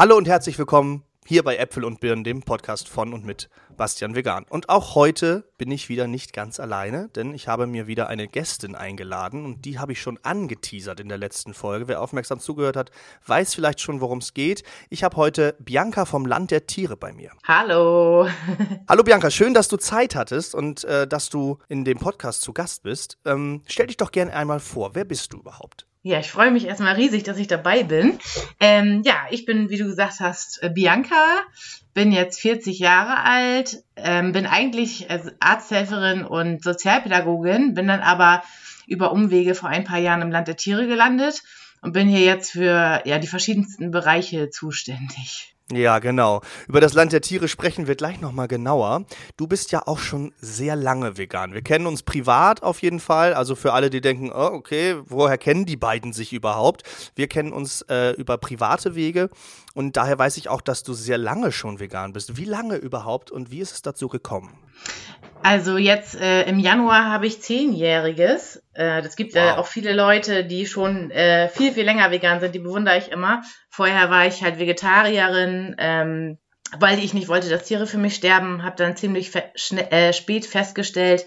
[0.00, 4.14] Hallo und herzlich willkommen hier bei Äpfel und Birnen, dem Podcast von und mit Bastian
[4.14, 4.46] Vegan.
[4.48, 8.26] Und auch heute bin ich wieder nicht ganz alleine, denn ich habe mir wieder eine
[8.26, 11.86] Gästin eingeladen und die habe ich schon angeteasert in der letzten Folge.
[11.86, 12.90] Wer aufmerksam zugehört hat,
[13.26, 14.62] weiß vielleicht schon, worum es geht.
[14.88, 17.32] Ich habe heute Bianca vom Land der Tiere bei mir.
[17.46, 18.26] Hallo.
[18.88, 22.54] Hallo Bianca, schön, dass du Zeit hattest und äh, dass du in dem Podcast zu
[22.54, 23.18] Gast bist.
[23.26, 24.94] Ähm, stell dich doch gerne einmal vor.
[24.94, 25.89] Wer bist du überhaupt?
[26.02, 28.18] Ja, ich freue mich erstmal riesig, dass ich dabei bin.
[28.58, 31.42] Ähm, ja, ich bin, wie du gesagt hast, äh, Bianca,
[31.92, 35.08] bin jetzt 40 Jahre alt, ähm, bin eigentlich
[35.40, 38.42] Arzthelferin und Sozialpädagogin, bin dann aber
[38.86, 41.42] über Umwege vor ein paar Jahren im Land der Tiere gelandet
[41.82, 45.54] und bin hier jetzt für ja, die verschiedensten Bereiche zuständig.
[45.72, 46.40] Ja, genau.
[46.66, 49.04] Über das Land der Tiere sprechen wir gleich nochmal genauer.
[49.36, 51.54] Du bist ja auch schon sehr lange vegan.
[51.54, 53.34] Wir kennen uns privat auf jeden Fall.
[53.34, 56.82] Also für alle, die denken, oh, okay, woher kennen die beiden sich überhaupt?
[57.14, 59.30] Wir kennen uns äh, über private Wege
[59.74, 62.36] und daher weiß ich auch, dass du sehr lange schon vegan bist.
[62.36, 64.58] Wie lange überhaupt und wie ist es dazu gekommen?
[65.42, 68.62] Also jetzt äh, im Januar habe ich zehnjähriges.
[68.74, 69.58] Äh, das gibt äh, wow.
[69.58, 72.54] auch viele Leute, die schon äh, viel, viel länger vegan sind.
[72.54, 73.42] Die bewundere ich immer.
[73.70, 76.38] Vorher war ich halt Vegetarierin, ähm,
[76.78, 78.62] weil ich nicht wollte, dass Tiere für mich sterben.
[78.62, 81.24] Habe dann ziemlich äh, spät festgestellt,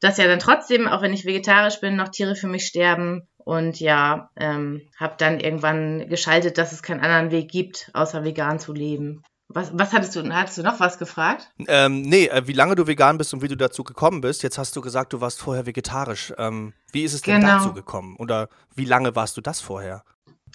[0.00, 3.28] dass ja dann trotzdem, auch wenn ich vegetarisch bin, noch Tiere für mich sterben.
[3.44, 8.58] Und ja, ähm, habe dann irgendwann geschaltet, dass es keinen anderen Weg gibt, außer vegan
[8.58, 9.22] zu leben.
[9.52, 10.22] Was, was hattest du?
[10.32, 11.50] Hattest du noch was gefragt?
[11.66, 14.44] Ähm, nee, äh, wie lange du vegan bist und wie du dazu gekommen bist.
[14.44, 16.32] Jetzt hast du gesagt, du warst vorher vegetarisch.
[16.38, 17.58] Ähm, wie ist es denn genau.
[17.58, 18.14] dazu gekommen?
[18.16, 20.04] Oder wie lange warst du das vorher?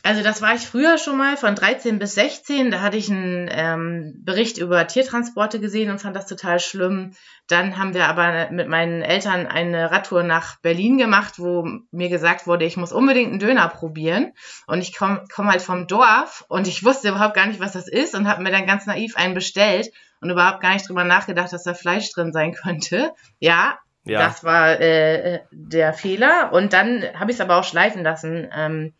[0.05, 2.69] Also das war ich früher schon mal von 13 bis 16.
[2.69, 7.15] Da hatte ich einen ähm, Bericht über Tiertransporte gesehen und fand das total schlimm.
[7.47, 12.45] Dann haben wir aber mit meinen Eltern eine Radtour nach Berlin gemacht, wo mir gesagt
[12.45, 14.33] wurde, ich muss unbedingt einen Döner probieren.
[14.67, 17.87] Und ich komme komm halt vom Dorf und ich wusste überhaupt gar nicht, was das
[17.87, 19.89] ist und habe mir dann ganz naiv einen bestellt
[20.21, 23.11] und überhaupt gar nicht drüber nachgedacht, dass da Fleisch drin sein könnte.
[23.39, 24.19] Ja, ja.
[24.19, 26.53] Das war äh, der Fehler.
[26.53, 28.47] Und dann habe ich es aber auch schleifen lassen.
[28.55, 28.93] Ähm,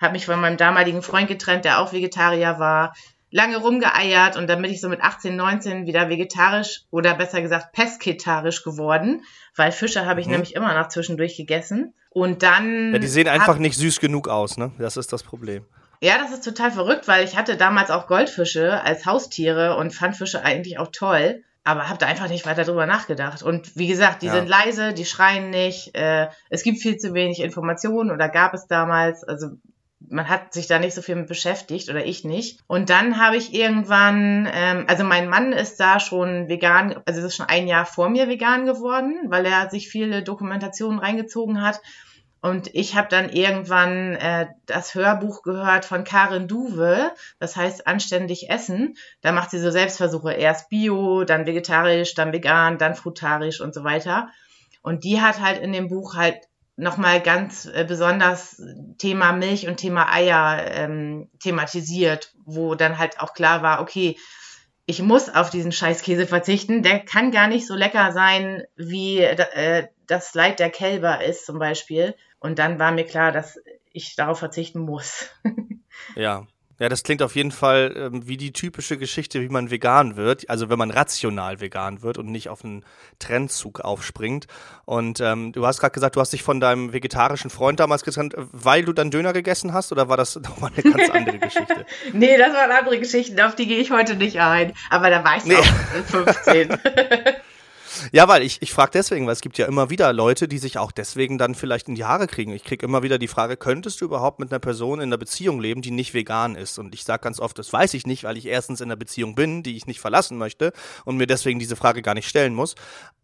[0.00, 2.94] habe mich von meinem damaligen Freund getrennt, der auch Vegetarier war,
[3.30, 7.72] lange rumgeeiert und dann bin ich so mit 18, 19 wieder vegetarisch oder besser gesagt
[7.72, 9.22] pesketarisch geworden,
[9.54, 10.32] weil Fische habe ich mhm.
[10.32, 11.94] nämlich immer noch zwischendurch gegessen.
[12.10, 12.92] Und dann.
[12.94, 14.72] Ja, die sehen einfach nicht süß genug aus, ne?
[14.78, 15.66] Das ist das Problem.
[16.00, 20.16] Ja, das ist total verrückt, weil ich hatte damals auch Goldfische als Haustiere und fand
[20.16, 23.42] Fische eigentlich auch toll, aber habe da einfach nicht weiter drüber nachgedacht.
[23.42, 24.34] Und wie gesagt, die ja.
[24.34, 28.66] sind leise, die schreien nicht, äh, es gibt viel zu wenig Informationen oder gab es
[28.68, 29.24] damals.
[29.24, 29.48] Also
[30.10, 32.60] man hat sich da nicht so viel mit beschäftigt oder ich nicht.
[32.66, 37.36] Und dann habe ich irgendwann, ähm, also mein Mann ist da schon vegan, also ist
[37.36, 41.80] schon ein Jahr vor mir vegan geworden, weil er sich viele Dokumentationen reingezogen hat.
[42.40, 48.48] Und ich habe dann irgendwann äh, das Hörbuch gehört von Karin Duwe, das heißt Anständig
[48.48, 48.96] Essen.
[49.22, 53.82] Da macht sie so Selbstversuche, erst Bio, dann vegetarisch, dann vegan, dann frutarisch und so
[53.82, 54.28] weiter.
[54.82, 56.47] Und die hat halt in dem Buch halt
[56.78, 58.62] nochmal ganz äh, besonders
[58.98, 64.16] Thema Milch und Thema Eier ähm, thematisiert, wo dann halt auch klar war, okay,
[64.86, 66.82] ich muss auf diesen Scheißkäse verzichten.
[66.82, 71.58] Der kann gar nicht so lecker sein, wie äh, das Leid der Kälber ist zum
[71.58, 72.14] Beispiel.
[72.38, 73.58] Und dann war mir klar, dass
[73.92, 75.28] ich darauf verzichten muss.
[76.14, 76.46] ja,
[76.78, 80.48] ja, das klingt auf jeden Fall ähm, wie die typische Geschichte, wie man vegan wird.
[80.48, 82.84] Also wenn man rational vegan wird und nicht auf einen
[83.18, 84.46] Trendzug aufspringt.
[84.84, 88.34] Und ähm, du hast gerade gesagt, du hast dich von deinem vegetarischen Freund damals getrennt,
[88.36, 89.90] weil du dann Döner gegessen hast?
[89.90, 91.86] Oder war das nochmal eine ganz andere Geschichte?
[92.12, 94.72] nee, das waren andere Geschichten, auf die gehe ich heute nicht ein.
[94.90, 95.56] Aber da war ich nee.
[95.56, 95.64] auch
[96.06, 96.78] 15.
[98.12, 100.78] Ja, weil ich, ich frage deswegen, weil es gibt ja immer wieder Leute, die sich
[100.78, 102.52] auch deswegen dann vielleicht in die Haare kriegen.
[102.52, 105.60] Ich kriege immer wieder die Frage, könntest du überhaupt mit einer Person in einer Beziehung
[105.60, 106.78] leben, die nicht vegan ist?
[106.78, 109.34] Und ich sage ganz oft, das weiß ich nicht, weil ich erstens in einer Beziehung
[109.34, 110.72] bin, die ich nicht verlassen möchte
[111.04, 112.74] und mir deswegen diese Frage gar nicht stellen muss.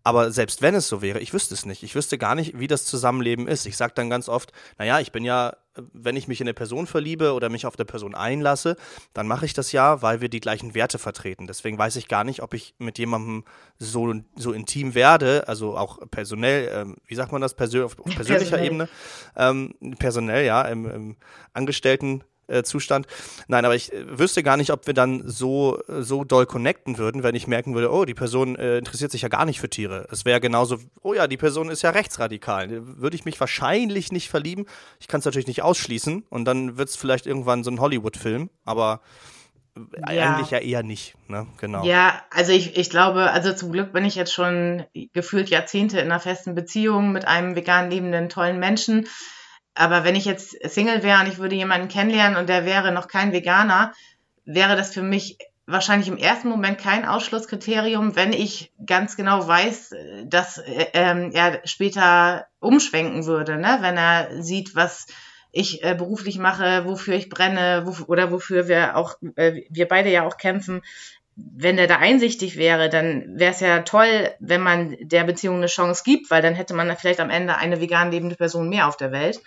[0.03, 1.83] Aber selbst wenn es so wäre, ich wüsste es nicht.
[1.83, 3.67] Ich wüsste gar nicht, wie das Zusammenleben ist.
[3.67, 5.57] Ich sage dann ganz oft, naja, ich bin ja
[5.93, 8.77] wenn ich mich in eine Person verliebe oder mich auf der Person einlasse,
[9.13, 11.47] dann mache ich das ja, weil wir die gleichen Werte vertreten.
[11.47, 13.45] Deswegen weiß ich gar nicht, ob ich mit jemandem
[13.79, 18.57] so, so intim werde, also auch personell, ähm, wie sagt man das, Persön auf, persönlicher
[18.57, 18.67] personell.
[18.67, 18.89] Ebene,
[19.37, 21.17] ähm, personell, ja, im, im
[21.53, 23.07] Angestellten äh, Zustand.
[23.49, 27.23] Nein, aber ich äh, wüsste gar nicht, ob wir dann so, so doll connecten würden,
[27.23, 30.07] wenn ich merken würde, oh, die Person äh, interessiert sich ja gar nicht für Tiere.
[30.11, 32.69] Es wäre genauso, oh ja, die Person ist ja rechtsradikal.
[32.99, 34.67] Würde ich mich wahrscheinlich nicht verlieben.
[35.01, 38.51] Ich kann es natürlich nicht ausschließen und dann wird es vielleicht irgendwann so ein Hollywood-Film,
[38.65, 39.01] aber
[40.07, 40.35] äh, ja.
[40.35, 41.47] eigentlich ja eher nicht, ne?
[41.59, 41.85] Genau.
[41.85, 46.07] Ja, also ich, ich glaube, also zum Glück bin ich jetzt schon gefühlt Jahrzehnte in
[46.07, 49.09] einer festen Beziehung mit einem vegan lebenden, tollen Menschen.
[49.75, 53.09] Aber wenn ich jetzt Single wäre und ich würde jemanden kennenlernen und der wäre noch
[53.09, 53.93] kein Veganer,
[54.45, 59.95] wäre das für mich wahrscheinlich im ersten Moment kein Ausschlusskriterium, wenn ich ganz genau weiß,
[60.27, 63.79] dass äh, ähm, er später umschwenken würde, ne?
[63.81, 65.07] wenn er sieht, was
[65.53, 70.11] ich äh, beruflich mache, wofür ich brenne wo, oder wofür wir auch, äh, wir beide
[70.11, 70.83] ja auch kämpfen.
[71.37, 75.67] Wenn der da einsichtig wäre, dann wäre es ja toll, wenn man der Beziehung eine
[75.67, 78.97] Chance gibt, weil dann hätte man vielleicht am Ende eine vegan lebende Person mehr auf
[78.97, 79.41] der Welt.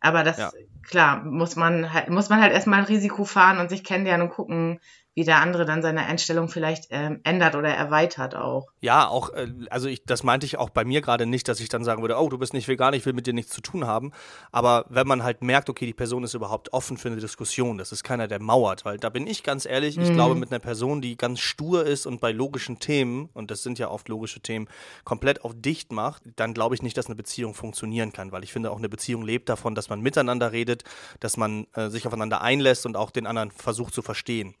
[0.00, 0.50] Aber das, ja.
[0.82, 4.34] klar, muss man halt, muss man halt erstmal ein Risiko fahren und sich kennenlernen und
[4.34, 4.80] gucken,
[5.18, 8.68] wie der andere dann seine Einstellung vielleicht ähm, ändert oder erweitert auch.
[8.80, 11.68] Ja, auch, äh, also ich, das meinte ich auch bei mir gerade nicht, dass ich
[11.68, 13.84] dann sagen würde, oh, du bist nicht vegan, ich will mit dir nichts zu tun
[13.84, 14.12] haben.
[14.52, 17.90] Aber wenn man halt merkt, okay, die Person ist überhaupt offen für eine Diskussion, das
[17.90, 20.04] ist keiner, der mauert, weil da bin ich ganz ehrlich, mhm.
[20.04, 23.64] ich glaube, mit einer Person, die ganz stur ist und bei logischen Themen, und das
[23.64, 24.68] sind ja oft logische Themen,
[25.02, 28.52] komplett auf dicht macht, dann glaube ich nicht, dass eine Beziehung funktionieren kann, weil ich
[28.52, 30.84] finde, auch eine Beziehung lebt davon, dass man miteinander redet,
[31.18, 34.54] dass man äh, sich aufeinander einlässt und auch den anderen versucht zu verstehen.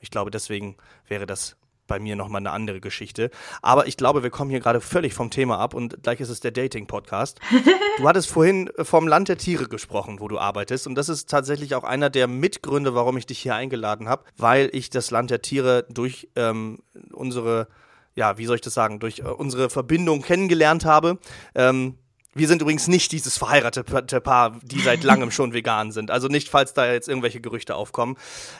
[0.00, 0.76] Ich glaube, deswegen
[1.06, 1.56] wäre das
[1.90, 3.30] bei mir nochmal eine andere Geschichte.
[3.62, 6.40] Aber ich glaube, wir kommen hier gerade völlig vom Thema ab und gleich ist es
[6.40, 7.40] der Dating-Podcast.
[7.98, 10.86] Du hattest vorhin vom Land der Tiere gesprochen, wo du arbeitest.
[10.86, 14.70] Und das ist tatsächlich auch einer der Mitgründe, warum ich dich hier eingeladen habe, weil
[14.72, 16.78] ich das Land der Tiere durch ähm,
[17.12, 17.68] unsere,
[18.14, 21.18] ja, wie soll ich das sagen, durch äh, unsere Verbindung kennengelernt habe.
[21.54, 21.98] Ähm,
[22.34, 26.10] wir sind übrigens nicht dieses verheiratete Paar, die seit langem schon vegan sind.
[26.10, 28.16] Also nicht, falls da jetzt irgendwelche Gerüchte aufkommen.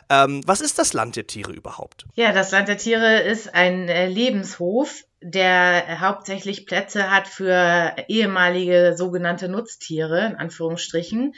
[0.08, 2.06] Ähm, was ist das Land der Tiere überhaupt?
[2.14, 8.94] Ja, das Land der Tiere ist ein äh, Lebenshof, der hauptsächlich Plätze hat für ehemalige
[8.96, 11.34] sogenannte Nutztiere, in Anführungsstrichen.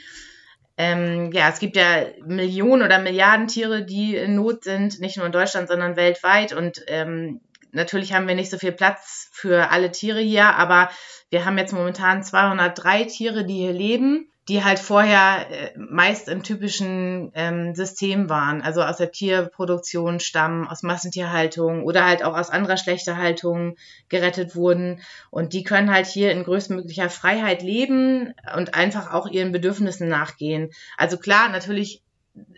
[0.78, 5.26] Ähm, ja, es gibt ja Millionen oder Milliarden Tiere, die in Not sind, nicht nur
[5.26, 6.54] in Deutschland, sondern weltweit.
[6.54, 7.42] Und ähm,
[7.72, 10.88] natürlich haben wir nicht so viel Platz für alle Tiere hier, aber
[11.32, 16.42] wir haben jetzt momentan 203 Tiere, die hier leben, die halt vorher äh, meist im
[16.42, 22.50] typischen ähm, System waren, also aus der Tierproduktion stammen, aus Massentierhaltung oder halt auch aus
[22.50, 23.76] anderer schlechter Haltung
[24.10, 25.00] gerettet wurden.
[25.30, 30.68] Und die können halt hier in größtmöglicher Freiheit leben und einfach auch ihren Bedürfnissen nachgehen.
[30.98, 32.02] Also klar, natürlich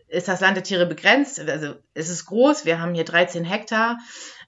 [0.09, 1.38] ist das Land der Tiere begrenzt.
[1.38, 3.99] Also es ist groß, wir haben hier 13 Hektar,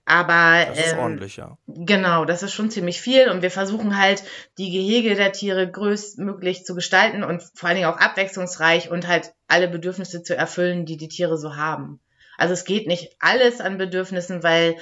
[0.06, 1.58] aber das ist ähm, ordentlich, ja.
[1.66, 4.22] Genau, das ist schon ziemlich viel und wir versuchen halt
[4.56, 9.34] die Gehege der Tiere größtmöglich zu gestalten und vor allen Dingen auch abwechslungsreich und halt
[9.48, 11.98] alle Bedürfnisse zu erfüllen, die die Tiere so haben.
[12.38, 14.76] Also es geht nicht alles an Bedürfnissen, weil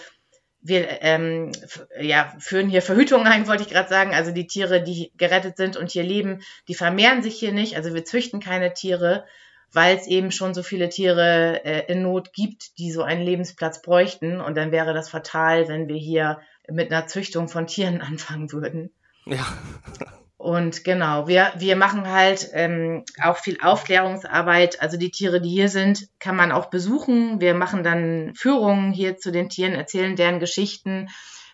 [0.61, 1.53] wir ähm,
[1.99, 4.15] ja, führen hier Verhütung ein, wollte ich gerade sagen.
[4.15, 7.77] Also die Tiere, die gerettet sind und hier leben, die vermehren sich hier nicht.
[7.77, 9.25] Also wir züchten keine Tiere,
[9.75, 13.83] weil es eben schon so viele Tiere äh, in Not gibt, die so einen Lebensplatz
[13.83, 14.41] bräuchten.
[14.41, 16.41] Und dann wäre das fatal, wenn wir hier
[16.71, 18.91] mit einer Züchtung von Tieren anfangen würden.
[19.27, 19.47] Ja.
[20.37, 24.83] Und genau, wir, wir machen halt ähm, auch viel Aufklärungsarbeit.
[24.83, 27.41] Also die Tiere, die hier sind, kann man auch besuchen.
[27.41, 31.09] Wir machen dann Führungen hier zu den Tieren, erzählen deren Geschichten,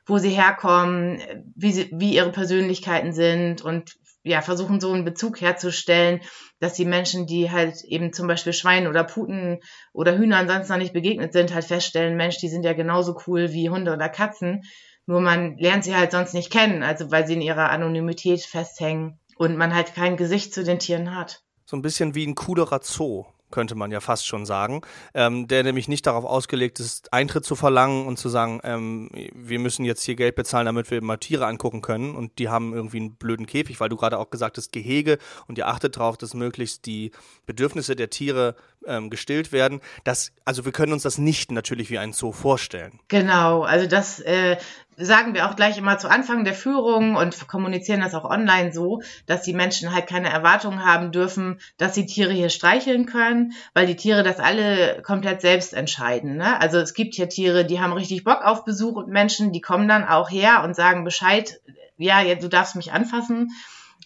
[0.06, 1.20] wo sie herkommen,
[1.54, 6.20] wie, sie, wie ihre Persönlichkeiten sind und ja, versuchen so einen Bezug herzustellen,
[6.58, 9.60] dass die Menschen, die halt eben zum Beispiel Schweinen oder Puten
[9.92, 13.52] oder Hühnern sonst noch nicht begegnet sind, halt feststellen, Mensch, die sind ja genauso cool
[13.52, 14.62] wie Hunde oder Katzen.
[15.06, 19.18] Nur man lernt sie halt sonst nicht kennen, also weil sie in ihrer Anonymität festhängen
[19.36, 21.42] und man halt kein Gesicht zu den Tieren hat.
[21.64, 24.82] So ein bisschen wie ein coolerer Zoo könnte man ja fast schon sagen,
[25.14, 29.58] ähm, der nämlich nicht darauf ausgelegt ist, Eintritt zu verlangen und zu sagen, ähm, wir
[29.58, 32.98] müssen jetzt hier Geld bezahlen, damit wir mal Tiere angucken können und die haben irgendwie
[32.98, 36.34] einen blöden Käfig, weil du gerade auch gesagt hast, Gehege und ihr achtet darauf, dass
[36.34, 37.12] möglichst die
[37.46, 39.80] Bedürfnisse der Tiere ähm, gestillt werden.
[40.04, 43.00] Das, also wir können uns das nicht natürlich wie ein Zoo vorstellen.
[43.08, 44.56] Genau, also das äh,
[45.00, 49.02] sagen wir auch gleich immer zu Anfang der Führung und kommunizieren das auch online so,
[49.26, 53.86] dass die Menschen halt keine Erwartungen haben dürfen, dass sie Tiere hier streicheln können, weil
[53.86, 56.36] die Tiere das alle komplett selbst entscheiden.
[56.36, 56.60] Ne?
[56.60, 59.88] Also es gibt hier Tiere, die haben richtig Bock auf Besuch und Menschen, die kommen
[59.88, 61.60] dann auch her und sagen Bescheid,
[61.96, 63.50] ja, du darfst mich anfassen.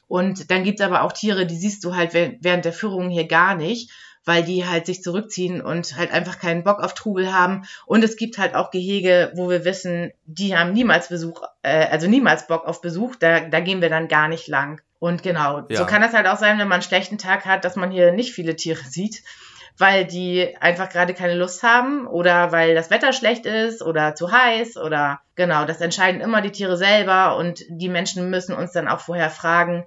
[0.07, 3.55] Und dann gibt's aber auch Tiere, die siehst du halt während der Führung hier gar
[3.55, 3.91] nicht
[4.25, 7.65] weil die halt sich zurückziehen und halt einfach keinen Bock auf Trubel haben.
[7.87, 12.09] Und es gibt halt auch Gehege, wo wir wissen, die haben niemals Besuch, äh, also
[12.09, 14.81] niemals Bock auf Besuch, da, da gehen wir dann gar nicht lang.
[14.99, 15.77] Und genau, ja.
[15.77, 18.13] so kann das halt auch sein, wenn man einen schlechten Tag hat, dass man hier
[18.13, 19.23] nicht viele Tiere sieht,
[19.77, 24.31] weil die einfach gerade keine Lust haben oder weil das Wetter schlecht ist oder zu
[24.31, 28.89] heiß oder genau, das entscheiden immer die Tiere selber und die Menschen müssen uns dann
[28.89, 29.85] auch vorher fragen,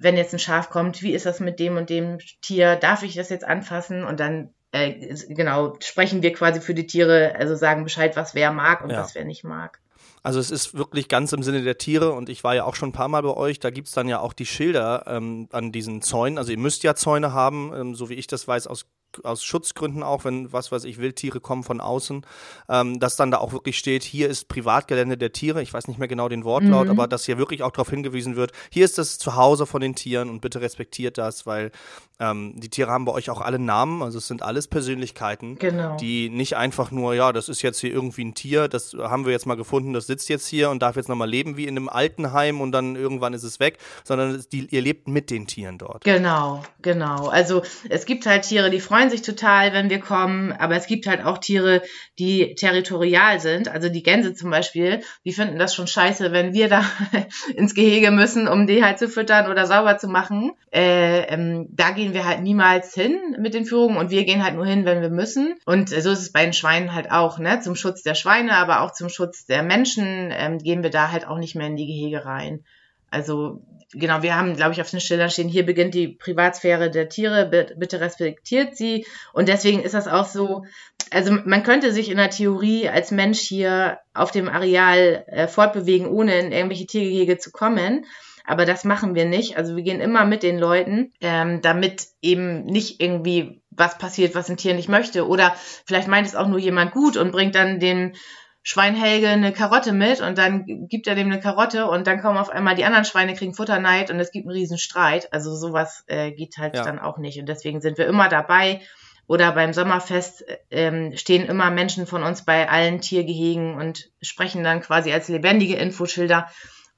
[0.00, 2.76] wenn jetzt ein Schaf kommt, wie ist das mit dem und dem Tier?
[2.76, 4.04] Darf ich das jetzt anfassen?
[4.04, 8.52] Und dann äh, genau sprechen wir quasi für die Tiere, also sagen Bescheid, was wer
[8.52, 9.00] mag und ja.
[9.00, 9.80] was wer nicht mag.
[10.22, 12.90] Also es ist wirklich ganz im Sinne der Tiere und ich war ja auch schon
[12.90, 15.72] ein paar Mal bei euch, da gibt es dann ja auch die Schilder ähm, an
[15.72, 16.38] diesen Zäunen.
[16.38, 18.86] Also ihr müsst ja Zäune haben, ähm, so wie ich das weiß, aus
[19.22, 22.24] aus Schutzgründen auch, wenn was weiß ich, Wildtiere kommen von außen,
[22.68, 25.98] ähm, dass dann da auch wirklich steht, hier ist Privatgelände der Tiere, ich weiß nicht
[25.98, 26.92] mehr genau den Wortlaut, mhm.
[26.92, 30.28] aber dass hier wirklich auch darauf hingewiesen wird, hier ist das Zuhause von den Tieren
[30.28, 31.70] und bitte respektiert das, weil
[32.20, 35.96] ähm, die Tiere haben bei euch auch alle Namen, also es sind alles Persönlichkeiten, genau.
[35.96, 39.32] die nicht einfach nur, ja, das ist jetzt hier irgendwie ein Tier, das haben wir
[39.32, 41.88] jetzt mal gefunden, das sitzt jetzt hier und darf jetzt nochmal leben wie in einem
[41.88, 46.04] Altenheim und dann irgendwann ist es weg, sondern die, ihr lebt mit den Tieren dort.
[46.04, 47.28] Genau, genau.
[47.28, 51.06] Also es gibt halt Tiere, die freuen sich total, wenn wir kommen, aber es gibt
[51.06, 51.82] halt auch Tiere,
[52.18, 53.68] die territorial sind.
[53.68, 56.84] Also die Gänse zum Beispiel, die finden das schon scheiße, wenn wir da
[57.54, 60.52] ins Gehege müssen, um die halt zu füttern oder sauber zu machen.
[60.72, 64.54] Äh, ähm, da gehen wir halt niemals hin mit den Führungen und wir gehen halt
[64.54, 65.54] nur hin, wenn wir müssen.
[65.64, 67.60] Und so ist es bei den Schweinen halt auch, ne?
[67.60, 71.26] Zum Schutz der Schweine, aber auch zum Schutz der Menschen ähm, gehen wir da halt
[71.26, 72.64] auch nicht mehr in die Gehege rein.
[73.10, 73.62] Also
[73.92, 77.46] genau, wir haben, glaube ich, auf den Schildern stehen, hier beginnt die Privatsphäre der Tiere,
[77.76, 79.06] bitte respektiert sie.
[79.32, 80.64] Und deswegen ist das auch so,
[81.10, 86.08] also man könnte sich in der Theorie als Mensch hier auf dem Areal äh, fortbewegen,
[86.08, 88.04] ohne in irgendwelche Tiergehege zu kommen.
[88.48, 89.58] Aber das machen wir nicht.
[89.58, 94.48] Also wir gehen immer mit den Leuten, ähm, damit eben nicht irgendwie was passiert, was
[94.48, 95.28] ein Tier nicht möchte.
[95.28, 98.16] Oder vielleicht meint es auch nur jemand gut und bringt dann den
[98.62, 102.48] Schweinhelge eine Karotte mit und dann gibt er dem eine Karotte und dann kommen auf
[102.48, 105.30] einmal die anderen Schweine kriegen Futterneid und es gibt einen riesen Streit.
[105.30, 106.84] Also sowas äh, geht halt ja.
[106.84, 107.38] dann auch nicht.
[107.38, 108.80] Und deswegen sind wir immer dabei.
[109.26, 114.80] Oder beim Sommerfest ähm, stehen immer Menschen von uns bei allen Tiergehegen und sprechen dann
[114.80, 116.48] quasi als lebendige Infoschilder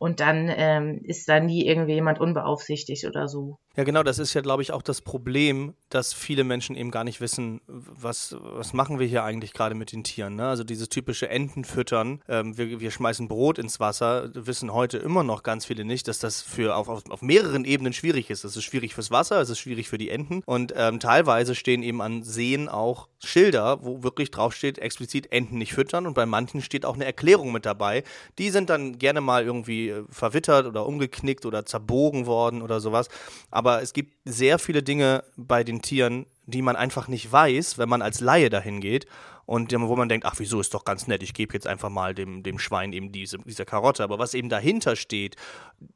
[0.01, 3.59] und dann ähm, ist da nie irgendwie jemand unbeaufsichtigt oder so.
[3.81, 7.03] Ja, genau, das ist ja, glaube ich, auch das Problem, dass viele Menschen eben gar
[7.03, 10.37] nicht wissen, was, was machen wir hier eigentlich gerade mit den Tieren.
[10.37, 10.49] Ne?
[10.49, 15.43] Also dieses typische Entenfüttern, ähm, wir, wir schmeißen Brot ins Wasser, wissen heute immer noch
[15.43, 18.45] ganz viele nicht, dass das für auf, auf, auf mehreren Ebenen schwierig ist.
[18.45, 21.83] Es ist schwierig fürs Wasser, es ist schwierig für die Enten und ähm, teilweise stehen
[21.83, 26.61] eben an Seen auch Schilder, wo wirklich draufsteht, explizit Enten nicht füttern und bei manchen
[26.61, 28.03] steht auch eine Erklärung mit dabei.
[28.39, 33.09] Die sind dann gerne mal irgendwie äh, verwittert oder umgeknickt oder zerbogen worden oder sowas.
[33.51, 37.89] Aber es gibt sehr viele Dinge bei den Tieren, die man einfach nicht weiß, wenn
[37.89, 39.07] man als Laie dahin geht
[39.51, 42.15] und wo man denkt, ach, wieso ist doch ganz nett, ich gebe jetzt einfach mal
[42.15, 44.05] dem, dem Schwein eben diese, diese Karotte.
[44.05, 45.35] Aber was eben dahinter steht,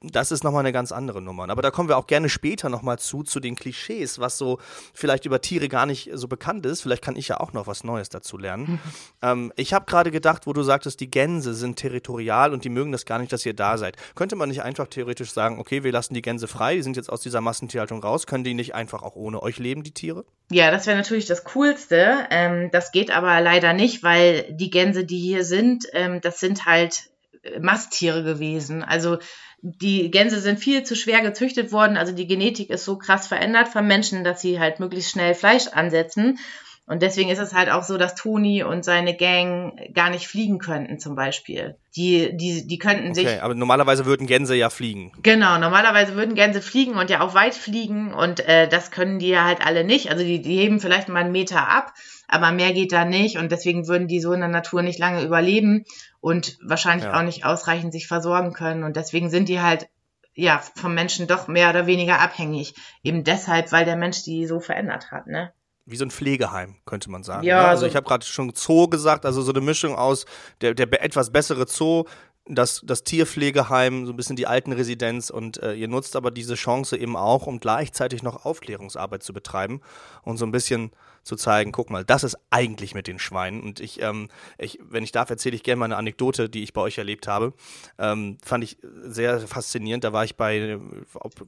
[0.02, 1.48] das ist nochmal eine ganz andere Nummer.
[1.48, 4.58] Aber da kommen wir auch gerne später nochmal zu, zu den Klischees, was so
[4.92, 6.80] vielleicht über Tiere gar nicht so bekannt ist.
[6.80, 8.80] Vielleicht kann ich ja auch noch was Neues dazu lernen.
[9.22, 12.92] Ähm, ich habe gerade gedacht, wo du sagtest, die Gänse sind territorial und die mögen
[12.92, 13.96] das gar nicht, dass ihr da seid.
[14.14, 17.10] Könnte man nicht einfach theoretisch sagen, okay, wir lassen die Gänse frei, die sind jetzt
[17.10, 20.24] aus dieser Massentierhaltung raus, können die nicht einfach auch ohne euch leben, die Tiere?
[20.50, 22.26] Ja, das wäre natürlich das Coolste.
[22.30, 26.66] Ähm, das geht aber leider nicht, weil die Gänse, die hier sind, ähm, das sind
[26.66, 27.04] halt
[27.42, 28.82] äh, Masttiere gewesen.
[28.82, 29.18] Also
[29.62, 31.96] die Gänse sind viel zu schwer gezüchtet worden.
[31.96, 35.68] Also die Genetik ist so krass verändert von Menschen, dass sie halt möglichst schnell Fleisch
[35.68, 36.38] ansetzen.
[36.86, 40.58] Und deswegen ist es halt auch so, dass Toni und seine Gang gar nicht fliegen
[40.58, 41.76] könnten, zum Beispiel.
[41.96, 43.42] Die, die, die könnten okay, sich.
[43.42, 45.10] Aber normalerweise würden Gänse ja fliegen.
[45.22, 49.28] Genau, normalerweise würden Gänse fliegen und ja auch weit fliegen und äh, das können die
[49.28, 50.10] ja halt alle nicht.
[50.10, 51.94] Also die, die heben vielleicht mal einen Meter ab,
[52.28, 55.24] aber mehr geht da nicht und deswegen würden die so in der Natur nicht lange
[55.24, 55.86] überleben
[56.20, 57.18] und wahrscheinlich ja.
[57.18, 58.84] auch nicht ausreichend sich versorgen können.
[58.84, 59.88] Und deswegen sind die halt
[60.34, 62.74] ja vom Menschen doch mehr oder weniger abhängig.
[63.02, 65.54] Eben deshalb, weil der Mensch die so verändert hat, ne?
[65.86, 67.44] Wie so ein Pflegeheim, könnte man sagen.
[67.44, 67.68] Ja, ne?
[67.68, 70.24] Also ich habe gerade schon Zoo gesagt, also so eine Mischung aus
[70.60, 72.04] der, der etwas bessere Zoo,
[72.46, 76.96] das, das Tierpflegeheim, so ein bisschen die Altenresidenz und äh, ihr nutzt aber diese Chance
[76.96, 79.80] eben auch, um gleichzeitig noch Aufklärungsarbeit zu betreiben
[80.22, 80.90] und so ein bisschen
[81.24, 83.62] zu zeigen, guck mal, das ist eigentlich mit den Schweinen.
[83.62, 84.28] Und ich, ähm,
[84.58, 87.26] ich wenn ich darf, erzähle ich gerne mal eine Anekdote, die ich bei euch erlebt
[87.26, 87.54] habe.
[87.98, 90.04] Ähm, fand ich sehr faszinierend.
[90.04, 90.78] Da war ich bei,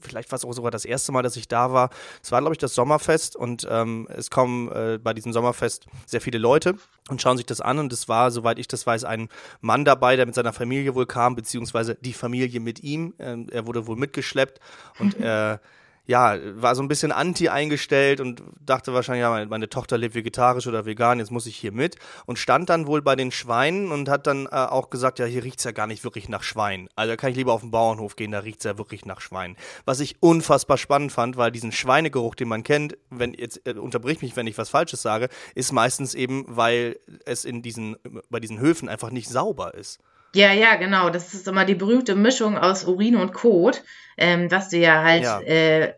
[0.01, 1.91] vielleicht war es auch sogar das erste Mal, dass ich da war.
[2.23, 6.21] Es war, glaube ich, das Sommerfest und ähm, es kommen äh, bei diesem Sommerfest sehr
[6.21, 6.77] viele Leute
[7.09, 7.79] und schauen sich das an.
[7.79, 9.29] Und es war, soweit ich das weiß, ein
[9.61, 13.15] Mann dabei, der mit seiner Familie wohl kam, beziehungsweise die Familie mit ihm.
[13.19, 14.59] Ähm, er wurde wohl mitgeschleppt
[14.99, 15.59] und äh,
[16.07, 20.15] ja, war so ein bisschen anti eingestellt und dachte wahrscheinlich, ja, meine, meine, Tochter lebt
[20.15, 21.97] vegetarisch oder vegan, jetzt muss ich hier mit.
[22.27, 25.43] Und stand dann wohl bei den Schweinen und hat dann äh, auch gesagt, ja, hier
[25.43, 26.89] riecht's ja gar nicht wirklich nach Schwein.
[26.95, 29.57] Also da kann ich lieber auf den Bauernhof gehen, da riecht's ja wirklich nach Schwein.
[29.85, 34.23] Was ich unfassbar spannend fand, weil diesen Schweinegeruch, den man kennt, wenn jetzt äh, unterbrich
[34.23, 37.97] mich, wenn ich was Falsches sage, ist meistens eben, weil es in diesen,
[38.31, 40.01] bei diesen Höfen einfach nicht sauber ist.
[40.37, 41.09] Ja, ja, genau.
[41.09, 43.83] Das ist immer die berühmte Mischung aus Urin und Kot,
[44.19, 45.41] ähm, was du ja halt ja.
[45.41, 45.95] Äh,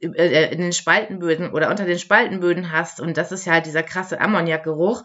[0.00, 2.98] äh, in den Spaltenböden oder unter den Spaltenböden hast.
[3.00, 5.04] Und das ist ja halt dieser krasse Ammoniakgeruch.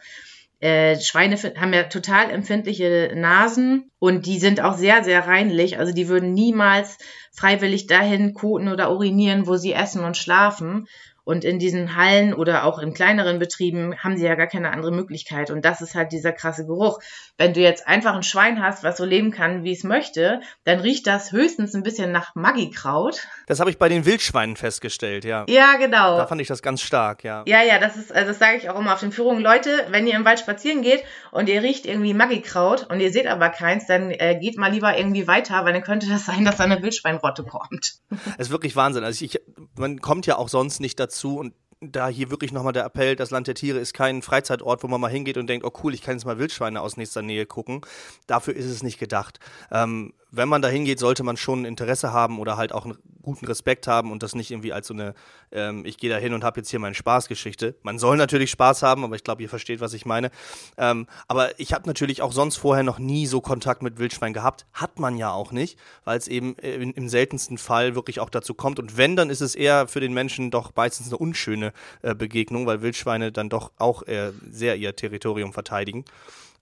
[0.60, 5.78] Äh, Schweine haben ja total empfindliche Nasen und die sind auch sehr, sehr reinlich.
[5.78, 6.98] Also die würden niemals
[7.32, 10.88] freiwillig dahin koten oder urinieren, wo sie essen und schlafen.
[11.28, 14.94] Und in diesen Hallen oder auch in kleineren Betrieben haben sie ja gar keine andere
[14.94, 15.52] Möglichkeit.
[15.52, 17.02] Und das ist halt dieser krasse Geruch.
[17.38, 20.80] Wenn du jetzt einfach ein Schwein hast, was so leben kann, wie es möchte, dann
[20.80, 23.28] riecht das höchstens ein bisschen nach Maggikraut.
[23.46, 25.44] Das habe ich bei den Wildschweinen festgestellt, ja.
[25.50, 26.16] Ja, genau.
[26.16, 27.44] Da fand ich das ganz stark, ja.
[27.46, 29.44] Ja, ja, das ist, also das sage ich auch immer auf den Führungen.
[29.44, 33.28] Leute, wenn ihr im Wald spazieren geht und ihr riecht irgendwie Maggikraut und ihr seht
[33.28, 36.56] aber keins, dann äh, geht mal lieber irgendwie weiter, weil dann könnte das sein, dass
[36.56, 37.96] da eine Wildschweinrotte kommt.
[38.38, 39.04] Es ist wirklich Wahnsinn.
[39.04, 39.42] Also ich,
[39.78, 43.16] man kommt ja auch sonst nicht dazu, dazu und da hier wirklich nochmal der Appell,
[43.16, 45.94] das Land der Tiere ist kein Freizeitort, wo man mal hingeht und denkt, oh cool,
[45.94, 47.82] ich kann jetzt mal Wildschweine aus nächster Nähe gucken.
[48.26, 49.40] Dafür ist es nicht gedacht.
[49.72, 53.46] Ähm, wenn man da hingeht, sollte man schon Interesse haben oder halt auch einen guten
[53.46, 55.14] Respekt haben und das nicht irgendwie als so eine,
[55.52, 57.76] ähm, ich gehe da hin und habe jetzt hier meine Spaßgeschichte.
[57.82, 60.32] Man soll natürlich Spaß haben, aber ich glaube, ihr versteht, was ich meine.
[60.78, 64.66] Ähm, aber ich habe natürlich auch sonst vorher noch nie so Kontakt mit Wildschwein gehabt.
[64.74, 68.54] Hat man ja auch nicht, weil es eben in, im seltensten Fall wirklich auch dazu
[68.54, 68.80] kommt.
[68.80, 72.66] Und wenn, dann ist es eher für den Menschen doch meistens eine unschöne äh, Begegnung,
[72.66, 76.06] weil Wildschweine dann doch auch äh, sehr ihr Territorium verteidigen.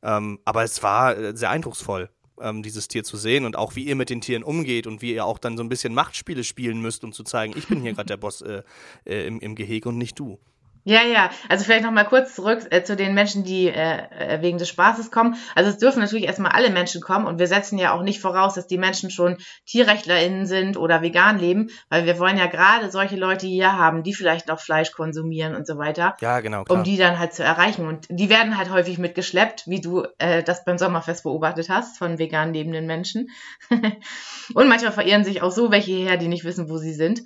[0.02, 2.10] Ähm, aber es war äh, sehr eindrucksvoll
[2.42, 5.14] ähm, dieses Tier zu sehen und auch wie ihr mit den Tieren umgeht und wie
[5.14, 7.94] ihr auch dann so ein bisschen Machtspiele spielen müsst, um zu zeigen, ich bin hier
[7.94, 8.64] gerade der Boss äh,
[9.06, 10.40] äh, im, im Gehege und nicht du.
[10.88, 11.32] Ja, ja.
[11.50, 14.70] Also vielleicht noch mal kurz zurück äh, zu den Menschen, die äh, äh, wegen des
[14.70, 15.36] Spaßes kommen.
[15.56, 18.54] Also es dürfen natürlich erstmal alle Menschen kommen und wir setzen ja auch nicht voraus,
[18.54, 23.16] dass die Menschen schon TierrechtlerInnen sind oder vegan leben, weil wir wollen ja gerade solche
[23.16, 26.16] Leute hier haben, die vielleicht noch Fleisch konsumieren und so weiter.
[26.22, 26.64] Ja, genau.
[26.64, 26.78] Klar.
[26.78, 27.88] Um die dann halt zu erreichen.
[27.88, 32.20] Und die werden halt häufig mitgeschleppt, wie du äh, das beim Sommerfest beobachtet hast, von
[32.20, 33.30] vegan lebenden Menschen.
[34.54, 37.24] und manchmal verirren sich auch so welche her, die nicht wissen, wo sie sind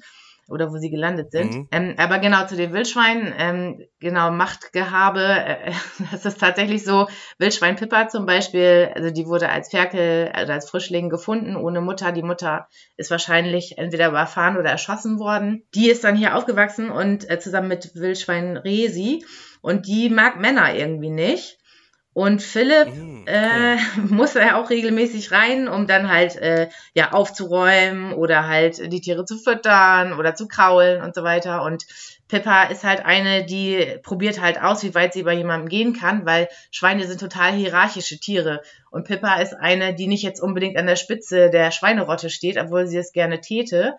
[0.50, 1.53] oder wo sie gelandet sind.
[1.53, 1.68] Mhm.
[1.72, 5.72] Ähm, aber genau zu den Wildschweinen, ähm, genau Machtgehabe, äh,
[6.12, 7.08] das ist tatsächlich so.
[7.38, 12.12] Wildschwein Pippa zum Beispiel, also die wurde als Ferkel, also als Frischling gefunden, ohne Mutter.
[12.12, 15.63] Die Mutter ist wahrscheinlich entweder überfahren oder erschossen worden.
[15.75, 19.24] Die ist dann hier aufgewachsen und äh, zusammen mit Wildschwein Resi
[19.62, 21.58] und die mag Männer irgendwie nicht.
[22.19, 23.77] Und Philipp mm, äh,
[24.09, 29.24] muss er auch regelmäßig rein, um dann halt äh, ja aufzuräumen oder halt die Tiere
[29.24, 31.63] zu füttern oder zu kraulen und so weiter.
[31.63, 31.85] Und
[32.27, 36.25] Pippa ist halt eine, die probiert halt aus, wie weit sie bei jemandem gehen kann,
[36.25, 38.63] weil Schweine sind total hierarchische Tiere.
[38.91, 42.85] Und Pippa ist eine, die nicht jetzt unbedingt an der Spitze der Schweinerotte steht, obwohl
[42.85, 43.96] sie es gerne täte.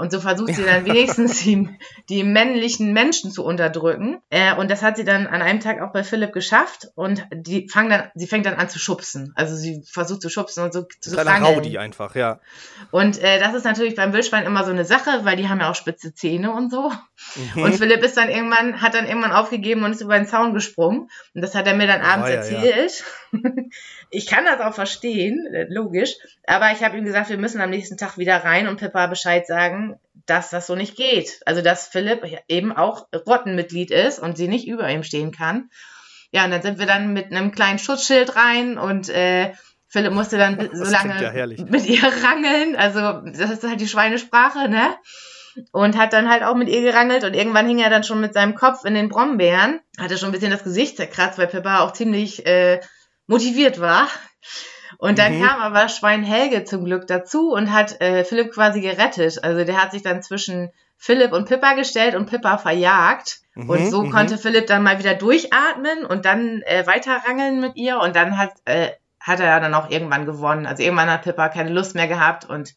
[0.00, 1.68] Und so versucht sie dann wenigstens die,
[2.08, 4.22] die männlichen Menschen zu unterdrücken.
[4.30, 6.88] Äh, und das hat sie dann an einem Tag auch bei Philipp geschafft.
[6.94, 9.34] Und die fangen dann, sie fängt dann an zu schubsen.
[9.36, 11.44] Also sie versucht zu schubsen und so zu fangen.
[11.44, 12.40] Raudi einfach, ja.
[12.90, 15.70] Und äh, das ist natürlich beim Wildschwein immer so eine Sache, weil die haben ja
[15.70, 16.90] auch spitze Zähne und so.
[17.54, 17.62] Mhm.
[17.62, 21.10] Und Philipp ist dann irgendwann, hat dann irgendwann aufgegeben und ist über den Zaun gesprungen.
[21.34, 23.04] Und das hat er mir dann abends oh, ja, erzählt.
[23.29, 23.29] Ja.
[24.10, 26.14] ich kann das auch verstehen, äh, logisch.
[26.46, 29.46] Aber ich habe ihm gesagt, wir müssen am nächsten Tag wieder rein und Pippa Bescheid
[29.46, 31.40] sagen, dass das so nicht geht.
[31.46, 35.70] Also, dass Philipp eben auch Rottenmitglied ist und sie nicht über ihm stehen kann.
[36.32, 39.52] Ja, und dann sind wir dann mit einem kleinen Schutzschild rein und äh,
[39.88, 42.76] Philipp musste dann so lange ja mit ihr rangeln.
[42.76, 43.00] Also,
[43.32, 44.94] das ist halt die Schweinesprache, ne?
[45.72, 48.32] Und hat dann halt auch mit ihr gerangelt und irgendwann hing er dann schon mit
[48.32, 49.80] seinem Kopf in den Brombeeren.
[49.98, 52.80] Hatte schon ein bisschen das Gesicht zerkratzt, weil Pippa auch ziemlich äh,
[53.30, 54.08] motiviert war.
[54.98, 55.46] Und dann mhm.
[55.46, 59.42] kam aber Schwein Helge zum Glück dazu und hat äh, Philipp quasi gerettet.
[59.42, 63.40] Also der hat sich dann zwischen Philipp und Pippa gestellt und Pippa verjagt.
[63.54, 64.10] Mhm, und so mhm.
[64.10, 68.00] konnte Philipp dann mal wieder durchatmen und dann äh, weiterrangeln mit ihr.
[68.00, 68.90] Und dann hat, äh,
[69.20, 70.66] hat er dann auch irgendwann gewonnen.
[70.66, 72.74] Also irgendwann hat Pippa keine Lust mehr gehabt und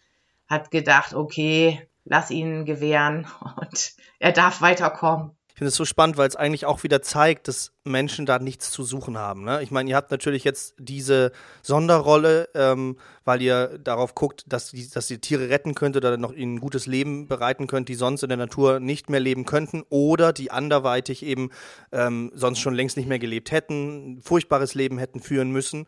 [0.48, 5.32] hat gedacht, okay, lass ihn gewähren und er darf weiterkommen.
[5.64, 8.70] Ich finde es so spannend, weil es eigentlich auch wieder zeigt, dass Menschen da nichts
[8.70, 9.46] zu suchen haben.
[9.46, 9.64] Ne?
[9.64, 14.90] Ich meine, ihr habt natürlich jetzt diese Sonderrolle, ähm, weil ihr darauf guckt, dass die,
[14.90, 18.24] dass die Tiere retten könnt oder noch ihnen ein gutes Leben bereiten könnt, die sonst
[18.24, 21.50] in der Natur nicht mehr leben könnten oder die anderweitig eben
[21.94, 25.86] ähm, sonst schon längst nicht mehr gelebt hätten, ein furchtbares Leben hätten führen müssen.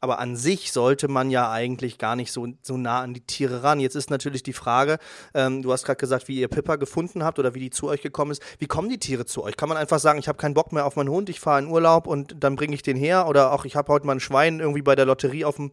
[0.00, 3.62] Aber an sich sollte man ja eigentlich gar nicht so, so nah an die Tiere
[3.62, 3.80] ran.
[3.80, 4.98] Jetzt ist natürlich die Frage,
[5.34, 8.02] ähm, du hast gerade gesagt, wie ihr Pippa gefunden habt oder wie die zu euch
[8.02, 8.42] gekommen ist.
[8.58, 9.56] Wie kommen die Tiere zu euch?
[9.56, 11.66] Kann man einfach sagen, ich habe keinen Bock mehr auf meinen Hund, ich fahre in
[11.68, 13.28] Urlaub und dann bringe ich den her?
[13.28, 15.72] Oder auch, ich habe heute mal ein Schwein irgendwie bei der Lotterie auf dem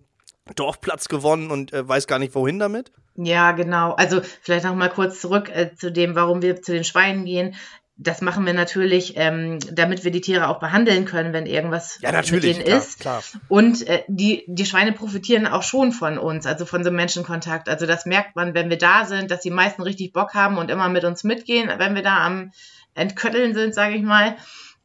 [0.55, 2.91] Dorfplatz gewonnen und äh, weiß gar nicht, wohin damit?
[3.15, 3.93] Ja, genau.
[3.93, 7.55] Also vielleicht noch mal kurz zurück äh, zu dem, warum wir zu den Schweinen gehen
[7.97, 12.11] das machen wir natürlich, ähm, damit wir die Tiere auch behandeln können, wenn irgendwas ja,
[12.11, 12.99] mit denen klar, ist.
[12.99, 13.23] Klar.
[13.47, 17.69] Und äh, die, die Schweine profitieren auch schon von uns, also von so einem Menschenkontakt.
[17.69, 20.69] Also das merkt man, wenn wir da sind, dass die meisten richtig Bock haben und
[20.69, 22.51] immer mit uns mitgehen, wenn wir da am
[22.95, 24.35] Entkötteln sind, sage ich mal.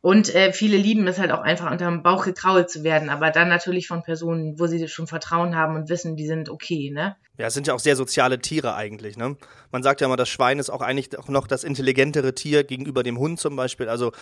[0.02, 3.48] Und äh, viele lieben es halt auch einfach unterm Bauch gekrault zu werden, aber dann
[3.48, 7.16] natürlich von Personen, wo sie schon Vertrauen haben und wissen, die sind okay, ne?
[7.40, 9.34] Ja, es sind ja auch sehr soziale Tiere eigentlich, ne?
[9.72, 13.02] Man sagt ja immer, das Schwein ist auch eigentlich auch noch das intelligentere Tier gegenüber
[13.02, 13.88] dem Hund zum Beispiel.
[13.88, 14.12] Also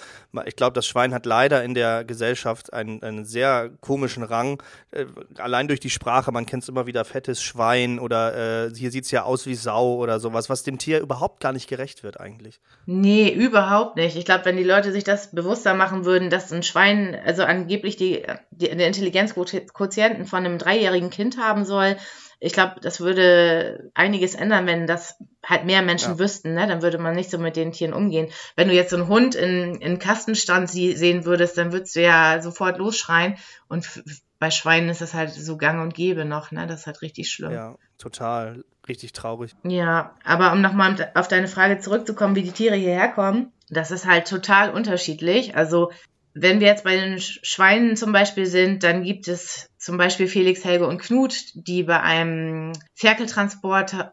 [0.47, 4.63] ich glaube, das Schwein hat leider in der Gesellschaft einen, einen sehr komischen Rang.
[4.93, 8.93] Äh, allein durch die Sprache, man kennt es immer wieder fettes Schwein oder äh, hier
[8.93, 12.21] sieht's ja aus wie Sau oder sowas, was dem Tier überhaupt gar nicht gerecht wird
[12.21, 12.61] eigentlich.
[12.87, 14.17] Nee, überhaupt nicht.
[14.17, 17.97] Ich glaube, wenn die Leute sich das bewusster machen würden, dass ein Schwein, also angeblich
[17.97, 21.97] die, die, den Intelligenzquotienten von einem dreijährigen Kind haben soll,
[22.41, 26.19] ich glaube, das würde einiges ändern, wenn das halt mehr Menschen ja.
[26.19, 26.67] wüssten, ne?
[26.67, 28.29] Dann würde man nicht so mit den Tieren umgehen.
[28.55, 32.41] Wenn du jetzt so einen Hund in, in Kastenstand sehen würdest, dann würdest du ja
[32.41, 33.37] sofort losschreien.
[33.69, 34.05] Und
[34.39, 36.67] bei Schweinen ist das halt so gang und gäbe noch, ne?
[36.69, 37.53] Das ist halt richtig schlimm.
[37.53, 38.65] Ja, total.
[38.89, 39.55] Richtig traurig.
[39.65, 44.07] Ja, aber um nochmal auf deine Frage zurückzukommen, wie die Tiere hierher kommen, das ist
[44.07, 45.57] halt total unterschiedlich.
[45.57, 45.91] Also
[46.35, 50.65] wenn wir jetzt bei den Schweinen zum Beispiel sind, dann gibt es zum Beispiel Felix,
[50.65, 54.13] Helge und Knut, die bei einem Ferkeltransport,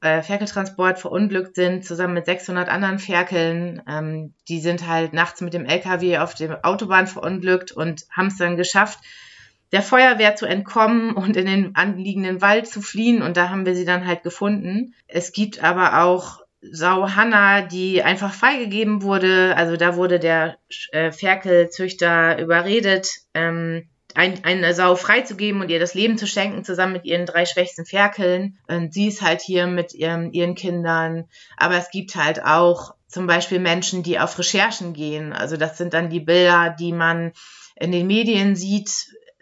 [0.00, 3.82] äh, Ferkeltransport verunglückt sind, zusammen mit 600 anderen Ferkeln.
[3.88, 8.36] Ähm, die sind halt nachts mit dem LKW auf der Autobahn verunglückt und haben es
[8.36, 9.00] dann geschafft,
[9.72, 13.22] der Feuerwehr zu entkommen und in den anliegenden Wald zu fliehen.
[13.22, 14.94] Und da haben wir sie dann halt gefunden.
[15.08, 19.54] Es gibt aber auch Sau Hanna, die einfach freigegeben wurde.
[19.56, 20.58] Also da wurde der
[20.92, 26.94] äh, Ferkelzüchter überredet, ähm, ein, eine Sau freizugeben und ihr das Leben zu schenken, zusammen
[26.94, 28.58] mit ihren drei schwächsten Ferkeln.
[28.66, 31.26] Und sie ist halt hier mit ihrem, ihren Kindern.
[31.56, 35.32] Aber es gibt halt auch zum Beispiel Menschen, die auf Recherchen gehen.
[35.32, 37.32] Also das sind dann die Bilder, die man
[37.76, 38.90] in den Medien sieht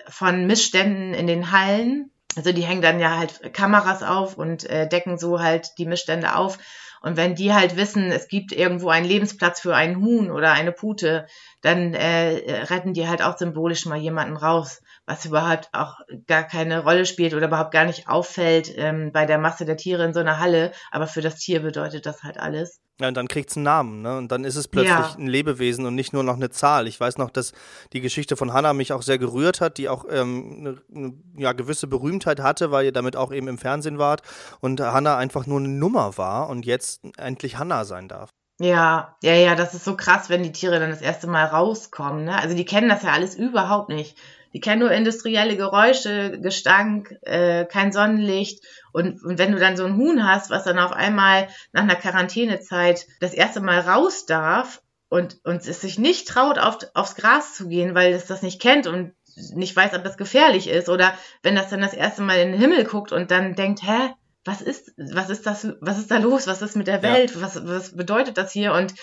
[0.09, 2.11] von Missständen in den Hallen.
[2.37, 6.35] Also die hängen dann ja halt Kameras auf und äh, decken so halt die Missstände
[6.35, 6.59] auf.
[7.05, 10.73] Und wenn die halt wissen, es gibt irgendwo einen Lebensplatz für einen Huhn oder eine
[10.73, 11.27] Pute,
[11.61, 16.83] dann äh, retten die halt auch symbolisch mal jemanden raus, was überhaupt auch gar keine
[16.83, 20.21] Rolle spielt oder überhaupt gar nicht auffällt ähm, bei der Masse der Tiere in so
[20.21, 20.73] einer Halle.
[20.91, 22.81] Aber für das Tier bedeutet das halt alles.
[23.01, 24.17] Ja, und dann kriegt es einen Namen, ne?
[24.17, 25.17] Und dann ist es plötzlich ja.
[25.19, 26.87] ein Lebewesen und nicht nur noch eine Zahl.
[26.87, 27.53] Ich weiß noch, dass
[27.93, 31.53] die Geschichte von Hannah mich auch sehr gerührt hat, die auch ähm, eine, eine ja,
[31.53, 34.23] gewisse Berühmtheit hatte, weil ihr damit auch eben im Fernsehen wart
[34.61, 38.31] und Hannah einfach nur eine Nummer war und jetzt endlich Hannah sein darf.
[38.61, 42.25] Ja, ja, ja, das ist so krass, wenn die Tiere dann das erste Mal rauskommen.
[42.25, 42.39] Ne?
[42.39, 44.17] Also die kennen das ja alles überhaupt nicht.
[44.55, 48.65] Die kennen nur industrielle Geräusche, Gestank, äh, kein Sonnenlicht.
[48.93, 51.97] Und, und wenn du dann so ein Huhn hast, was dann auf einmal nach einer
[51.97, 57.55] Quarantänezeit das erste Mal raus darf und, und es sich nicht traut, auf, aufs Gras
[57.55, 59.13] zu gehen, weil es das nicht kennt und
[59.55, 60.89] nicht weiß, ob das gefährlich ist.
[60.89, 64.15] Oder wenn das dann das erste Mal in den Himmel guckt und dann denkt, hä,
[64.45, 66.47] was ist, was ist das, was ist da los?
[66.47, 67.35] Was ist mit der Welt?
[67.35, 67.43] Ja.
[67.43, 68.73] Was, was bedeutet das hier?
[68.73, 68.95] Und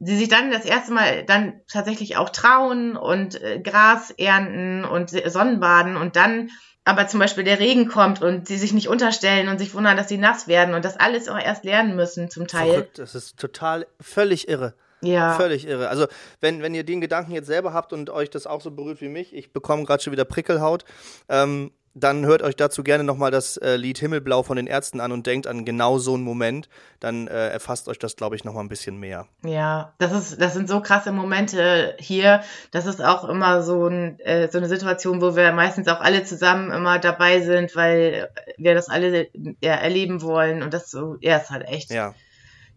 [0.00, 5.10] sie sich dann das erste Mal dann tatsächlich auch trauen und äh, Gras ernten und
[5.10, 6.50] Sonnenbaden und dann
[6.84, 10.08] aber zum Beispiel der Regen kommt und sie sich nicht unterstellen und sich wundern, dass
[10.08, 12.70] sie nass werden und das alles auch erst lernen müssen zum Teil.
[12.70, 14.74] Verrückt, das ist total völlig irre.
[15.00, 15.34] Ja.
[15.34, 15.88] Völlig irre.
[15.90, 16.06] Also,
[16.40, 19.08] wenn, wenn ihr den Gedanken jetzt selber habt und euch das auch so berührt wie
[19.08, 20.84] mich, ich bekomme gerade schon wieder Prickelhaut,
[21.28, 25.12] ähm, dann hört euch dazu gerne nochmal das äh, Lied Himmelblau von den Ärzten an
[25.12, 26.68] und denkt an genau so einen Moment.
[27.00, 29.26] Dann äh, erfasst euch das, glaube ich, nochmal ein bisschen mehr.
[29.44, 32.42] Ja, das ist, das sind so krasse Momente hier.
[32.70, 36.24] Das ist auch immer so, ein, äh, so eine Situation, wo wir meistens auch alle
[36.24, 39.28] zusammen immer dabei sind, weil wir das alle
[39.60, 40.62] ja, erleben wollen.
[40.62, 42.14] Und das so, ja, ist halt echt ja.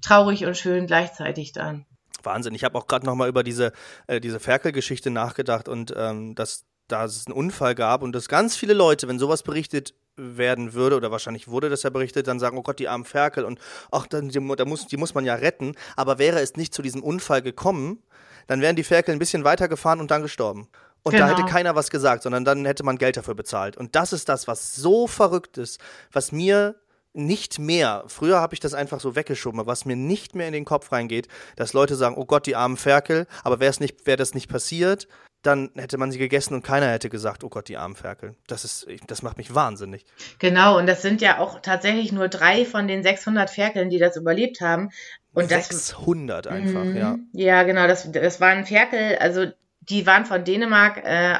[0.01, 1.85] traurig und schön gleichzeitig dann.
[2.23, 2.53] Wahnsinn.
[2.53, 3.71] Ich habe auch gerade nochmal über diese,
[4.07, 8.55] äh, diese Ferkel-Geschichte nachgedacht und ähm, das da es einen Unfall gab und dass ganz
[8.55, 12.57] viele Leute, wenn sowas berichtet werden würde, oder wahrscheinlich wurde das ja berichtet, dann sagen,
[12.57, 13.59] oh Gott, die armen Ferkel und
[13.91, 15.75] ach, dann, die, da muss, die muss man ja retten.
[15.95, 18.03] Aber wäre es nicht zu diesem Unfall gekommen,
[18.47, 20.67] dann wären die Ferkel ein bisschen weitergefahren und dann gestorben.
[21.03, 21.27] Und genau.
[21.27, 23.77] da hätte keiner was gesagt, sondern dann hätte man Geld dafür bezahlt.
[23.77, 25.79] Und das ist das, was so verrückt ist,
[26.11, 26.75] was mir
[27.13, 30.65] nicht mehr, früher habe ich das einfach so weggeschoben, was mir nicht mehr in den
[30.65, 34.33] Kopf reingeht, dass Leute sagen, oh Gott, die armen Ferkel, aber wäre nicht, wäre das
[34.33, 35.07] nicht passiert,
[35.41, 38.35] dann hätte man sie gegessen und keiner hätte gesagt, oh Gott, die armen Ferkel.
[38.47, 40.05] Das ist, das macht mich wahnsinnig.
[40.39, 44.17] Genau, und das sind ja auch tatsächlich nur drei von den 600 Ferkeln, die das
[44.17, 44.89] überlebt haben.
[45.33, 47.17] Und 600 das, einfach, mh, ja.
[47.33, 49.47] Ja, genau, das, das waren Ferkel, also
[49.81, 51.39] die waren von Dänemark äh,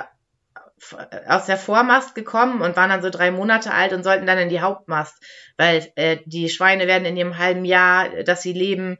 [1.27, 4.49] aus der Vormast gekommen und waren dann so drei Monate alt und sollten dann in
[4.49, 5.15] die Hauptmast,
[5.57, 8.97] weil äh, die Schweine werden in dem halben Jahr, dass sie leben,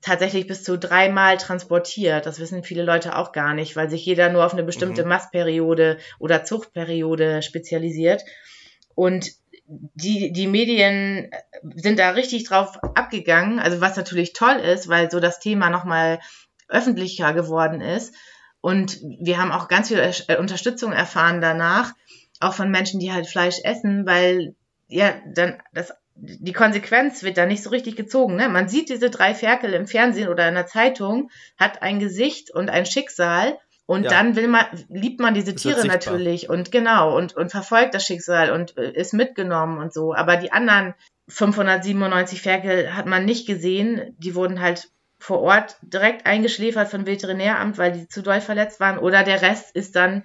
[0.00, 2.26] tatsächlich bis zu dreimal transportiert.
[2.26, 5.10] Das wissen viele Leute auch gar nicht, weil sich jeder nur auf eine bestimmte mhm.
[5.10, 8.24] Mastperiode oder Zuchtperiode spezialisiert.
[8.94, 9.30] Und
[9.66, 11.30] die, die Medien
[11.74, 16.20] sind da richtig drauf abgegangen, also was natürlich toll ist, weil so das Thema nochmal
[16.68, 18.14] öffentlicher geworden ist.
[18.60, 21.92] Und wir haben auch ganz viel äh, Unterstützung erfahren danach,
[22.40, 24.54] auch von Menschen, die halt Fleisch essen, weil
[24.88, 28.36] ja dann das die Konsequenz wird da nicht so richtig gezogen.
[28.36, 28.48] Ne?
[28.48, 32.70] Man sieht diese drei Ferkel im Fernsehen oder in der Zeitung, hat ein Gesicht und
[32.70, 33.58] ein Schicksal.
[33.86, 34.10] Und ja.
[34.10, 38.50] dann will man, liebt man diese Tiere natürlich und genau und, und verfolgt das Schicksal
[38.50, 40.14] und äh, ist mitgenommen und so.
[40.14, 40.94] Aber die anderen
[41.28, 44.14] 597 Ferkel hat man nicht gesehen.
[44.18, 48.98] Die wurden halt vor Ort direkt eingeschläfert von Veterinäramt, weil die zu doll verletzt waren.
[48.98, 50.24] Oder der Rest ist dann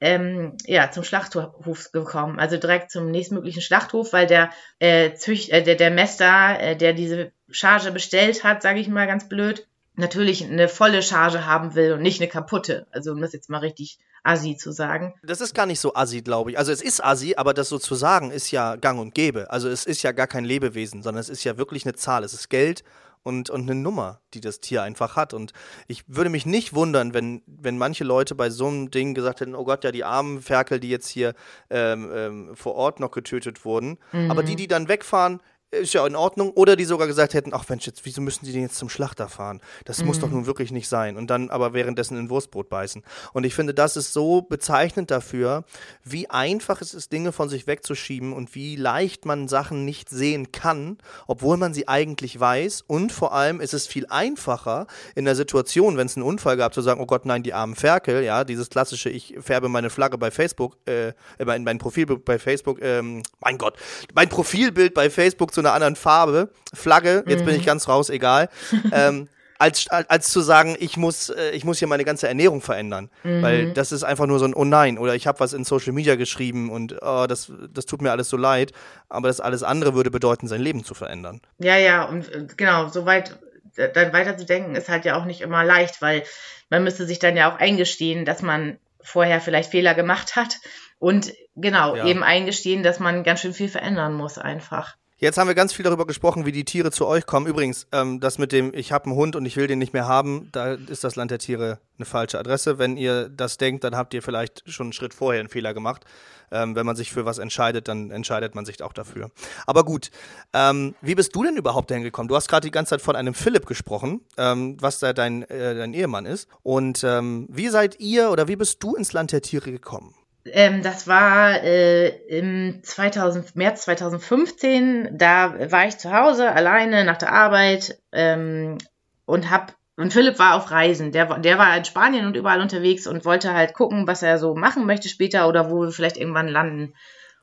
[0.00, 5.62] ähm, ja, zum Schlachthof gekommen, also direkt zum nächstmöglichen Schlachthof, weil der äh, Zücht, äh,
[5.62, 10.44] der, der Mester, äh, der diese Charge bestellt hat, sage ich mal ganz blöd, natürlich
[10.44, 12.86] eine volle Charge haben will und nicht eine kaputte.
[12.90, 15.14] Also um das jetzt mal richtig assi zu sagen.
[15.22, 16.58] Das ist gar nicht so assi, glaube ich.
[16.58, 19.50] Also es ist assi, aber das so zu sagen ist ja gang und gäbe.
[19.50, 22.24] Also es ist ja gar kein Lebewesen, sondern es ist ja wirklich eine Zahl.
[22.24, 22.82] Es ist Geld
[23.26, 25.34] und, und eine Nummer, die das Tier einfach hat.
[25.34, 25.52] Und
[25.88, 29.56] ich würde mich nicht wundern, wenn, wenn manche Leute bei so einem Ding gesagt hätten,
[29.56, 31.34] oh Gott, ja, die armen Ferkel, die jetzt hier
[31.68, 33.98] ähm, ähm, vor Ort noch getötet wurden.
[34.12, 34.30] Mhm.
[34.30, 36.50] Aber die, die dann wegfahren, ist ja in Ordnung.
[36.50, 39.28] Oder die sogar gesagt hätten, ach Mensch, jetzt, wieso müssen die denn jetzt zum Schlachter
[39.28, 39.60] fahren?
[39.84, 40.06] Das mhm.
[40.06, 40.34] muss doch mhm.
[40.34, 41.16] nun wirklich nicht sein.
[41.16, 43.02] Und dann aber währenddessen in Wurstbrot beißen.
[43.32, 45.64] Und ich finde, das ist so bezeichnend dafür,
[46.04, 50.52] wie einfach es ist, Dinge von sich wegzuschieben und wie leicht man Sachen nicht sehen
[50.52, 52.84] kann, obwohl man sie eigentlich weiß.
[52.86, 56.74] Und vor allem ist es viel einfacher in der Situation, wenn es einen Unfall gab,
[56.74, 60.18] zu sagen, oh Gott, nein, die armen Ferkel, ja, dieses klassische, ich färbe meine Flagge
[60.18, 61.12] bei Facebook, äh,
[61.44, 63.76] mein, mein Profilbild bei Facebook, ähm, mein Gott,
[64.14, 67.46] mein Profilbild bei Facebook zu einer anderen Farbe, Flagge, jetzt mhm.
[67.46, 67.66] bin ich mhm.
[67.66, 68.50] ganz raus, egal.
[68.92, 73.08] ähm, als, als zu sagen, ich muss, äh, ich muss hier meine ganze Ernährung verändern.
[73.24, 73.42] Mhm.
[73.42, 75.94] Weil das ist einfach nur so ein Oh nein, oder ich habe was in Social
[75.94, 78.72] Media geschrieben und oh, das, das tut mir alles so leid.
[79.08, 81.40] Aber das alles andere würde bedeuten, sein Leben zu verändern.
[81.58, 83.38] Ja, ja, und äh, genau, soweit
[83.76, 86.24] dann weiter zu denken, ist halt ja auch nicht immer leicht, weil
[86.68, 90.58] man müsste sich dann ja auch eingestehen, dass man vorher vielleicht Fehler gemacht hat
[90.98, 92.06] und genau ja.
[92.06, 94.96] eben eingestehen, dass man ganz schön viel verändern muss einfach.
[95.18, 97.46] Jetzt haben wir ganz viel darüber gesprochen, wie die Tiere zu euch kommen.
[97.46, 100.06] Übrigens, ähm, das mit dem, ich habe einen Hund und ich will den nicht mehr
[100.06, 102.78] haben, da ist das Land der Tiere eine falsche Adresse.
[102.78, 106.04] Wenn ihr das denkt, dann habt ihr vielleicht schon einen Schritt vorher einen Fehler gemacht.
[106.52, 109.30] Ähm, wenn man sich für was entscheidet, dann entscheidet man sich auch dafür.
[109.66, 110.10] Aber gut,
[110.52, 112.28] ähm, wie bist du denn überhaupt dahin gekommen?
[112.28, 115.74] Du hast gerade die ganze Zeit von einem Philipp gesprochen, ähm, was da dein, äh,
[115.74, 116.46] dein Ehemann ist.
[116.62, 120.14] Und ähm, wie seid ihr oder wie bist du ins Land der Tiere gekommen?
[120.52, 125.16] Ähm, das war äh, im 2000, März 2015.
[125.18, 128.78] Da war ich zu Hause alleine nach der Arbeit ähm,
[129.24, 131.10] und hab und Philipp war auf Reisen.
[131.10, 134.54] Der, der war in Spanien und überall unterwegs und wollte halt gucken, was er so
[134.54, 136.92] machen möchte später oder wo wir vielleicht irgendwann landen.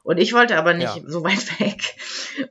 [0.03, 1.01] Und ich wollte aber nicht ja.
[1.05, 1.95] so weit weg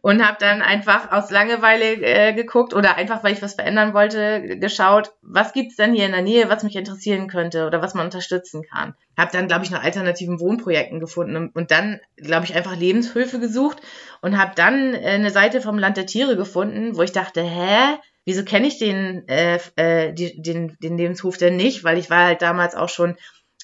[0.00, 4.58] und habe dann einfach aus Langeweile äh, geguckt oder einfach, weil ich was verändern wollte,
[4.58, 8.06] geschaut, was gibt's denn hier in der Nähe, was mich interessieren könnte oder was man
[8.06, 8.94] unterstützen kann.
[9.18, 13.82] Habe dann, glaube ich, nach alternativen Wohnprojekten gefunden und, dann, glaube ich, einfach Lebenshöfe gesucht
[14.22, 17.98] und habe dann äh, eine Seite vom Land der Tiere gefunden, wo ich dachte, hä,
[18.24, 21.84] wieso kenne ich den, äh, äh, die, den, den Lebenshof denn nicht?
[21.84, 23.16] Weil ich war halt damals auch schon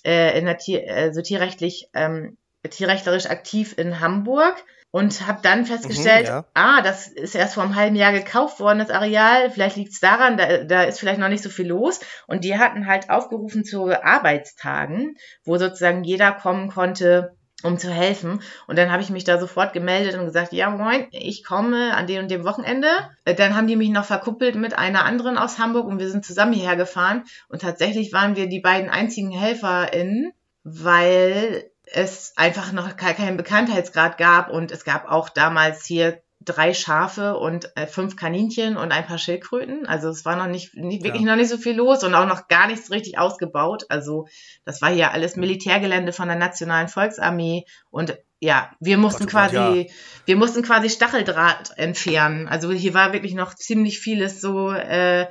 [0.04, 2.36] äh, in der Tier, äh, so tierrechtlich ähm,
[2.70, 6.44] tierrechtlerisch aktiv in Hamburg und habe dann festgestellt, mhm, ja.
[6.54, 9.50] ah, das ist erst vor einem halben Jahr gekauft worden, das Areal.
[9.50, 12.00] Vielleicht liegt es daran, da, da ist vielleicht noch nicht so viel los.
[12.26, 18.40] Und die hatten halt aufgerufen zu Arbeitstagen, wo sozusagen jeder kommen konnte, um zu helfen.
[18.66, 22.06] Und dann habe ich mich da sofort gemeldet und gesagt, ja moin, ich komme an
[22.06, 22.88] dem und dem Wochenende.
[23.24, 26.54] Dann haben die mich noch verkuppelt mit einer anderen aus Hamburg und wir sind zusammen
[26.54, 27.24] hierher gefahren.
[27.48, 30.32] Und tatsächlich waren wir die beiden einzigen HelferInnen,
[30.64, 37.36] weil es einfach noch keinen Bekanntheitsgrad gab und es gab auch damals hier drei Schafe
[37.36, 39.86] und äh, fünf Kaninchen und ein paar Schildkröten.
[39.86, 41.30] Also es war noch nicht, nicht wirklich ja.
[41.30, 43.84] noch nicht so viel los und auch noch gar nichts richtig ausgebaut.
[43.88, 44.26] Also
[44.64, 49.56] das war hier alles Militärgelände von der Nationalen Volksarmee und ja, wir mussten Gott, quasi,
[49.56, 49.94] Gott, ja.
[50.26, 52.46] wir mussten quasi Stacheldraht entfernen.
[52.46, 55.26] Also hier war wirklich noch ziemlich vieles so äh,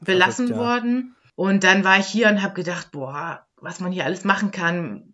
[0.00, 0.66] belassen Verrückt, ja.
[0.66, 1.16] worden.
[1.34, 5.12] Und dann war ich hier und habe gedacht, boah, was man hier alles machen kann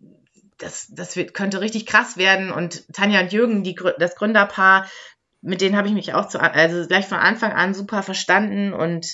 [0.63, 2.51] das, das wird, könnte richtig krass werden.
[2.51, 4.89] Und Tanja und Jürgen, die, das Gründerpaar,
[5.41, 9.07] mit denen habe ich mich auch zu, also gleich von Anfang an super verstanden und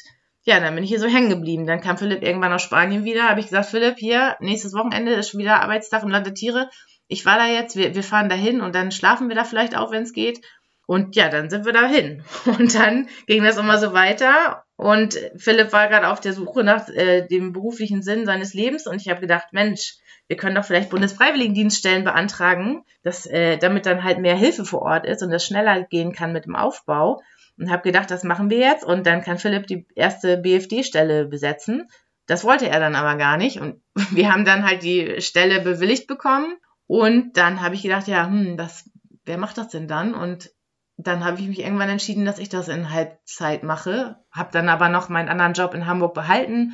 [0.43, 1.67] ja, dann bin ich hier so hängen geblieben.
[1.67, 5.29] Dann kam Philipp irgendwann aus Spanien wieder, habe ich gesagt, Philipp, hier, nächstes Wochenende ist
[5.29, 6.69] schon wieder Arbeitstag im Land der Tiere.
[7.07, 9.75] Ich war da jetzt, wir, wir fahren da hin und dann schlafen wir da vielleicht
[9.75, 10.41] auch, wenn es geht.
[10.85, 12.23] Und ja, dann sind wir da hin.
[12.45, 14.63] Und dann ging das immer so weiter.
[14.75, 18.88] Und Philipp war gerade auf der Suche nach äh, dem beruflichen Sinn seines Lebens.
[18.88, 24.03] Und ich habe gedacht, Mensch, wir können doch vielleicht Bundesfreiwilligendienststellen beantragen, dass, äh, damit dann
[24.03, 27.21] halt mehr Hilfe vor Ort ist und das schneller gehen kann mit dem Aufbau.
[27.57, 31.89] Und habe gedacht, das machen wir jetzt und dann kann Philipp die erste BFD-Stelle besetzen.
[32.27, 33.59] Das wollte er dann aber gar nicht.
[33.59, 36.55] Und wir haben dann halt die Stelle bewilligt bekommen.
[36.85, 38.87] Und dann habe ich gedacht, ja, hm, das,
[39.25, 40.13] wer macht das denn dann?
[40.13, 40.51] Und
[40.95, 44.17] dann habe ich mich irgendwann entschieden, dass ich das in Halbzeit mache.
[44.31, 46.73] Habe dann aber noch meinen anderen Job in Hamburg behalten,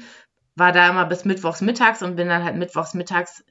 [0.55, 3.43] war da immer bis mittwochs mittags und bin dann halt mittwochs mittags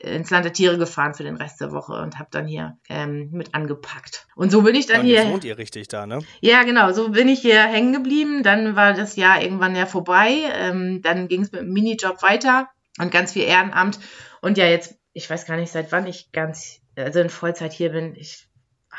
[0.00, 3.28] ins Land der Tiere gefahren für den Rest der Woche und habe dann hier ähm,
[3.32, 4.26] mit angepackt.
[4.34, 5.32] Und so bin ich dann ja, hier.
[5.32, 6.20] wohnt ihr richtig da, ne?
[6.40, 6.90] Ja, genau.
[6.92, 8.42] So bin ich hier hängen geblieben.
[8.42, 10.50] Dann war das Jahr irgendwann ja vorbei.
[10.54, 14.00] Ähm, dann ging es mit dem Minijob weiter und ganz viel Ehrenamt.
[14.40, 17.90] Und ja, jetzt, ich weiß gar nicht, seit wann ich ganz, also in Vollzeit hier
[17.90, 18.14] bin.
[18.16, 18.48] Ich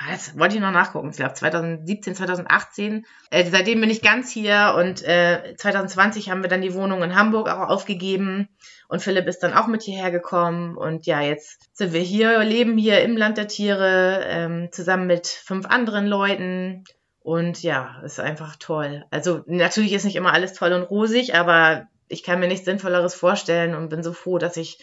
[0.10, 1.10] das wollte ich noch nachgucken.
[1.10, 3.06] Ich glaube 2017, 2018.
[3.30, 7.16] Äh, seitdem bin ich ganz hier und äh, 2020 haben wir dann die Wohnung in
[7.16, 8.48] Hamburg auch aufgegeben
[8.88, 12.78] und Philipp ist dann auch mit hierher gekommen und ja, jetzt sind wir hier, leben
[12.78, 16.84] hier im Land der Tiere ähm, zusammen mit fünf anderen Leuten
[17.20, 19.06] und ja, ist einfach toll.
[19.12, 23.14] Also natürlich ist nicht immer alles toll und rosig, aber ich kann mir nichts Sinnvolleres
[23.14, 24.80] vorstellen und bin so froh, dass ich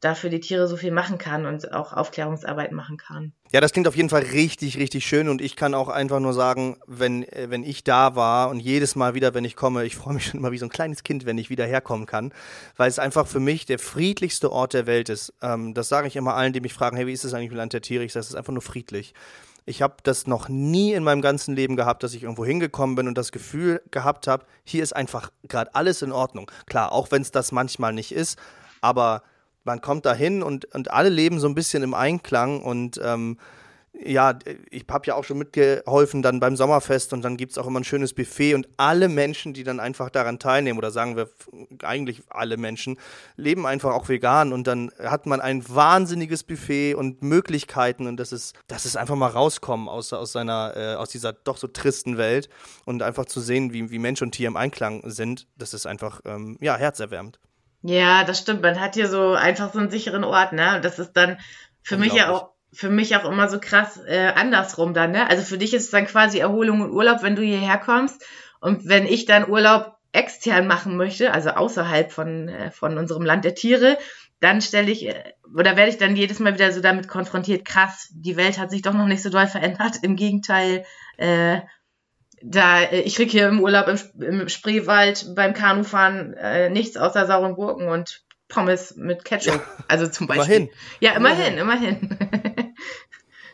[0.00, 3.32] dafür die Tiere so viel machen kann und auch Aufklärungsarbeit machen kann.
[3.52, 6.32] Ja, das klingt auf jeden Fall richtig, richtig schön und ich kann auch einfach nur
[6.32, 9.96] sagen, wenn, äh, wenn ich da war und jedes Mal wieder, wenn ich komme, ich
[9.96, 12.32] freue mich schon immer wie so ein kleines Kind, wenn ich wieder herkommen kann,
[12.76, 15.34] weil es einfach für mich der friedlichste Ort der Welt ist.
[15.42, 17.58] Ähm, das sage ich immer allen, die mich fragen, hey, wie ist es eigentlich mit
[17.58, 18.04] Land der Tiere?
[18.04, 19.14] Ich sage, es ist einfach nur friedlich.
[19.66, 23.06] Ich habe das noch nie in meinem ganzen Leben gehabt, dass ich irgendwo hingekommen bin
[23.06, 26.50] und das Gefühl gehabt habe, hier ist einfach gerade alles in Ordnung.
[26.66, 28.38] Klar, auch wenn es das manchmal nicht ist,
[28.80, 29.22] aber
[29.64, 33.38] man kommt da hin und, und alle leben so ein bisschen im Einklang und ähm,
[33.92, 34.38] ja,
[34.70, 37.80] ich habe ja auch schon mitgeholfen dann beim Sommerfest und dann gibt es auch immer
[37.80, 41.28] ein schönes Buffet und alle Menschen, die dann einfach daran teilnehmen oder sagen wir
[41.82, 42.98] eigentlich alle Menschen,
[43.36, 48.32] leben einfach auch vegan und dann hat man ein wahnsinniges Buffet und Möglichkeiten und das
[48.32, 52.16] ist, das ist einfach mal rauskommen aus, aus seiner, äh, aus dieser doch so tristen
[52.16, 52.48] Welt
[52.84, 56.20] und einfach zu sehen, wie, wie Mensch und Tier im Einklang sind, das ist einfach,
[56.24, 57.40] ähm, ja, herzerwärmend.
[57.82, 58.62] Ja, das stimmt.
[58.62, 60.76] Man hat hier so einfach so einen sicheren Ort, ne?
[60.76, 61.38] Und das ist dann
[61.82, 65.28] für mich ja auch für mich auch immer so krass äh, andersrum dann, ne?
[65.28, 68.24] Also für dich ist es dann quasi Erholung und Urlaub, wenn du hierher kommst.
[68.60, 73.44] Und wenn ich dann Urlaub extern machen möchte, also außerhalb von, äh, von unserem Land
[73.44, 73.98] der Tiere,
[74.40, 75.14] dann stelle ich, äh,
[75.56, 78.82] oder werde ich dann jedes Mal wieder so damit konfrontiert, krass, die Welt hat sich
[78.82, 79.96] doch noch nicht so doll verändert.
[80.02, 80.84] Im Gegenteil,
[81.16, 81.60] äh,
[82.42, 87.26] da äh, ich krieg hier im Urlaub im, im Spreewald beim Kanufahren äh, nichts außer
[87.26, 89.54] sauren Gurken und Pommes mit Ketchup.
[89.54, 90.56] Ja, also zum Beispiel.
[90.56, 90.70] Immerhin.
[91.00, 92.18] Ja, immerhin, immerhin.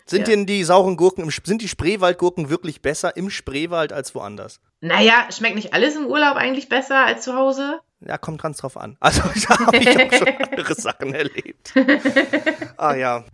[0.09, 0.27] Sind ja.
[0.27, 4.61] denn die sauren Gurken, im, sind die Spreewaldgurken wirklich besser im Spreewald als woanders?
[4.81, 7.81] Naja, schmeckt nicht alles im Urlaub eigentlich besser als zu Hause?
[8.01, 8.97] Ja, kommt ganz drauf an.
[9.01, 11.73] Also da habe ich auch schon andere Sachen erlebt.
[12.77, 13.25] ah ja.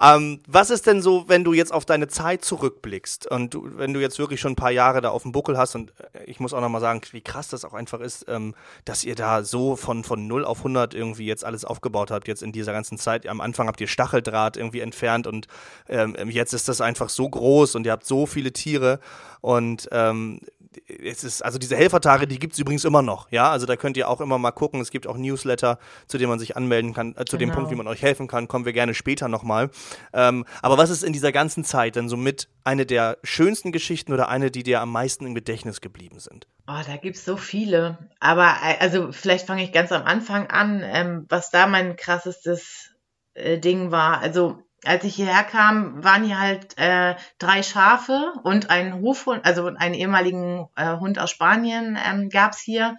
[0.00, 3.94] Ähm, was ist denn so, wenn du jetzt auf deine Zeit zurückblickst und du, wenn
[3.94, 6.40] du jetzt wirklich schon ein paar Jahre da auf dem Buckel hast und äh, ich
[6.40, 8.54] muss auch nochmal sagen, wie krass das auch einfach ist, ähm,
[8.84, 12.42] dass ihr da so von, von 0 auf 100 irgendwie jetzt alles aufgebaut habt, jetzt
[12.42, 13.26] in dieser ganzen Zeit.
[13.26, 15.46] Am Anfang habt ihr Stacheldraht irgendwie entfernt und
[15.88, 19.00] ähm, jetzt ist das einfach so groß und ihr habt so viele Tiere
[19.40, 20.40] und ähm,
[20.86, 23.50] es ist, also diese Helfertage, die gibt es übrigens immer noch, ja.
[23.50, 24.80] Also da könnt ihr auch immer mal gucken.
[24.80, 27.52] Es gibt auch Newsletter, zu denen man sich anmelden kann, äh, zu genau.
[27.52, 29.70] dem Punkt, wie man euch helfen kann, kommen wir gerne später nochmal.
[30.12, 34.12] Ähm, aber was ist in dieser ganzen Zeit denn so mit eine der schönsten Geschichten
[34.12, 36.46] oder eine, die dir am meisten im Gedächtnis geblieben sind?
[36.66, 37.98] Oh, da gibt es so viele.
[38.20, 42.90] Aber äh, also vielleicht fange ich ganz am Anfang an, ähm, was da mein krassestes
[43.34, 44.20] äh, Ding war.
[44.20, 49.66] Also als ich hierher kam, waren hier halt äh, drei Schafe und ein Hofhund, also
[49.66, 52.96] einen ehemaligen äh, Hund aus Spanien ähm, gab's hier.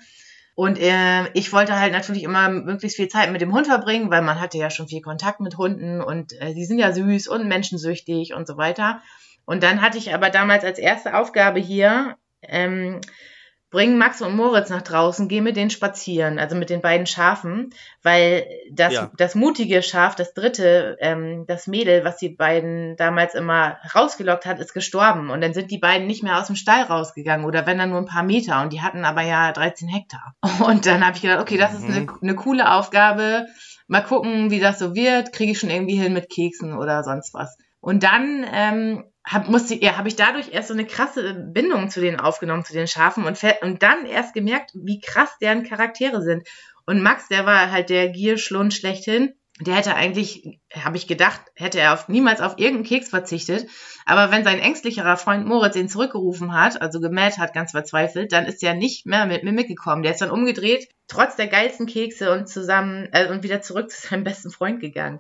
[0.55, 4.21] Und äh, ich wollte halt natürlich immer möglichst viel Zeit mit dem Hund verbringen, weil
[4.21, 7.47] man hatte ja schon viel Kontakt mit Hunden und äh, die sind ja süß und
[7.47, 9.01] menschensüchtig und so weiter.
[9.45, 12.99] Und dann hatte ich aber damals als erste Aufgabe hier, ähm,
[13.71, 17.69] bring Max und Moritz nach draußen, geh mit denen spazieren, also mit den beiden Schafen,
[18.01, 19.11] weil das, ja.
[19.17, 24.59] das mutige Schaf, das dritte, ähm, das Mädel, was die beiden damals immer rausgelockt hat,
[24.59, 27.77] ist gestorben und dann sind die beiden nicht mehr aus dem Stall rausgegangen oder wenn
[27.77, 30.35] dann nur ein paar Meter und die hatten aber ja 13 Hektar.
[30.65, 32.17] Und dann habe ich gedacht, okay, das ist eine, mhm.
[32.21, 33.47] eine coole Aufgabe,
[33.87, 37.33] mal gucken, wie das so wird, kriege ich schon irgendwie hin mit Keksen oder sonst
[37.33, 37.57] was.
[37.81, 42.01] Und dann ähm, hab, musste, ja, habe ich dadurch erst so eine krasse Bindung zu
[42.01, 46.47] denen aufgenommen, zu den Schafen und, und dann erst gemerkt, wie krass deren Charaktere sind.
[46.85, 49.35] Und Max, der war halt der Gierschlund schlechthin.
[49.61, 53.67] Der hätte eigentlich, habe ich gedacht, hätte er auf, niemals auf irgendeinen Keks verzichtet.
[54.05, 58.45] Aber wenn sein ängstlicherer Freund Moritz ihn zurückgerufen hat, also gemäht hat, ganz verzweifelt, dann
[58.45, 60.01] ist er nicht mehr mit mir mitgekommen.
[60.01, 64.07] Der ist dann umgedreht, trotz der geilsten Kekse und zusammen äh, und wieder zurück zu
[64.07, 65.19] seinem besten Freund gegangen.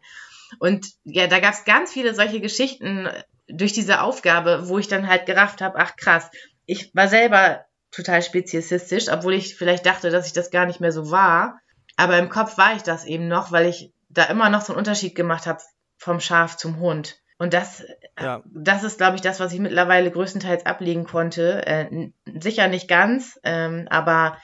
[0.57, 3.07] Und ja, da gab es ganz viele solche Geschichten
[3.51, 6.29] durch diese Aufgabe, wo ich dann halt gerafft habe, ach krass,
[6.65, 10.91] ich war selber total speziesistisch, obwohl ich vielleicht dachte, dass ich das gar nicht mehr
[10.91, 11.59] so war.
[11.97, 14.79] Aber im Kopf war ich das eben noch, weil ich da immer noch so einen
[14.79, 15.59] Unterschied gemacht habe
[15.97, 17.17] vom Schaf zum Hund.
[17.37, 17.83] Und das,
[18.19, 18.43] ja.
[18.45, 21.65] das ist, glaube ich, das, was ich mittlerweile größtenteils ablegen konnte.
[21.65, 24.37] Äh, sicher nicht ganz, ähm, aber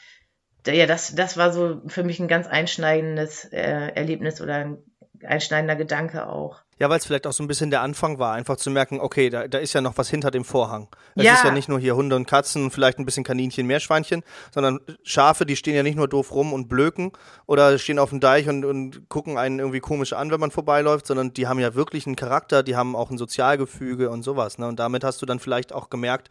[0.66, 4.78] ja, das, das war so für mich ein ganz einschneidendes äh, Erlebnis oder ein
[5.24, 6.65] einschneidender Gedanke auch.
[6.78, 9.30] Ja, weil es vielleicht auch so ein bisschen der Anfang war, einfach zu merken, okay,
[9.30, 10.90] da, da ist ja noch was hinter dem Vorhang.
[11.16, 11.34] Es ja.
[11.36, 14.24] ist ja nicht nur hier Hunde und Katzen, vielleicht ein bisschen Kaninchen, Meerschweinchen,
[14.54, 17.14] sondern Schafe, die stehen ja nicht nur doof rum und blöken
[17.46, 21.08] oder stehen auf dem Deich und, und gucken einen irgendwie komisch an, wenn man vorbeiläuft,
[21.08, 24.58] sondern die haben ja wirklich einen Charakter, die haben auch ein Sozialgefüge und sowas.
[24.58, 24.68] Ne?
[24.68, 26.30] Und damit hast du dann vielleicht auch gemerkt,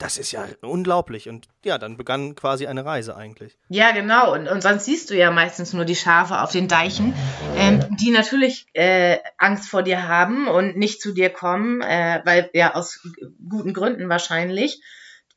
[0.00, 1.28] das ist ja unglaublich.
[1.28, 3.58] Und ja, dann begann quasi eine Reise eigentlich.
[3.68, 4.32] Ja, genau.
[4.32, 7.14] Und, und sonst siehst du ja meistens nur die Schafe auf den Deichen,
[7.56, 12.50] ähm, die natürlich äh, Angst vor dir haben und nicht zu dir kommen, äh, weil
[12.54, 13.06] ja aus
[13.48, 14.82] guten Gründen wahrscheinlich,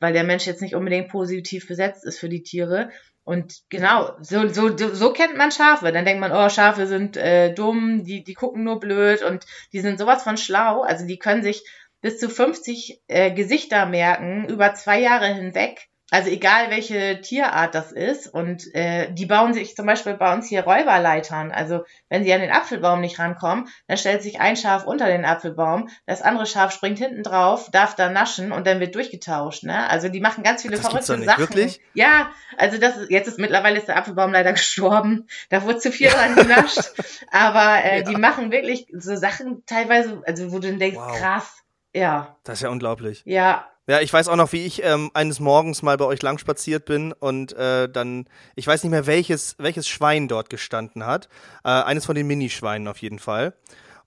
[0.00, 2.90] weil der Mensch jetzt nicht unbedingt positiv besetzt ist für die Tiere.
[3.22, 5.92] Und genau, so, so, so kennt man Schafe.
[5.92, 9.80] Dann denkt man, oh, Schafe sind äh, dumm, die, die gucken nur blöd und die
[9.80, 10.82] sind sowas von schlau.
[10.82, 11.64] Also die können sich
[12.04, 15.88] bis zu 50 äh, Gesichter merken über zwei Jahre hinweg.
[16.10, 18.26] Also egal welche Tierart das ist.
[18.26, 21.50] Und äh, die bauen sich zum Beispiel bei uns hier Räuberleitern.
[21.50, 25.24] Also wenn sie an den Apfelbaum nicht rankommen, dann stellt sich ein Schaf unter den
[25.24, 29.62] Apfelbaum, das andere Schaf springt hinten drauf, darf da naschen und dann wird durchgetauscht.
[29.62, 29.88] Ne?
[29.88, 31.40] Also die machen ganz viele das verrückte nicht, Sachen.
[31.40, 31.80] Wirklich?
[31.94, 35.26] Ja, also das ist, jetzt ist mittlerweile ist der Apfelbaum leider gestorben.
[35.48, 36.92] Da wurde zu viel dran genascht.
[37.30, 38.02] Aber äh, ja.
[38.02, 41.18] die machen wirklich so Sachen teilweise, also wo du denkst, wow.
[41.18, 41.63] krass
[41.94, 42.36] ja.
[42.44, 43.22] Das ist ja unglaublich.
[43.24, 43.66] Ja.
[43.86, 46.86] Ja, ich weiß auch noch, wie ich ähm, eines Morgens mal bei euch lang spaziert
[46.86, 48.26] bin und äh, dann,
[48.56, 51.28] ich weiß nicht mehr, welches, welches Schwein dort gestanden hat.
[51.64, 53.52] Äh, eines von den Minischweinen auf jeden Fall.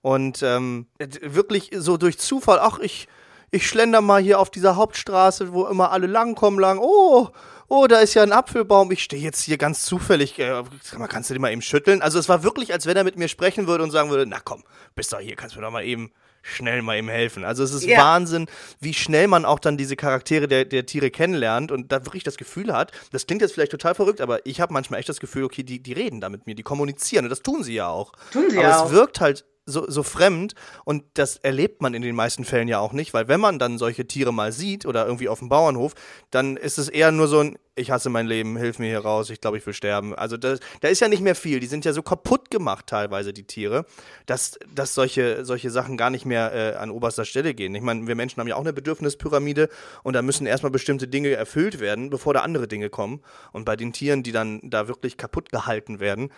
[0.02, 3.06] Und ähm, wirklich so durch Zufall, ach, ich,
[3.52, 7.28] ich schlender mal hier auf dieser Hauptstraße, wo immer alle langkommen, lang, oh,
[7.68, 10.64] oh, da ist ja ein Apfelbaum, ich stehe jetzt hier ganz zufällig, äh,
[11.08, 12.02] kannst du den mal eben schütteln?
[12.02, 14.40] Also es war wirklich, als wenn er mit mir sprechen würde und sagen würde, na
[14.42, 14.64] komm,
[14.96, 16.10] bist doch hier, kannst du mir doch mal eben
[16.42, 17.44] schnell mal ihm helfen.
[17.44, 17.98] Also es ist ja.
[17.98, 18.46] Wahnsinn,
[18.80, 22.36] wie schnell man auch dann diese Charaktere der, der Tiere kennenlernt und da wirklich das
[22.36, 25.44] Gefühl hat, das klingt jetzt vielleicht total verrückt, aber ich habe manchmal echt das Gefühl,
[25.44, 28.12] okay, die, die reden da mit mir, die kommunizieren und das tun sie ja auch.
[28.32, 32.02] Tun sie aber ja es wirkt halt so, so fremd und das erlebt man in
[32.02, 35.06] den meisten Fällen ja auch nicht, weil wenn man dann solche Tiere mal sieht oder
[35.06, 35.92] irgendwie auf dem Bauernhof,
[36.30, 39.30] dann ist es eher nur so ein, ich hasse mein Leben, hilf mir hier raus,
[39.30, 40.14] ich glaube, ich will sterben.
[40.14, 43.32] Also da, da ist ja nicht mehr viel, die sind ja so kaputt gemacht teilweise,
[43.32, 43.86] die Tiere,
[44.26, 47.74] dass, dass solche, solche Sachen gar nicht mehr äh, an oberster Stelle gehen.
[47.74, 49.68] Ich meine, wir Menschen haben ja auch eine Bedürfnispyramide
[50.02, 53.22] und da müssen erstmal bestimmte Dinge erfüllt werden, bevor da andere Dinge kommen.
[53.52, 56.30] Und bei den Tieren, die dann da wirklich kaputt gehalten werden,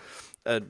[0.44, 0.62] äh,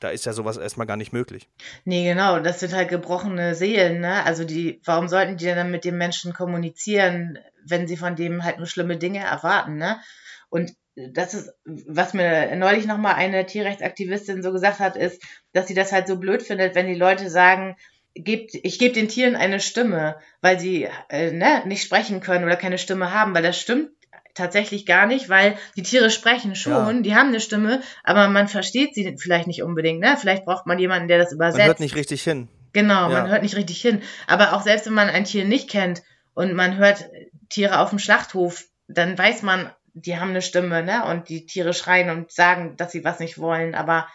[0.00, 1.48] da ist ja sowas erstmal gar nicht möglich.
[1.84, 4.24] Nee, genau, das sind halt gebrochene Seelen, ne?
[4.24, 8.58] Also die, warum sollten die dann mit dem Menschen kommunizieren, wenn sie von dem halt
[8.58, 10.00] nur schlimme Dinge erwarten, ne?
[10.48, 15.74] Und das ist, was mir neulich nochmal eine Tierrechtsaktivistin so gesagt hat, ist, dass sie
[15.74, 17.76] das halt so blöd findet, wenn die Leute sagen,
[18.14, 22.56] gebt, ich gebe den Tieren eine Stimme, weil sie äh, ne, nicht sprechen können oder
[22.56, 23.90] keine Stimme haben, weil das stimmt
[24.34, 27.02] tatsächlich gar nicht, weil die Tiere sprechen schon, ja.
[27.02, 30.00] die haben eine Stimme, aber man versteht sie vielleicht nicht unbedingt.
[30.00, 30.16] Ne?
[30.18, 31.58] Vielleicht braucht man jemanden, der das übersetzt.
[31.58, 32.48] Man hört nicht richtig hin.
[32.72, 33.20] Genau, ja.
[33.20, 34.00] man hört nicht richtig hin.
[34.26, 36.02] Aber auch selbst wenn man ein Tier nicht kennt
[36.34, 37.10] und man hört
[37.52, 41.04] Tiere auf dem Schlachthof, dann weiß man, die haben eine Stimme, ne?
[41.06, 44.08] Und die Tiere schreien und sagen, dass sie was nicht wollen, aber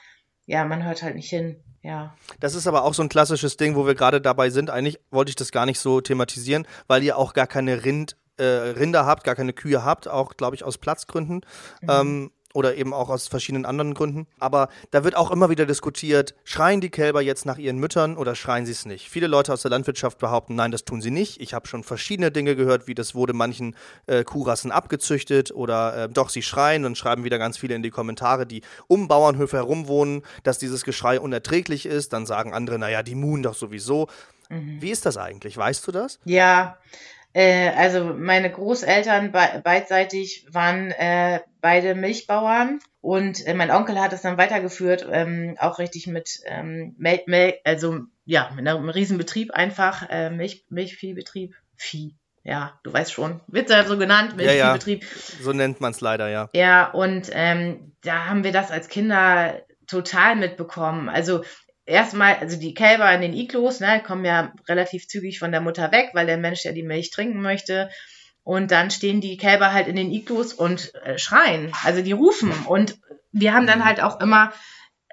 [0.45, 1.63] ja, man hört halt nicht hin.
[1.83, 2.15] Ja.
[2.39, 4.69] Das ist aber auch so ein klassisches Ding, wo wir gerade dabei sind.
[4.69, 8.43] Eigentlich wollte ich das gar nicht so thematisieren, weil ihr auch gar keine Rind äh,
[8.43, 11.41] Rinder habt, gar keine Kühe habt, auch glaube ich aus Platzgründen.
[11.81, 11.89] Mhm.
[11.89, 14.25] Ähm, oder eben auch aus verschiedenen anderen Gründen.
[14.39, 18.33] Aber da wird auch immer wieder diskutiert, schreien die Kälber jetzt nach ihren Müttern oder
[18.33, 19.11] schreien sie es nicht?
[19.11, 21.39] Viele Leute aus der Landwirtschaft behaupten, nein, das tun sie nicht.
[21.39, 23.75] Ich habe schon verschiedene Dinge gehört, wie das wurde manchen
[24.07, 27.91] äh, Kuhrassen abgezüchtet oder äh, doch, sie schreien und schreiben wieder ganz viele in die
[27.91, 32.11] Kommentare, die um Bauernhöfe herum wohnen, dass dieses Geschrei unerträglich ist.
[32.11, 34.07] Dann sagen andere, naja, die muhen doch sowieso.
[34.49, 34.81] Mhm.
[34.81, 35.55] Wie ist das eigentlich?
[35.57, 36.19] Weißt du das?
[36.25, 36.77] Ja,
[37.38, 44.11] äh, also meine Großeltern be beidseitig waren äh, beide Milchbauern und äh, mein Onkel hat
[44.11, 49.51] es dann weitergeführt, ähm, auch richtig mit ähm, Milch, Milch, also ja, mit einem Riesenbetrieb
[49.51, 52.15] einfach, äh, Milch, Milchviehbetrieb, Vieh.
[52.43, 55.03] Ja, du weißt schon, wird ja so genannt, Milchviehbetrieb.
[55.03, 55.43] Ja, ja.
[55.43, 56.49] So nennt man es leider, ja.
[56.53, 61.07] Ja, und ähm, da haben wir das als Kinder total mitbekommen.
[61.07, 61.43] Also
[61.88, 65.91] erstmal, also die Kälber in den Iglos, ne, kommen ja relativ zügig von der Mutter
[65.91, 67.89] weg, weil der Mensch ja die Milch trinken möchte.
[68.43, 71.71] Und dann stehen die Kälber halt in den Iglos und äh, schreien.
[71.83, 72.51] Also die rufen.
[72.67, 72.97] Und
[73.31, 74.53] wir haben dann halt auch immer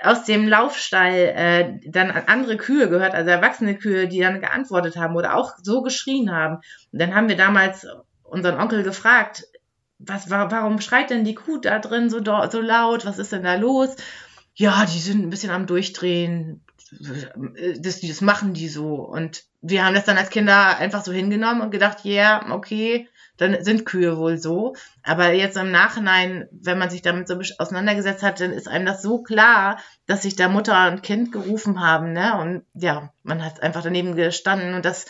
[0.00, 5.16] aus dem Laufstall äh, dann andere Kühe gehört, also erwachsene Kühe, die dann geantwortet haben
[5.16, 6.56] oder auch so geschrien haben.
[6.92, 7.86] Und dann haben wir damals
[8.22, 9.44] unseren Onkel gefragt,
[9.98, 12.20] was, warum schreit denn die Kuh da drin so,
[12.50, 13.06] so laut?
[13.06, 13.96] Was ist denn da los?
[14.54, 16.62] Ja, die sind ein bisschen am Durchdrehen.
[17.80, 18.94] Das, das machen die so.
[18.96, 23.08] Und wir haben das dann als Kinder einfach so hingenommen und gedacht, ja, yeah, okay,
[23.36, 24.76] dann sind Kühe wohl so.
[25.02, 29.02] Aber jetzt im Nachhinein, wenn man sich damit so auseinandergesetzt hat, dann ist einem das
[29.02, 32.38] so klar, dass sich da Mutter und Kind gerufen haben, ne?
[32.38, 35.06] Und ja, man hat einfach daneben gestanden und das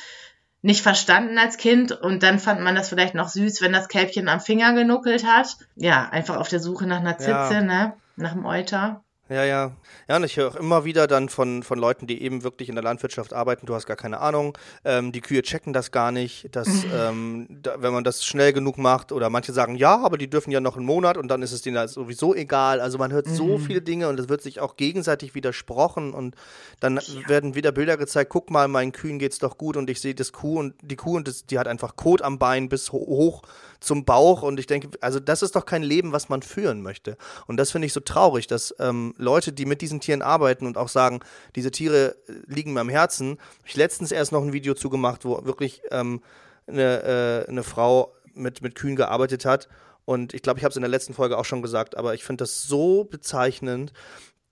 [0.63, 4.29] nicht verstanden als Kind und dann fand man das vielleicht noch süß, wenn das Kälbchen
[4.29, 5.59] am Finger genuckelt hat.
[5.77, 7.61] Ja, einfach auf der Suche nach einer Zitze, ja.
[7.61, 7.93] ne?
[8.17, 9.04] Nach dem Euter.
[9.31, 9.72] Ja, ja.
[10.07, 12.75] Ja, und ich höre auch immer wieder dann von, von Leuten, die eben wirklich in
[12.75, 16.55] der Landwirtschaft arbeiten, du hast gar keine Ahnung, ähm, die Kühe checken das gar nicht,
[16.55, 20.29] dass, ähm, da, wenn man das schnell genug macht, oder manche sagen, ja, aber die
[20.29, 22.81] dürfen ja noch einen Monat und dann ist es denen halt sowieso egal.
[22.81, 23.35] Also man hört mhm.
[23.35, 26.35] so viele Dinge und es wird sich auch gegenseitig widersprochen und
[26.81, 27.29] dann ja.
[27.29, 30.33] werden wieder Bilder gezeigt, guck mal, meinen Kühen geht's doch gut und ich sehe das
[30.33, 33.41] Kuh und die Kuh und das, die hat einfach Kot am Bein bis hoch
[33.81, 37.16] zum Bauch und ich denke, also das ist doch kein Leben, was man führen möchte.
[37.47, 40.77] Und das finde ich so traurig, dass ähm, Leute, die mit diesen Tieren arbeiten und
[40.77, 41.21] auch sagen,
[41.57, 43.31] diese Tiere äh, liegen mir am Herzen.
[43.31, 46.23] Habe ich letztens erst noch ein Video zugemacht, wo wirklich ähm,
[46.67, 49.69] eine, äh, eine Frau mit, mit Kühen gearbeitet hat.
[50.05, 52.25] Und ich glaube, ich habe es in der letzten Folge auch schon gesagt, aber ich
[52.25, 53.93] finde das so bezeichnend,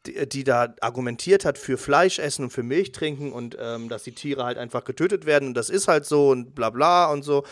[0.06, 4.02] die, die, da argumentiert hat für Fleisch essen und für Milch trinken und ähm, dass
[4.02, 7.22] die Tiere halt einfach getötet werden und das ist halt so und bla bla und
[7.22, 7.44] so.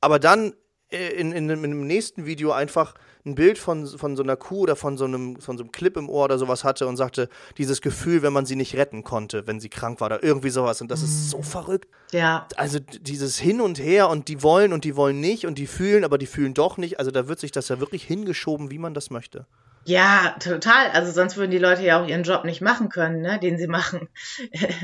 [0.00, 0.54] Aber dann
[0.90, 2.94] in, in, in einem nächsten Video einfach
[3.26, 5.96] ein Bild von, von so einer Kuh oder von so, einem, von so einem Clip
[5.96, 7.28] im Ohr oder sowas hatte und sagte,
[7.58, 10.80] dieses Gefühl, wenn man sie nicht retten konnte, wenn sie krank war oder irgendwie sowas.
[10.80, 11.42] Und das ist so mhm.
[11.42, 11.88] verrückt.
[12.12, 12.46] Ja.
[12.56, 16.04] Also dieses Hin und Her und die wollen und die wollen nicht und die fühlen,
[16.04, 16.98] aber die fühlen doch nicht.
[16.98, 19.46] Also da wird sich das ja wirklich hingeschoben, wie man das möchte.
[19.84, 20.90] Ja, total.
[20.92, 23.66] Also sonst würden die Leute ja auch ihren Job nicht machen können, ne, den sie
[23.68, 24.08] machen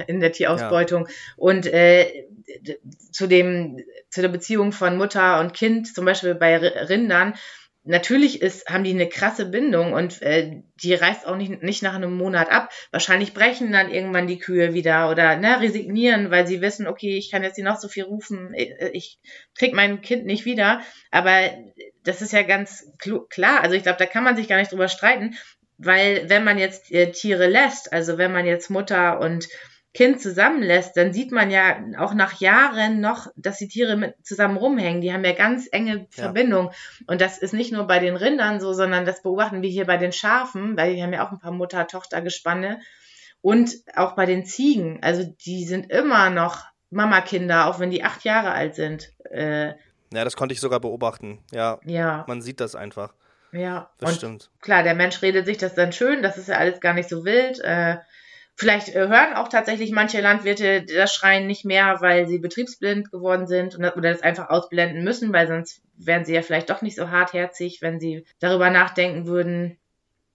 [0.06, 1.06] in der Tierausbeutung.
[1.06, 1.14] Ja.
[1.36, 2.26] Und äh,
[3.10, 3.78] zu dem
[4.14, 7.34] zu der Beziehung von Mutter und Kind, zum Beispiel bei Rindern,
[7.82, 11.96] natürlich ist, haben die eine krasse Bindung und äh, die reißt auch nicht, nicht nach
[11.96, 12.70] einem Monat ab.
[12.92, 17.30] Wahrscheinlich brechen dann irgendwann die Kühe wieder oder ne, resignieren, weil sie wissen, okay, ich
[17.32, 19.18] kann jetzt hier noch so viel rufen, ich, ich
[19.58, 20.80] krieg mein Kind nicht wieder.
[21.10, 21.50] Aber
[22.04, 22.86] das ist ja ganz
[23.28, 23.62] klar.
[23.62, 25.34] Also ich glaube, da kann man sich gar nicht drüber streiten,
[25.76, 29.48] weil wenn man jetzt äh, Tiere lässt, also wenn man jetzt Mutter und
[29.94, 34.56] Kind zusammenlässt, dann sieht man ja auch nach Jahren noch, dass die Tiere mit zusammen
[34.56, 35.00] rumhängen.
[35.00, 36.06] Die haben ja ganz enge ja.
[36.10, 36.72] Verbindung.
[37.06, 39.96] Und das ist nicht nur bei den Rindern so, sondern das beobachten wir hier bei
[39.96, 42.80] den Schafen, weil die haben ja auch ein paar Mutter-Tochter-Gespanne.
[43.40, 44.98] Und auch bei den Ziegen.
[45.00, 49.12] Also die sind immer noch Mama-Kinder, auch wenn die acht Jahre alt sind.
[49.30, 49.74] Äh,
[50.12, 51.38] ja, das konnte ich sogar beobachten.
[51.52, 51.78] Ja.
[51.84, 52.24] Ja.
[52.26, 53.14] Man sieht das einfach.
[53.52, 53.90] Ja.
[54.00, 54.50] Das und stimmt.
[54.60, 57.24] Klar, der Mensch redet sich das dann schön, das ist ja alles gar nicht so
[57.24, 57.60] wild.
[57.60, 57.98] Äh,
[58.56, 63.46] Vielleicht äh, hören auch tatsächlich manche Landwirte das Schreien nicht mehr, weil sie betriebsblind geworden
[63.46, 67.10] sind oder das einfach ausblenden müssen, weil sonst wären sie ja vielleicht doch nicht so
[67.10, 69.76] hartherzig, wenn sie darüber nachdenken würden.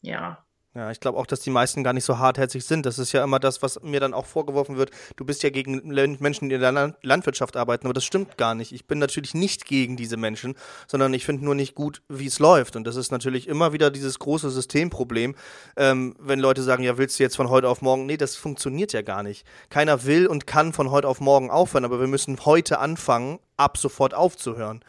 [0.02, 0.46] Ja,
[0.80, 2.86] ja, ich glaube auch, dass die meisten gar nicht so hartherzig sind.
[2.86, 4.92] Das ist ja immer das, was mir dann auch vorgeworfen wird.
[5.18, 5.86] Du bist ja gegen
[6.20, 8.72] Menschen, die in der Landwirtschaft arbeiten, aber das stimmt gar nicht.
[8.72, 10.56] Ich bin natürlich nicht gegen diese Menschen,
[10.88, 12.78] sondern ich finde nur nicht gut, wie es läuft.
[12.78, 15.36] Und das ist natürlich immer wieder dieses große Systemproblem,
[15.76, 18.06] ähm, wenn Leute sagen, ja, willst du jetzt von heute auf morgen?
[18.06, 19.46] Nee, das funktioniert ja gar nicht.
[19.70, 23.78] Keiner will und kann von heute auf morgen aufhören, aber wir müssen heute anfangen, ab
[23.78, 24.86] sofort aufzuhören.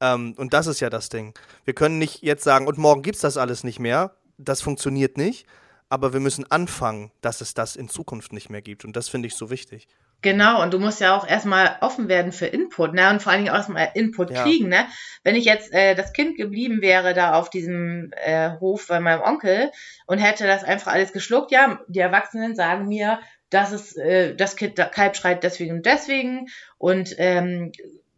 [0.00, 1.32] Ähm, und das ist ja das Ding.
[1.64, 5.18] Wir können nicht jetzt sagen, und morgen gibt es das alles nicht mehr das funktioniert
[5.18, 5.46] nicht,
[5.88, 8.84] aber wir müssen anfangen, dass es das in Zukunft nicht mehr gibt.
[8.84, 9.88] Und das finde ich so wichtig.
[10.20, 13.08] Genau, und du musst ja auch erstmal offen werden für Input, ne?
[13.10, 14.42] Und vor allen Dingen auch erstmal Input ja.
[14.42, 14.86] kriegen, ne?
[15.22, 19.22] Wenn ich jetzt äh, das Kind geblieben wäre da auf diesem äh, Hof bei meinem
[19.22, 19.70] Onkel
[20.06, 23.20] und hätte das einfach alles geschluckt, ja, die Erwachsenen sagen mir,
[23.50, 27.70] dass es äh, das Kind, das Kalb schreit deswegen und deswegen und ähm,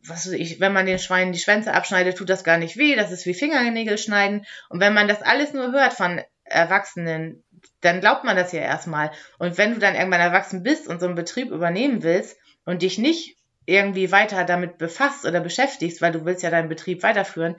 [0.06, 2.96] was weiß ich, wenn man den Schweinen die Schwänze abschneidet, tut das gar nicht weh,
[2.96, 4.46] das ist wie Fingernägel schneiden.
[4.68, 7.44] Und wenn man das alles nur hört von Erwachsenen,
[7.80, 9.10] dann glaubt man das ja erstmal.
[9.38, 12.98] Und wenn du dann irgendwann erwachsen bist und so einen Betrieb übernehmen willst und dich
[12.98, 13.36] nicht
[13.66, 17.56] irgendwie weiter damit befasst oder beschäftigst, weil du willst ja deinen Betrieb weiterführen,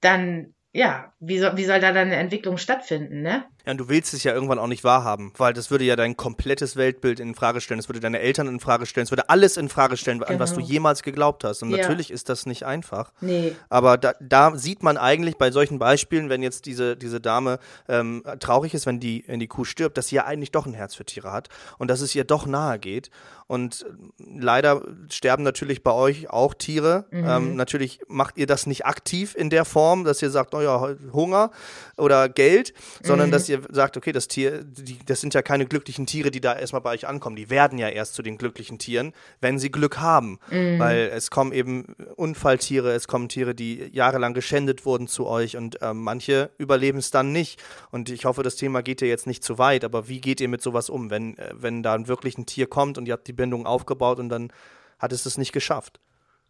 [0.00, 3.44] dann ja, wie soll, wie soll da dann eine Entwicklung stattfinden, ne?
[3.64, 6.16] Ja, und du willst es ja irgendwann auch nicht wahrhaben, weil das würde ja dein
[6.16, 9.56] komplettes Weltbild in Frage stellen, das würde deine Eltern in Frage stellen, es würde alles
[9.56, 10.30] in Frage stellen, genau.
[10.30, 10.68] an was du genau.
[10.68, 11.62] jemals geglaubt hast.
[11.62, 11.78] Und ja.
[11.78, 13.12] natürlich ist das nicht einfach.
[13.20, 13.54] Nee.
[13.68, 17.58] Aber da, da, sieht man eigentlich bei solchen Beispielen, wenn jetzt diese, diese Dame
[17.88, 20.74] ähm, traurig ist, wenn die, wenn die Kuh stirbt, dass sie ja eigentlich doch ein
[20.74, 21.48] Herz für Tiere hat
[21.78, 23.10] und dass es ihr doch nahe geht.
[23.46, 23.84] Und
[24.18, 27.04] leider sterben natürlich bei euch auch Tiere.
[27.10, 27.24] Mhm.
[27.28, 30.96] Ähm, natürlich macht ihr das nicht aktiv in der Form, dass ihr sagt, oh euer
[31.12, 31.50] Hunger
[31.96, 33.32] oder Geld, sondern Mhm.
[33.32, 36.54] dass ihr sagt, okay, das Tier, die, das sind ja keine glücklichen Tiere, die da
[36.54, 37.36] erstmal bei euch ankommen.
[37.36, 40.38] Die werden ja erst zu den glücklichen Tieren, wenn sie Glück haben.
[40.50, 40.78] Mhm.
[40.78, 45.78] Weil es kommen eben Unfalltiere, es kommen Tiere, die jahrelang geschändet wurden zu euch und
[45.82, 47.62] ähm, manche überleben es dann nicht.
[47.90, 50.48] Und ich hoffe, das Thema geht dir jetzt nicht zu weit, aber wie geht ihr
[50.48, 53.32] mit sowas um, wenn, äh, wenn da wirklich ein Tier kommt und ihr habt die
[53.32, 54.52] Bindung aufgebaut und dann
[54.98, 56.00] hat es es nicht geschafft?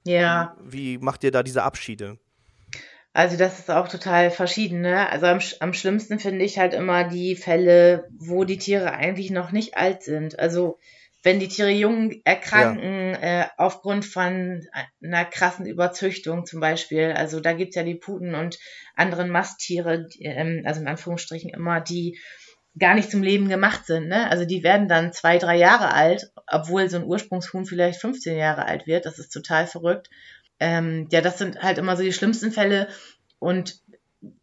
[0.07, 2.19] Ja, Wie macht ihr da diese Abschiede?
[3.15, 5.09] Also das ist auch total verschieden, ne?
[5.09, 9.53] Also am, am schlimmsten finde ich halt immer die Fälle, wo die Tiere eigentlich noch
[9.53, 10.41] nicht alt sind.
[10.41, 10.81] Also
[11.23, 14.67] wenn die Tiere jung erkranken, äh, aufgrund von
[15.01, 17.13] einer krassen Überzüchtung zum Beispiel.
[17.13, 18.59] Also da gibt's ja die Puten und
[18.97, 22.19] anderen Masttiere, die, ähm, also in Anführungsstrichen immer, die
[22.77, 24.09] gar nicht zum Leben gemacht sind.
[24.09, 24.29] Ne?
[24.29, 28.67] Also die werden dann zwei, drei Jahre alt, obwohl so ein Ursprungshuhn vielleicht 15 Jahre
[28.67, 29.07] alt wird.
[29.07, 30.11] Das ist total verrückt.
[30.61, 32.89] Ähm, ja, das sind halt immer so die schlimmsten Fälle.
[33.39, 33.81] Und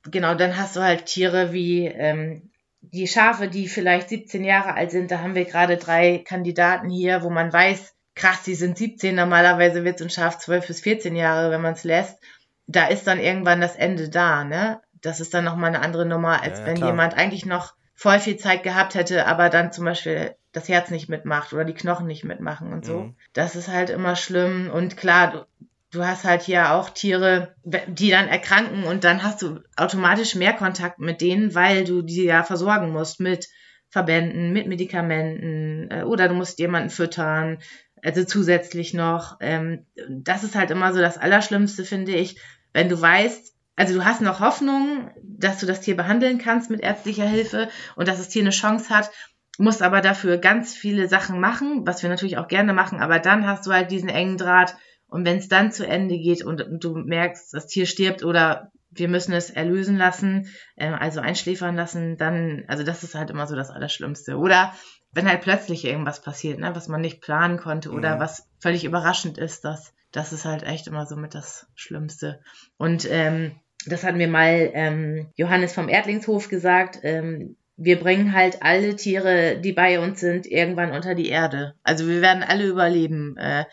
[0.03, 2.51] genau, dann hast du halt Tiere wie ähm,
[2.81, 5.11] die Schafe, die vielleicht 17 Jahre alt sind.
[5.11, 9.15] Da haben wir gerade drei Kandidaten hier, wo man weiß, krass, die sind 17.
[9.15, 12.19] Normalerweise wird so ein Schaf 12 bis 14 Jahre, wenn man es lässt.
[12.67, 14.81] Da ist dann irgendwann das Ende da, ne?
[15.01, 16.89] Das ist dann nochmal eine andere Nummer, als Ja, wenn klar.
[16.89, 21.09] jemand eigentlich noch voll viel Zeit gehabt hätte, aber dann zum Beispiel das Herz nicht
[21.09, 22.99] mitmacht oder die Knochen nicht mitmachen und so.
[22.99, 23.15] Mhm.
[23.33, 24.69] Das ist halt immer schlimm.
[24.71, 25.47] Und klar,
[25.91, 30.53] du, hast halt hier auch Tiere, die dann erkranken und dann hast du automatisch mehr
[30.53, 33.47] Kontakt mit denen, weil du die ja versorgen musst mit
[33.89, 37.59] Verbänden, mit Medikamenten äh, oder du musst jemanden füttern.
[38.03, 39.37] Also zusätzlich noch.
[39.41, 42.39] Ähm, das ist halt immer so das Allerschlimmste, finde ich,
[42.73, 46.81] wenn du weißt, also du hast noch Hoffnung, dass du das Tier behandeln kannst mit
[46.81, 49.11] ärztlicher Hilfe und dass das Tier eine Chance hat,
[49.57, 53.45] musst aber dafür ganz viele Sachen machen, was wir natürlich auch gerne machen, aber dann
[53.45, 54.75] hast du halt diesen engen Draht
[55.11, 58.71] und wenn es dann zu Ende geht und, und du merkst, das Tier stirbt oder
[58.89, 60.47] wir müssen es erlösen lassen,
[60.77, 64.37] äh, also einschläfern lassen, dann, also das ist halt immer so das Allerschlimmste.
[64.37, 64.73] Oder
[65.11, 68.19] wenn halt plötzlich irgendwas passiert, ne, was man nicht planen konnte oder Mhm.
[68.19, 72.39] was völlig überraschend ist, das, das ist halt echt immer so mit das Schlimmste.
[72.77, 73.51] Und ähm,
[73.85, 76.99] das hat mir mal ähm, Johannes vom Erdlingshof gesagt.
[77.03, 81.73] Ähm, wir bringen halt alle Tiere, die bei uns sind, irgendwann unter die Erde.
[81.83, 83.35] Also wir werden alle überleben.
[83.37, 83.65] Äh,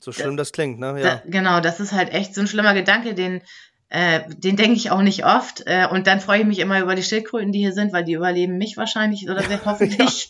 [0.00, 1.00] So schlimm das klingt, ne?
[1.00, 1.02] Ja.
[1.02, 3.42] da, genau, das ist halt echt so ein schlimmer Gedanke, den,
[3.88, 5.62] äh, den denke ich auch nicht oft.
[5.66, 8.14] Äh, und dann freue ich mich immer über die Schildkröten, die hier sind, weil die
[8.14, 10.28] überleben mich wahrscheinlich oder sehr hoffentlich.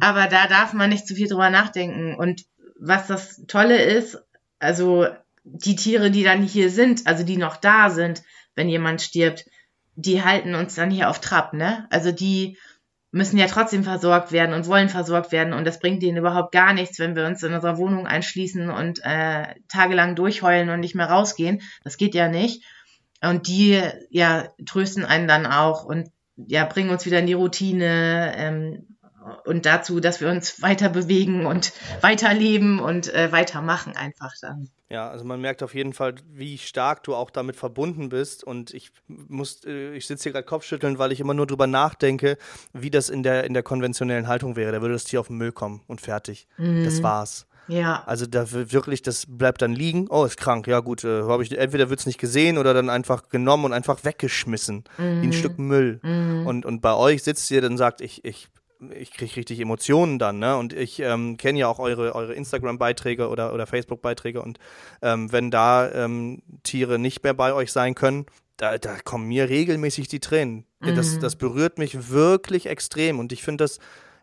[0.00, 2.14] Aber da darf man nicht zu viel drüber nachdenken.
[2.14, 2.44] Und
[2.78, 4.18] was das Tolle ist,
[4.58, 5.06] also
[5.44, 8.22] die Tiere, die dann hier sind, also die noch da sind,
[8.54, 9.46] wenn jemand stirbt,
[9.94, 11.86] die halten uns dann hier auf Trab, ne?
[11.90, 12.56] Also die
[13.12, 16.72] müssen ja trotzdem versorgt werden und wollen versorgt werden und das bringt denen überhaupt gar
[16.72, 21.10] nichts, wenn wir uns in unserer Wohnung einschließen und äh, tagelang durchheulen und nicht mehr
[21.10, 21.60] rausgehen.
[21.84, 22.64] Das geht ja nicht.
[23.22, 28.32] Und die ja trösten einen dann auch und ja bringen uns wieder in die Routine
[28.34, 28.91] ähm,
[29.44, 34.68] und dazu, dass wir uns weiter bewegen und weiterleben und äh, weitermachen einfach dann.
[34.88, 38.44] Ja, also man merkt auf jeden Fall, wie stark du auch damit verbunden bist.
[38.44, 42.36] Und ich muss, äh, ich sitze hier gerade Kopfschütteln, weil ich immer nur drüber nachdenke,
[42.74, 44.70] wie das in der, in der konventionellen Haltung wäre.
[44.72, 46.46] Da würde das Tier auf den Müll kommen und fertig.
[46.58, 47.46] Das war's.
[47.68, 50.08] Ja, Also da wird wirklich, das bleibt dann liegen.
[50.10, 50.66] Oh, ist krank.
[50.66, 54.04] Ja gut, äh, habe ich entweder wird's nicht gesehen oder dann einfach genommen und einfach
[54.04, 56.00] weggeschmissen, wie ein Stück Müll.
[56.02, 58.48] Und und bei euch sitzt ihr dann sagt, ich ich
[58.98, 60.56] ich kriege richtig Emotionen dann, ne?
[60.56, 64.58] Und ich ähm, kenne ja auch eure eure Instagram-Beiträge oder oder Facebook-Beiträge und
[65.02, 68.26] ähm, wenn da ähm, Tiere nicht mehr bei euch sein können,
[68.56, 70.66] da, da kommen mir regelmäßig die Tränen.
[70.80, 73.78] Das, das berührt mich wirklich extrem und ich finde das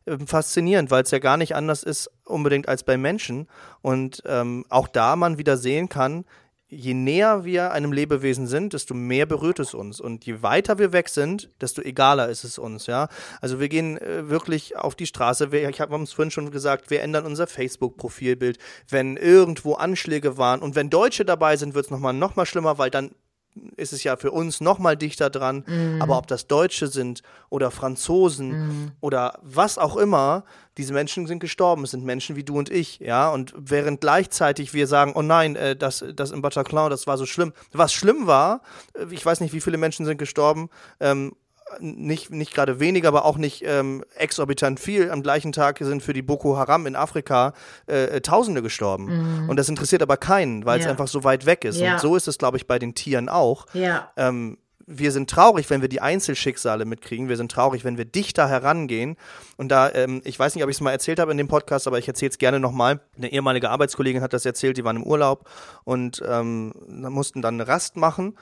[0.05, 3.47] ähm, faszinierend, weil es ja gar nicht anders ist unbedingt als bei Menschen.
[3.82, 6.26] Und ähm, auch da man wieder sehen kann,
[6.70, 9.99] je näher wir einem Lebewesen sind, desto mehr berührt es uns.
[9.99, 13.09] Und je weiter wir weg sind, desto egaler ist es uns, ja.
[13.41, 15.51] Also wir gehen äh, wirklich auf die Straße.
[15.51, 20.61] Wir, ich habe es vorhin schon gesagt, wir ändern unser Facebook-Profilbild, wenn irgendwo Anschläge waren.
[20.61, 23.11] Und wenn Deutsche dabei sind, wird es nochmal noch mal schlimmer, weil dann
[23.76, 25.64] ist es ja für uns noch mal dichter dran.
[26.00, 30.43] Aber ob das Deutsche sind oder Franzosen oder was auch immer,
[30.80, 31.84] diese Menschen sind gestorben.
[31.84, 33.30] Es sind Menschen wie du und ich, ja.
[33.30, 37.26] Und während gleichzeitig wir sagen, oh nein, äh, das, das im Bataclan, das war so
[37.26, 37.52] schlimm.
[37.74, 38.62] Was schlimm war,
[38.93, 40.70] äh, ich weiß nicht, wie viele Menschen sind gestorben,
[41.02, 41.34] ähm,
[41.80, 45.11] nicht, nicht gerade wenig, aber auch nicht ähm, exorbitant viel.
[45.11, 47.53] Am gleichen Tag sind für die Boko Haram in Afrika
[47.88, 49.45] äh, äh, Tausende gestorben.
[49.47, 50.91] Und das interessiert aber keinen, weil es Ja.
[50.91, 51.80] einfach so weit weg ist.
[51.80, 51.93] Ja.
[51.93, 53.65] Und so ist es, glaube ich, bei den Tieren auch.
[53.74, 54.57] ja, Ähm,
[54.91, 57.30] wir sind traurig, wenn wir die Einzelschicksale mitkriegen.
[57.30, 59.17] Wir sind traurig, wenn wir dichter herangehen.
[59.55, 61.86] Und da, ähm, ich weiß nicht, ob ich es mal erzählt habe in dem Podcast,
[61.86, 62.99] aber ich erzähle es gerne nochmal.
[63.15, 65.47] Eine ehemalige Arbeitskollegin hat das erzählt, die waren im Urlaub
[65.84, 68.36] und ähm, mussten dann eine Rast machen.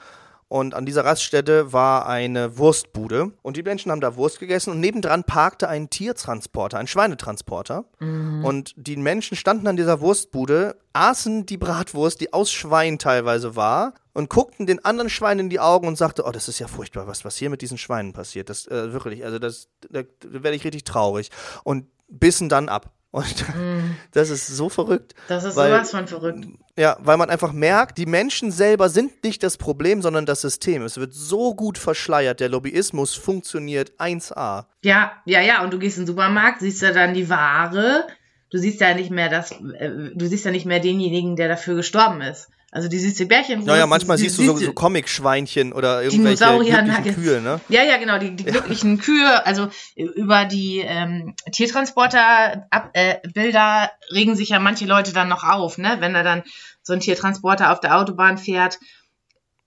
[0.48, 3.32] Und an dieser Raststätte war eine Wurstbude.
[3.42, 4.70] Und die Menschen haben da Wurst gegessen.
[4.70, 7.84] Und nebendran parkte ein Tiertransporter, ein Schweinetransporter.
[7.98, 8.44] Mhm.
[8.44, 13.94] Und die Menschen standen an dieser Wurstbude, aßen die Bratwurst, die aus Schwein teilweise war,
[14.14, 17.06] und guckten den anderen Schweinen in die Augen und sagte, oh, das ist ja furchtbar,
[17.06, 18.48] was, was hier mit diesen Schweinen passiert.
[18.48, 21.30] Das äh, wirklich, also das, da, da werde ich richtig traurig.
[21.62, 22.90] Und bissen dann ab.
[23.10, 23.96] Und mm.
[24.12, 25.14] das ist so verrückt.
[25.28, 26.46] Das ist weil, sowas von verrückt.
[26.76, 30.82] Ja, weil man einfach merkt, die Menschen selber sind nicht das Problem, sondern das System.
[30.82, 32.40] Es wird so gut verschleiert.
[32.40, 34.66] Der Lobbyismus funktioniert 1A.
[34.82, 35.62] Ja, ja, ja.
[35.62, 38.06] Und du gehst in den Supermarkt, siehst ja dann die Ware.
[38.50, 41.76] Du siehst ja nicht mehr das, äh, du siehst ja nicht mehr denjenigen, der dafür
[41.76, 42.50] gestorben ist.
[42.70, 43.64] Also die süße Bärchen.
[43.64, 47.62] Naja, manchmal siehst du so, so Comic-Schweinchen oder irgendwelche glücklichen Kühe, ne?
[47.70, 49.02] Ja, ja, genau, die, die glücklichen ja.
[49.02, 49.46] Kühe.
[49.46, 55.96] Also über die ähm, Tiertransporter-Bilder äh, regen sich ja manche Leute dann noch auf, ne?
[56.00, 56.42] Wenn da dann
[56.82, 58.78] so ein Tiertransporter auf der Autobahn fährt,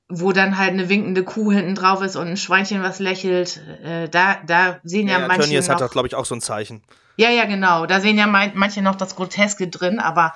[0.07, 3.61] wo dann halt eine winkende Kuh hinten drauf ist und ein Schweinchen, was lächelt.
[3.83, 5.75] Äh, da, da sehen ja, ja manche Tönnies noch...
[5.75, 6.83] hat da, glaube ich, auch so ein Zeichen.
[7.17, 7.87] Ja, ja, genau.
[7.87, 10.33] Da sehen ja manche noch das Groteske drin, aber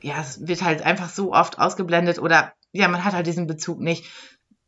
[0.00, 3.80] ja, es wird halt einfach so oft ausgeblendet oder ja, man hat halt diesen Bezug
[3.80, 4.04] nicht.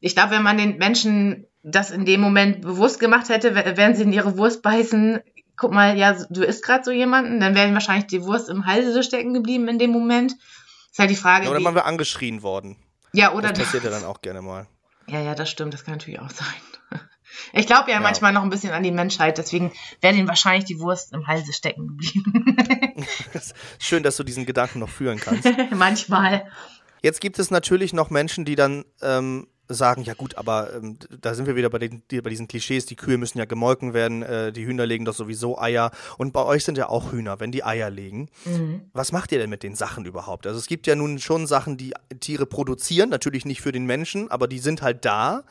[0.01, 4.03] Ich glaube, wenn man den Menschen das in dem Moment bewusst gemacht hätte, wären sie
[4.03, 5.21] in ihre Wurst beißen,
[5.57, 9.03] guck mal, ja, du isst gerade so jemanden, dann wären wahrscheinlich die Wurst im Halse
[9.03, 10.33] stecken geblieben in dem Moment.
[10.91, 11.45] Ist halt die Frage.
[11.45, 12.77] Ja, oder man wäre angeschrien worden.
[13.13, 13.51] Ja, oder.
[13.51, 14.67] Das passiert ja dann auch gerne mal.
[15.07, 16.47] Ja, ja, das stimmt, das kann natürlich auch sein.
[17.53, 20.65] Ich glaube ja, ja, manchmal noch ein bisschen an die Menschheit, deswegen wäre ihnen wahrscheinlich
[20.65, 22.57] die Wurst im Halse stecken geblieben.
[23.79, 25.49] Schön, dass du diesen Gedanken noch führen kannst.
[25.71, 26.47] manchmal.
[27.03, 31.35] Jetzt gibt es natürlich noch Menschen, die dann ähm, sagen, ja gut, aber ähm, da
[31.35, 34.23] sind wir wieder bei, den, die, bei diesen Klischees, die Kühe müssen ja gemolken werden,
[34.23, 37.53] äh, die Hühner legen doch sowieso Eier und bei euch sind ja auch Hühner, wenn
[37.53, 38.29] die Eier legen.
[38.45, 38.83] Mhm.
[38.93, 40.47] Was macht ihr denn mit den Sachen überhaupt?
[40.47, 44.31] Also es gibt ja nun schon Sachen, die Tiere produzieren, natürlich nicht für den Menschen,
[44.31, 45.45] aber die sind halt da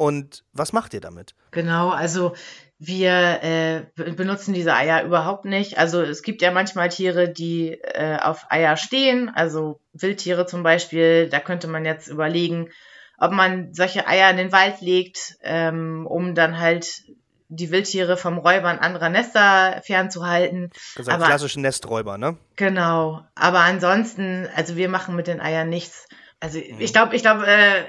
[0.00, 1.34] und was macht ihr damit?
[1.50, 2.32] Genau, also
[2.78, 3.82] wir äh,
[4.12, 5.76] benutzen diese Eier überhaupt nicht.
[5.76, 11.28] Also es gibt ja manchmal Tiere, die äh, auf Eier stehen, also Wildtiere zum Beispiel.
[11.28, 12.70] Da könnte man jetzt überlegen,
[13.18, 17.02] ob man solche Eier in den Wald legt, ähm, um dann halt
[17.48, 20.70] die Wildtiere vom Räubern anderer Nester fernzuhalten.
[20.96, 22.38] Das ist ein klassischer Nesträuber, ne?
[22.56, 23.20] Genau.
[23.34, 26.08] Aber ansonsten, also wir machen mit den Eiern nichts.
[26.40, 26.80] Also mhm.
[26.80, 27.84] ich glaube, ich glaube, äh,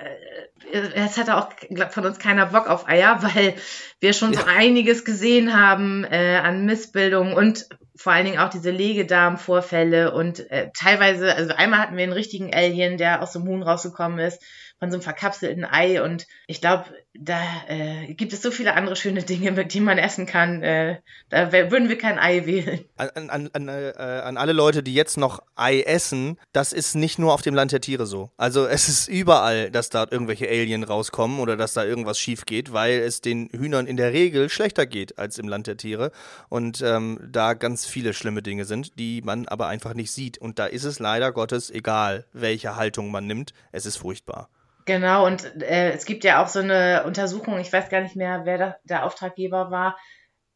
[0.71, 1.49] es hatte auch
[1.91, 3.55] von uns keiner Bock auf Eier, weil
[3.99, 4.41] wir schon ja.
[4.41, 10.49] so einiges gesehen haben äh, an Missbildungen und vor allen Dingen auch diese Legedarmvorfälle und
[10.49, 14.41] äh, teilweise, also einmal hatten wir einen richtigen Alien, der aus dem Huhn rausgekommen ist,
[14.79, 18.95] von so einem verkapselten Ei und ich glaube, da äh, gibt es so viele andere
[18.95, 20.63] schöne Dinge, denen man essen kann.
[20.63, 22.85] Äh, da würden wir kein Ei wählen.
[22.95, 27.19] An, an, an, äh, an, alle Leute, die jetzt noch Ei essen, das ist nicht
[27.19, 28.31] nur auf dem Land der Tiere so.
[28.37, 32.71] Also es ist überall, dass da irgendwelche Alien rauskommen oder dass da irgendwas schief geht,
[32.71, 36.11] weil es den Hühnern in der Regel schlechter geht als im Land der Tiere
[36.47, 40.37] und ähm, da ganz viele schlimme Dinge sind, die man aber einfach nicht sieht.
[40.37, 43.53] Und da ist es leider Gottes egal, welche Haltung man nimmt.
[43.73, 44.49] Es ist furchtbar.
[44.85, 48.45] Genau, und äh, es gibt ja auch so eine Untersuchung, ich weiß gar nicht mehr,
[48.45, 49.97] wer da, der Auftraggeber war.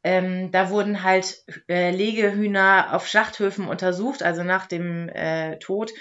[0.03, 5.91] Ähm, da wurden halt äh, Legehühner auf Schlachthöfen untersucht, also nach dem äh, Tod.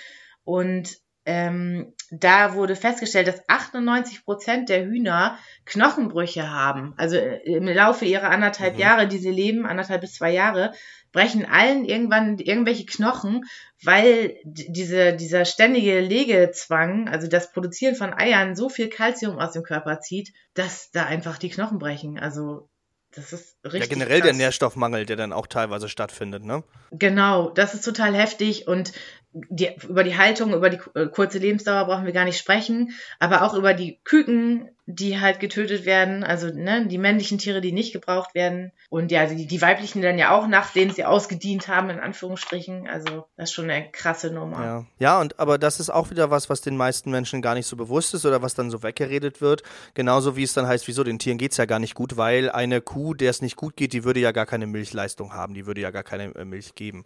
[0.44, 0.96] Und
[1.26, 6.94] ähm, da wurde festgestellt, dass 98 Prozent der Hühner Knochenbrüche haben.
[6.96, 8.80] Also äh, im Laufe ihrer anderthalb mhm.
[8.80, 10.74] Jahre, die sie leben, anderthalb bis zwei Jahre,
[11.12, 13.44] brechen allen irgendwann irgendwelche Knochen,
[13.82, 19.62] weil diese, dieser ständige Legezwang, also das Produzieren von Eiern, so viel Kalzium aus dem
[19.62, 22.18] Körper zieht, dass da einfach die Knochen brechen.
[22.18, 22.68] Also
[23.14, 23.82] das ist richtig.
[23.82, 24.28] Ja, generell krass.
[24.28, 26.64] der Nährstoffmangel, der dann auch teilweise stattfindet, ne?
[26.90, 28.92] Genau, das ist total heftig und
[29.34, 33.42] die, über die Haltung, über die äh, kurze Lebensdauer brauchen wir gar nicht sprechen, aber
[33.42, 37.92] auch über die Küken, die halt getötet werden, also ne, die männlichen Tiere, die nicht
[37.92, 38.70] gebraucht werden.
[38.90, 43.26] Und ja, die, die weiblichen dann ja auch, nachdem sie ausgedient haben, in Anführungsstrichen, also
[43.36, 44.64] das ist schon eine krasse Nummer.
[44.64, 47.66] Ja, ja und aber das ist auch wieder was, was den meisten Menschen gar nicht
[47.66, 49.62] so bewusst ist oder was dann so weggeredet wird,
[49.94, 52.80] genauso wie es dann heißt, wieso, den Tieren geht's ja gar nicht gut, weil eine
[52.80, 55.80] Kuh, der es nicht gut geht, die würde ja gar keine Milchleistung haben, die würde
[55.80, 57.04] ja gar keine äh, Milch geben.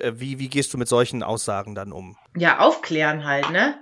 [0.00, 2.16] Äh, wie, wie gehst du mit solchen Aussagen dann um?
[2.36, 3.74] Ja, aufklären halt, ne?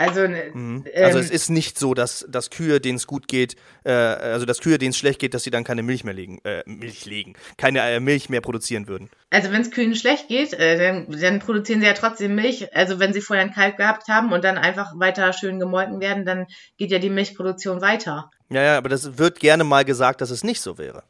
[0.00, 0.86] Also, mhm.
[0.94, 4.46] ähm, also es ist nicht so, dass, dass Kühe, denen es gut geht, äh, also
[4.46, 7.04] dass Kühe, denen es schlecht geht, dass sie dann keine Milch mehr legen, äh, Milch
[7.04, 9.10] legen, keine äh, Milch mehr produzieren würden.
[9.28, 12.74] Also wenn es Kühen schlecht geht, äh, dann, dann, produzieren sie ja trotzdem Milch.
[12.74, 16.24] Also wenn sie vorher einen Kalb gehabt haben und dann einfach weiter schön gemolken werden,
[16.24, 16.46] dann
[16.78, 18.30] geht ja die Milchproduktion weiter.
[18.48, 21.02] Ja, ja, aber das wird gerne mal gesagt, dass es nicht so wäre.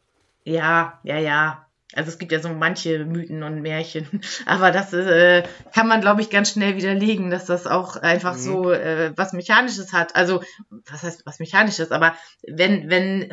[0.43, 1.70] Ja, ja, ja.
[1.95, 4.07] Also es gibt ja so manche Mythen und Märchen,
[4.47, 5.43] aber das äh,
[5.75, 8.41] kann man, glaube ich, ganz schnell widerlegen, dass das auch einfach mhm.
[8.41, 10.15] so äh, was Mechanisches hat.
[10.15, 11.91] Also was heißt was Mechanisches?
[11.91, 12.15] Aber
[12.47, 13.31] wenn wenn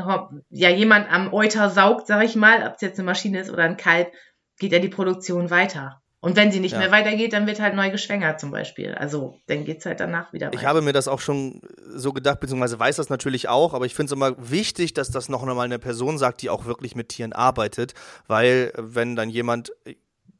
[0.49, 3.63] ja jemand am Euter saugt, sage ich mal, ob es jetzt eine Maschine ist oder
[3.63, 4.11] ein Kalb,
[4.59, 6.01] geht ja die Produktion weiter.
[6.19, 6.79] Und wenn sie nicht ja.
[6.79, 8.95] mehr weitergeht, dann wird halt neu geschwängert zum Beispiel.
[8.95, 10.57] Also dann geht es halt danach wieder weiter.
[10.57, 13.93] Ich habe mir das auch schon so gedacht, beziehungsweise weiß das natürlich auch, aber ich
[13.93, 17.09] finde es immer wichtig, dass das noch einmal eine Person sagt, die auch wirklich mit
[17.09, 17.93] Tieren arbeitet.
[18.25, 19.71] Weil wenn dann jemand,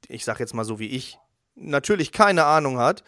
[0.08, 1.20] ich sage jetzt mal so wie ich,
[1.56, 3.04] natürlich keine Ahnung hat,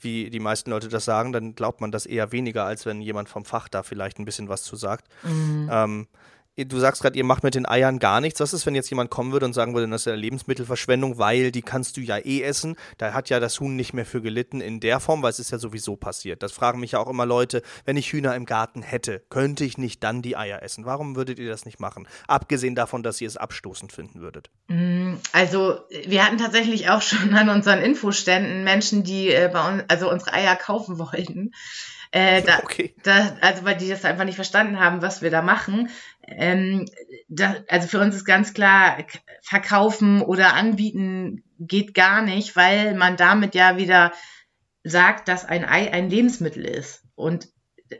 [0.00, 3.28] wie die meisten Leute das sagen, dann glaubt man das eher weniger, als wenn jemand
[3.28, 5.08] vom Fach da vielleicht ein bisschen was zu sagt.
[5.24, 5.68] Mhm.
[5.70, 6.06] Ähm,
[6.56, 8.40] du sagst gerade, ihr macht mit den Eiern gar nichts.
[8.40, 11.50] Was ist, wenn jetzt jemand kommen würde und sagen würde, das ist ja Lebensmittelverschwendung, weil
[11.50, 12.76] die kannst du ja eh essen.
[12.98, 15.50] Da hat ja das Huhn nicht mehr für gelitten in der Form, weil es ist
[15.50, 16.42] ja sowieso passiert.
[16.42, 19.78] Das fragen mich ja auch immer Leute, wenn ich Hühner im Garten hätte, könnte ich
[19.78, 20.84] nicht dann die Eier essen?
[20.84, 22.06] Warum würdet ihr das nicht machen?
[22.28, 24.50] Abgesehen davon, dass ihr es abstoßend finden würdet.
[24.68, 29.84] Mm, also, wir hatten tatsächlich auch schon an unseren Infoständen Menschen, die äh, bei uns,
[29.88, 31.52] also unsere Eier kaufen wollten.
[32.14, 32.94] Äh, da, okay.
[33.02, 35.90] da, also weil die das einfach nicht verstanden haben, was wir da machen.
[36.26, 36.86] Ähm,
[37.28, 38.98] da, also für uns ist ganz klar,
[39.42, 44.12] verkaufen oder anbieten geht gar nicht, weil man damit ja wieder
[44.82, 47.02] sagt, dass ein Ei ein Lebensmittel ist.
[47.14, 47.48] Und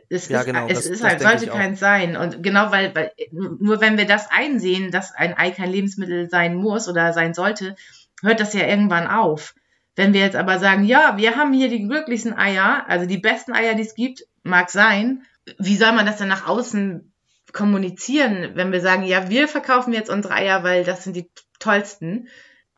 [0.09, 2.17] es, ja, ist, genau, es das, ist halt, sollte keins sein.
[2.17, 6.55] Und genau, weil, weil nur wenn wir das einsehen, dass ein Ei kein Lebensmittel sein
[6.55, 7.75] muss oder sein sollte,
[8.21, 9.55] hört das ja irgendwann auf.
[9.95, 13.53] Wenn wir jetzt aber sagen, ja, wir haben hier die glücklichsten Eier, also die besten
[13.53, 15.23] Eier, die es gibt, mag sein,
[15.57, 17.13] wie soll man das dann nach außen
[17.55, 22.27] kommunizieren, wenn wir sagen, ja, wir verkaufen jetzt unsere Eier, weil das sind die tollsten?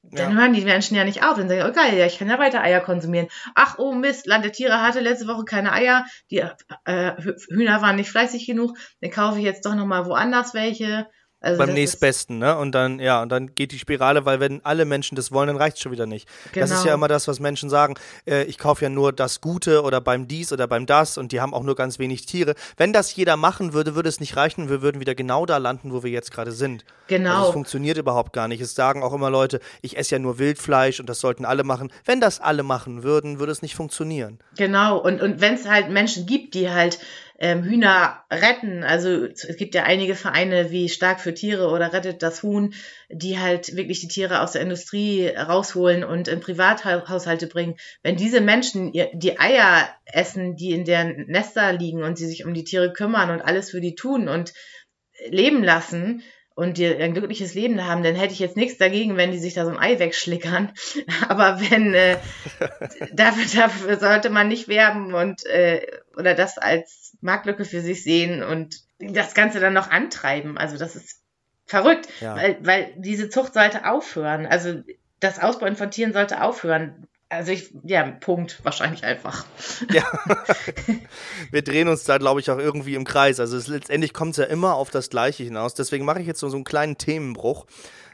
[0.03, 0.39] Dann ja.
[0.39, 1.35] hören die Menschen ja nicht auf.
[1.35, 3.27] Dann sagen, oh geil, ja, ich kann ja weiter Eier konsumieren.
[3.55, 6.05] Ach, oh Mist, Land der Tiere hatte letzte Woche keine Eier.
[6.31, 6.43] Die
[6.85, 7.11] äh,
[7.49, 8.77] Hühner waren nicht fleißig genug.
[9.01, 11.07] Dann kaufe ich jetzt doch nochmal woanders welche.
[11.39, 12.57] Also Beim nächstbesten, ne?
[12.57, 15.57] Und dann, ja, und dann geht die Spirale, weil wenn alle Menschen das wollen, dann
[15.57, 16.27] reicht es schon wieder nicht.
[16.51, 16.63] Genau.
[16.63, 16.95] Das ist ja genau.
[16.95, 17.93] immer das, was Menschen sagen,
[18.25, 21.39] äh, ich kaufe ja nur das Gute oder beim dies oder beim das und die
[21.39, 22.55] haben auch nur ganz wenig Tiere.
[22.75, 25.93] Wenn das jeder machen würde, würde es nicht reichen, wir würden wieder genau da landen,
[25.93, 26.85] wo wir jetzt gerade sind.
[27.05, 27.35] Genau.
[27.35, 28.59] Also es funktioniert überhaupt gar nicht.
[28.59, 31.91] Es sagen auch immer Leute, ich esse ja nur Wildfleisch und das sollten alle machen.
[32.03, 34.39] Wenn das alle machen würden, würde es nicht funktionieren.
[34.57, 36.97] Genau, und, und wenn es halt Menschen gibt, die halt
[37.39, 38.83] ähm, Hühner retten.
[38.83, 42.73] Also es gibt ja einige Vereine wie Stark für Tiere oder Rettet das Huhn,
[43.09, 47.75] die halt wirklich die Tiere aus der Industrie rausholen und in Privathaushalte bringen.
[48.03, 52.53] Wenn diese Menschen die Eier essen, die in deren Nester liegen und sie sich um
[52.53, 54.53] die Tiere kümmern und alles für die tun und
[55.29, 56.23] leben lassen,
[56.57, 59.53] und die ein glückliches Leben haben, dann hätte ich jetzt nichts dagegen, wenn die sich
[59.53, 60.73] da so ein Ei wegschlickern.
[61.29, 62.17] Aber wenn äh,
[63.13, 65.85] dafür, dafür sollte man nicht werben und äh,
[66.17, 70.57] oder das als Marktlücke für sich sehen und das Ganze dann noch antreiben.
[70.57, 71.21] Also das ist
[71.67, 72.35] verrückt, ja.
[72.35, 74.47] weil, weil diese Zucht sollte aufhören.
[74.47, 74.81] Also
[75.19, 77.07] das Ausbeuten von Tieren sollte aufhören.
[77.29, 79.45] Also ich, ja, Punkt, wahrscheinlich einfach.
[79.91, 80.03] Ja.
[81.51, 83.39] Wir drehen uns da, glaube ich, auch irgendwie im Kreis.
[83.41, 85.73] Also es, letztendlich kommt es ja immer auf das Gleiche hinaus.
[85.73, 87.65] Deswegen mache ich jetzt so, so einen kleinen Themenbruch.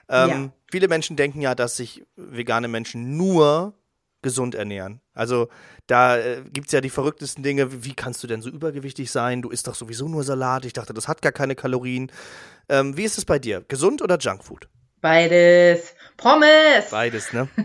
[0.10, 0.50] Ähm, ja.
[0.72, 3.76] Viele Menschen denken ja, dass sich vegane Menschen nur
[4.24, 5.02] gesund ernähren.
[5.14, 5.50] Also
[5.86, 7.84] da äh, gibt es ja die verrücktesten Dinge.
[7.84, 9.44] Wie kannst du denn so übergewichtig sein?
[9.44, 10.66] Du isst doch sowieso nur Salat.
[10.66, 12.12] Ich dachte, das hat gar keine Kalorien.
[12.68, 13.64] Ähm, wie ist es bei dir?
[13.68, 14.70] Gesund oder Junkfood?
[15.02, 15.94] Beides.
[16.24, 16.90] Pommes!
[16.90, 17.50] Beides, ne?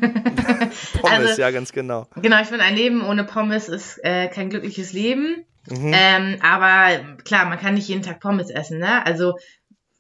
[1.01, 2.09] Pommes, also, ja, ganz genau.
[2.17, 5.45] Genau, ich finde, ein Leben ohne Pommes ist äh, kein glückliches Leben.
[5.71, 5.93] Mhm.
[5.95, 9.07] Ähm, aber klar, man kann nicht jeden Tag Pommes essen, ne?
[9.07, 9.39] Also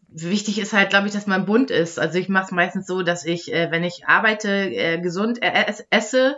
[0.09, 2.01] wichtig ist halt, glaube ich, dass man bunt ist.
[2.01, 5.73] Also ich mache es meistens so, dass ich, äh, wenn ich arbeite, äh, gesund äh,
[5.91, 6.37] esse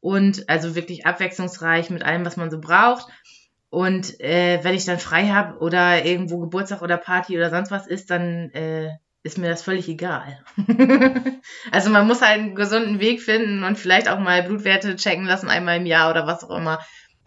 [0.00, 3.06] und also wirklich abwechslungsreich mit allem, was man so braucht.
[3.70, 7.86] Und äh, wenn ich dann frei habe oder irgendwo Geburtstag oder Party oder sonst was
[7.86, 8.90] ist, dann äh,
[9.22, 10.42] ist mir das völlig egal.
[11.72, 15.48] also man muss halt einen gesunden Weg finden und vielleicht auch mal Blutwerte checken lassen,
[15.48, 16.78] einmal im Jahr oder was auch immer.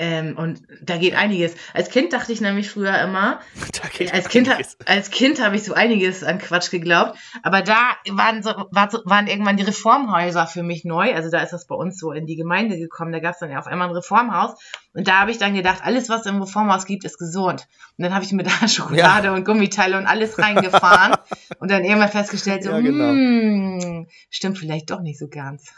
[0.01, 1.53] Ähm, und da geht einiges.
[1.75, 3.39] Als Kind dachte ich nämlich früher immer,
[4.11, 4.49] als Kind,
[4.87, 7.77] als Kind habe ich so einiges an Quatsch geglaubt, aber da
[8.09, 11.13] waren, so, war so, waren irgendwann die Reformhäuser für mich neu.
[11.13, 13.11] Also da ist das bei uns so in die Gemeinde gekommen.
[13.11, 14.59] Da gab es dann ja auf einmal ein Reformhaus.
[14.95, 17.67] Und da habe ich dann gedacht, alles, was im Reformhaus gibt, ist gesund.
[17.95, 19.33] Und dann habe ich mir da Schokolade ja.
[19.35, 21.15] und Gummiteile und alles reingefahren
[21.59, 23.09] und dann irgendwann festgestellt, so, ja, genau.
[23.09, 25.71] hm, stimmt vielleicht doch nicht so ganz.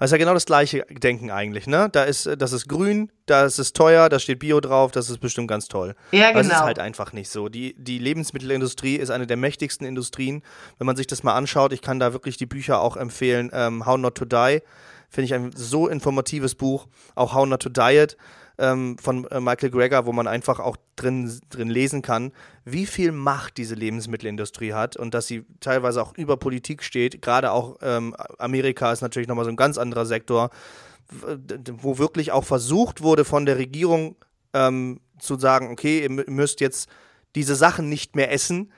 [0.00, 1.90] Also ja genau das gleiche Denken eigentlich, ne?
[1.92, 5.18] Da ist, das ist grün, da ist es teuer, da steht Bio drauf, das ist
[5.18, 5.94] bestimmt ganz toll.
[6.10, 6.30] Ja, genau.
[6.30, 6.64] Aber es ist genau.
[6.64, 7.50] halt einfach nicht so.
[7.50, 10.42] Die, die Lebensmittelindustrie ist eine der mächtigsten Industrien.
[10.78, 13.50] Wenn man sich das mal anschaut, ich kann da wirklich die Bücher auch empfehlen.
[13.52, 14.62] Ähm, How Not to Die,
[15.10, 16.86] finde ich ein so informatives Buch.
[17.14, 18.16] Auch How Not to Diet
[18.60, 22.32] ähm, von äh, Michael Greger, wo man einfach auch drin, drin lesen kann,
[22.64, 27.22] wie viel Macht diese Lebensmittelindustrie hat und dass sie teilweise auch über Politik steht.
[27.22, 30.50] Gerade auch ähm, Amerika ist natürlich nochmal so ein ganz anderer Sektor,
[31.08, 34.14] wo wirklich auch versucht wurde von der Regierung
[34.52, 36.88] ähm, zu sagen, okay, ihr müsst jetzt
[37.34, 38.70] diese Sachen nicht mehr essen,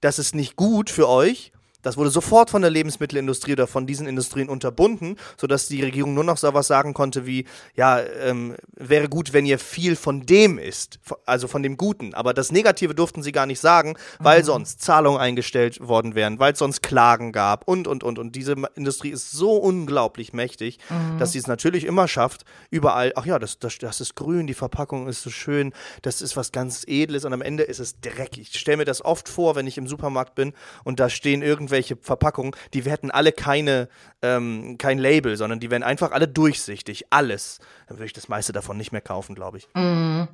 [0.00, 4.06] das ist nicht gut für euch das wurde sofort von der Lebensmittelindustrie oder von diesen
[4.06, 9.08] Industrien unterbunden, sodass die Regierung nur noch so was sagen konnte wie, ja, ähm, wäre
[9.08, 12.14] gut, wenn ihr viel von dem isst, also von dem Guten.
[12.14, 14.44] Aber das Negative durften sie gar nicht sagen, weil mhm.
[14.44, 18.18] sonst Zahlungen eingestellt worden wären, weil es sonst Klagen gab und, und, und.
[18.18, 21.18] Und diese Industrie ist so unglaublich mächtig, mhm.
[21.18, 24.54] dass sie es natürlich immer schafft, überall, ach ja, das, das, das ist grün, die
[24.54, 25.72] Verpackung ist so schön,
[26.02, 28.50] das ist was ganz Edles und am Ende ist es dreckig.
[28.52, 30.52] Ich stelle mir das oft vor, wenn ich im Supermarkt bin
[30.84, 33.88] und da stehen irgendwie irgendwelche Verpackungen, die hätten alle keine,
[34.22, 37.58] ähm, kein Label, sondern die wären einfach alle durchsichtig, alles.
[37.86, 39.68] Dann würde ich das meiste davon nicht mehr kaufen, glaube ich.
[39.74, 40.24] Mm.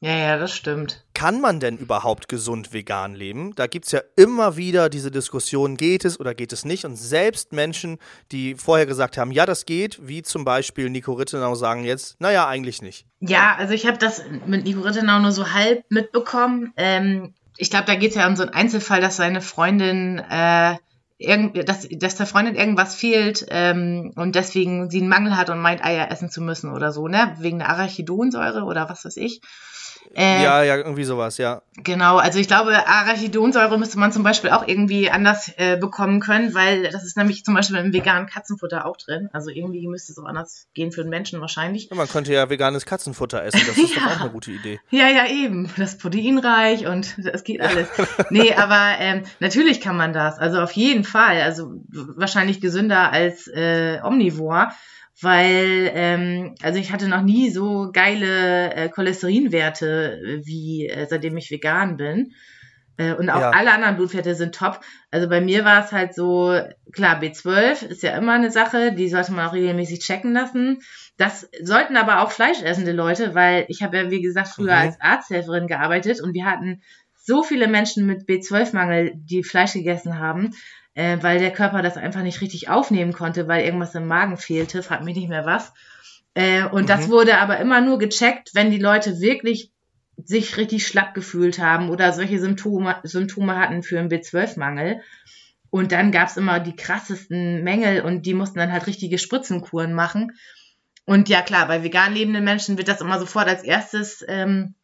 [0.00, 1.06] Ja, ja, das stimmt.
[1.14, 3.54] Kann man denn überhaupt gesund vegan leben?
[3.54, 6.84] Da gibt es ja immer wieder diese Diskussion, geht es oder geht es nicht?
[6.84, 7.98] Und selbst Menschen,
[8.30, 12.46] die vorher gesagt haben, ja, das geht, wie zum Beispiel Nico Rittenau, sagen jetzt, naja,
[12.46, 13.06] eigentlich nicht.
[13.20, 16.74] Ja, also ich habe das mit Nico Rittenau nur so halb mitbekommen.
[16.76, 20.76] Ähm, ich glaube, da geht es ja um so einen Einzelfall, dass seine Freundin äh,
[21.18, 25.60] irgend, dass, dass der Freundin irgendwas fehlt ähm, und deswegen sie einen Mangel hat und
[25.60, 27.34] meint, Eier essen zu müssen oder so, ne?
[27.38, 29.40] Wegen der Arachidonsäure oder was weiß ich.
[30.14, 31.62] Äh, ja, ja, irgendwie sowas, ja.
[31.76, 36.54] Genau, also ich glaube, Arachidonsäure müsste man zum Beispiel auch irgendwie anders äh, bekommen können,
[36.54, 39.28] weil das ist nämlich zum Beispiel im veganen Katzenfutter auch drin.
[39.32, 41.88] Also irgendwie müsste es auch anders gehen für den Menschen wahrscheinlich.
[41.90, 44.00] Ja, man könnte ja veganes Katzenfutter essen, das ist ja.
[44.04, 44.80] doch auch eine gute Idee.
[44.90, 45.70] Ja, ja, eben.
[45.76, 47.88] Das ist proteinreich und es geht alles.
[48.30, 50.38] nee, aber ähm, natürlich kann man das.
[50.38, 51.42] Also auf jeden Fall.
[51.42, 54.68] Also wahrscheinlich gesünder als äh, Omnivore
[55.20, 61.36] weil ähm, also ich hatte noch nie so geile äh, Cholesterinwerte äh, wie äh, seitdem
[61.36, 62.32] ich vegan bin.
[62.98, 63.50] Äh, und auch ja.
[63.50, 64.80] alle anderen Blutwerte sind top.
[65.10, 66.58] Also bei mir war es halt so,
[66.92, 70.80] klar, B12 ist ja immer eine Sache, die sollte man auch regelmäßig checken lassen.
[71.16, 74.80] Das sollten aber auch fleischessende Leute, weil ich habe ja, wie gesagt, früher mhm.
[74.80, 76.82] als Arzthelferin gearbeitet und wir hatten
[77.14, 80.52] so viele Menschen mit B12-Mangel, die Fleisch gegessen haben
[80.96, 84.82] äh, weil der Körper das einfach nicht richtig aufnehmen konnte, weil irgendwas im Magen fehlte,
[84.82, 85.72] fragt mich nicht mehr was.
[86.34, 86.86] Äh, und mhm.
[86.86, 89.70] das wurde aber immer nur gecheckt, wenn die Leute wirklich
[90.16, 95.02] sich richtig schlapp gefühlt haben oder solche Symptome, Symptome hatten für einen B12-Mangel.
[95.68, 100.32] Und dann gab's immer die krassesten Mängel und die mussten dann halt richtige Spritzenkuren machen.
[101.04, 104.74] Und ja klar, bei vegan lebenden Menschen wird das immer sofort als erstes ähm,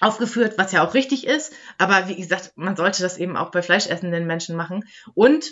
[0.00, 1.52] aufgeführt, was ja auch richtig ist.
[1.78, 4.84] Aber wie gesagt, man sollte das eben auch bei fleischessenden Menschen machen.
[5.14, 5.50] Und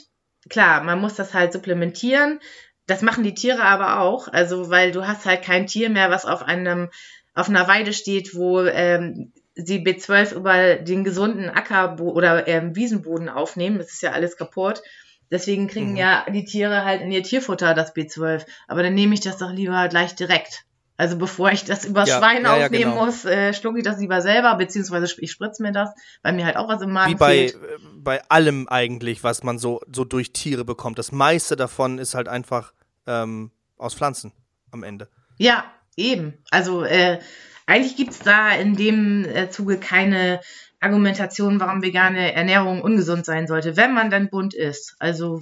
[0.49, 2.41] klar, man muss das halt supplementieren.
[2.87, 4.29] Das machen die Tiere aber auch.
[4.29, 6.89] Also, weil du hast halt kein Tier mehr, was auf einem,
[7.35, 13.29] auf einer Weide steht, wo ähm, sie B12 über den gesunden Acker- oder ähm, Wiesenboden
[13.29, 13.79] aufnehmen.
[13.79, 14.83] Das ist ja alles kaputt.
[15.31, 15.97] Deswegen kriegen mhm.
[15.97, 18.47] ja die Tiere halt in ihr Tierfutter das B12.
[18.67, 20.65] Aber dann nehme ich das doch lieber gleich direkt.
[20.99, 23.07] Also bevor ich das über ja, Schwein ja, aufnehmen ja, genau.
[23.07, 25.91] muss, äh, schlucke ich das lieber selber, beziehungsweise ich spritze mir das,
[26.23, 27.55] weil mir halt auch was im Magen Wie bei, fehlt.
[27.55, 30.99] Äh, bei allem eigentlich, was man so, so durch Tiere bekommt.
[30.99, 32.73] Das meiste davon ist halt einfach
[33.07, 34.33] ähm, aus Pflanzen
[34.73, 35.09] am Ende.
[35.39, 35.65] Ja,
[35.97, 36.35] eben.
[36.51, 37.21] Also äh,
[37.67, 40.41] eigentlich gibt's da in dem äh, Zuge keine
[40.81, 44.97] Argumentation, warum vegane Ernährung ungesund sein sollte, wenn man dann bunt ist.
[44.99, 45.41] Also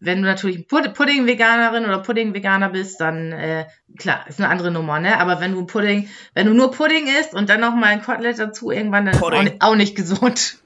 [0.00, 3.66] wenn du natürlich Pudding-Veganerin oder Pudding-Veganer bist, dann äh,
[3.98, 5.20] klar, ist eine andere Nummer, ne?
[5.20, 8.38] Aber wenn du Pudding, wenn du nur Pudding isst und dann noch mal ein Kotelett
[8.38, 10.58] dazu, irgendwann dann auch nicht, auch nicht gesund.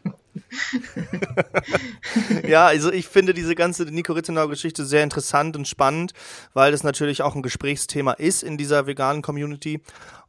[2.47, 6.12] ja, also ich finde diese ganze Nico Rittenau-Geschichte sehr interessant und spannend,
[6.53, 9.83] weil das natürlich auch ein Gesprächsthema ist in dieser veganen Community.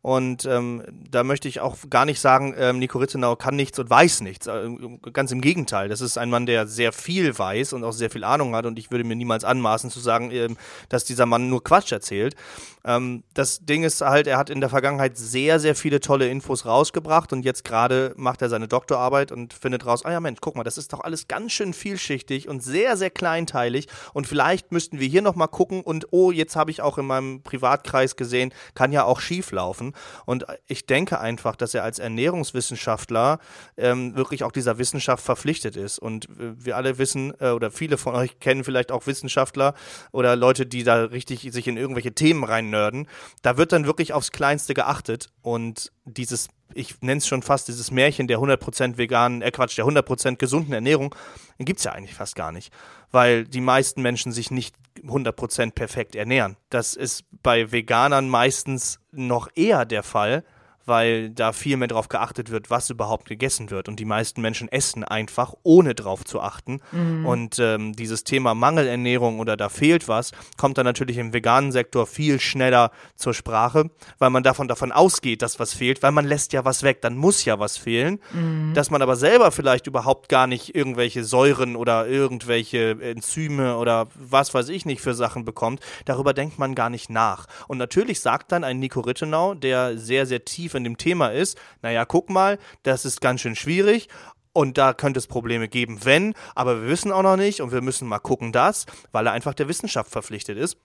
[0.03, 3.89] Und ähm, da möchte ich auch gar nicht sagen, ähm, Nico Rittenau kann nichts und
[3.89, 4.47] weiß nichts.
[4.47, 4.67] Äh,
[5.13, 5.87] ganz im Gegenteil.
[5.87, 8.65] Das ist ein Mann, der sehr viel weiß und auch sehr viel Ahnung hat.
[8.65, 10.57] Und ich würde mir niemals anmaßen zu sagen, ähm,
[10.89, 12.35] dass dieser Mann nur Quatsch erzählt.
[12.83, 16.65] Ähm, das Ding ist halt, er hat in der Vergangenheit sehr, sehr viele tolle Infos
[16.65, 17.31] rausgebracht.
[17.31, 20.65] Und jetzt gerade macht er seine Doktorarbeit und findet raus, ah ja Mensch, guck mal,
[20.65, 23.87] das ist doch alles ganz schön vielschichtig und sehr, sehr kleinteilig.
[24.11, 25.79] Und vielleicht müssten wir hier nochmal gucken.
[25.81, 29.92] Und oh, jetzt habe ich auch in meinem Privatkreis gesehen, kann ja auch schief laufen.
[30.25, 33.39] Und ich denke einfach, dass er als Ernährungswissenschaftler
[33.77, 35.99] ähm, wirklich auch dieser Wissenschaft verpflichtet ist.
[35.99, 39.73] Und wir alle wissen, äh, oder viele von euch kennen vielleicht auch Wissenschaftler
[40.11, 43.07] oder Leute, die da richtig sich in irgendwelche Themen reinnörden.
[43.41, 45.29] Da wird dann wirklich aufs Kleinste geachtet.
[45.41, 49.85] Und dieses ich nenne es schon fast dieses Märchen der 100% veganen, äh Quatsch, der
[49.85, 51.15] 100% gesunden Ernährung,
[51.59, 52.71] gibt es ja eigentlich fast gar nicht
[53.13, 56.57] weil die meisten Menschen sich nicht 100% perfekt ernähren.
[56.69, 60.43] Das ist bei Veganern meistens noch eher der Fall,
[60.85, 63.87] weil da viel mehr darauf geachtet wird, was überhaupt gegessen wird.
[63.87, 66.81] Und die meisten Menschen essen einfach, ohne drauf zu achten.
[66.91, 67.25] Mhm.
[67.25, 72.05] Und ähm, dieses Thema Mangelernährung oder da fehlt was, kommt dann natürlich im veganen Sektor
[72.05, 76.53] viel schneller zur Sprache, weil man davon davon ausgeht, dass was fehlt, weil man lässt
[76.53, 78.19] ja was weg, dann muss ja was fehlen.
[78.33, 78.73] Mhm.
[78.73, 84.53] Dass man aber selber vielleicht überhaupt gar nicht irgendwelche Säuren oder irgendwelche Enzyme oder was
[84.53, 87.47] weiß ich nicht für Sachen bekommt, darüber denkt man gar nicht nach.
[87.67, 91.57] Und natürlich sagt dann ein Nico Rittenau, der sehr, sehr tief in dem Thema ist,
[91.81, 94.09] naja, guck mal, das ist ganz schön schwierig
[94.53, 97.81] und da könnte es Probleme geben, wenn, aber wir wissen auch noch nicht und wir
[97.81, 100.77] müssen mal gucken, das, weil er einfach der Wissenschaft verpflichtet ist.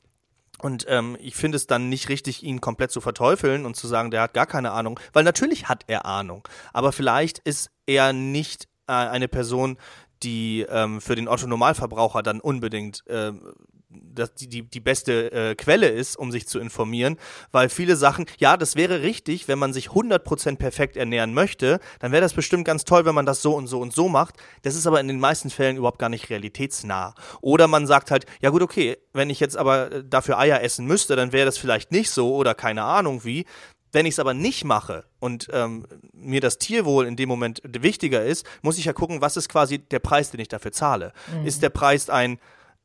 [0.60, 4.10] Und ähm, ich finde es dann nicht richtig, ihn komplett zu verteufeln und zu sagen,
[4.10, 8.66] der hat gar keine Ahnung, weil natürlich hat er Ahnung, aber vielleicht ist er nicht
[8.88, 9.78] äh, eine Person,
[10.24, 13.32] die ähm, für den Otto-Normalverbraucher dann unbedingt äh,
[13.90, 17.16] das die, die, die beste äh, Quelle ist, um sich zu informieren,
[17.52, 22.12] weil viele Sachen, ja, das wäre richtig, wenn man sich 100% perfekt ernähren möchte, dann
[22.12, 24.34] wäre das bestimmt ganz toll, wenn man das so und so und so macht.
[24.62, 27.14] Das ist aber in den meisten Fällen überhaupt gar nicht realitätsnah.
[27.40, 30.86] Oder man sagt halt, ja gut, okay, wenn ich jetzt aber äh, dafür Eier essen
[30.86, 33.46] müsste, dann wäre das vielleicht nicht so oder keine Ahnung wie.
[33.90, 38.22] Wenn ich es aber nicht mache und ähm, mir das Tierwohl in dem Moment wichtiger
[38.22, 41.14] ist, muss ich ja gucken, was ist quasi der Preis, den ich dafür zahle.
[41.32, 41.46] Mhm.
[41.46, 42.38] Ist der Preis ein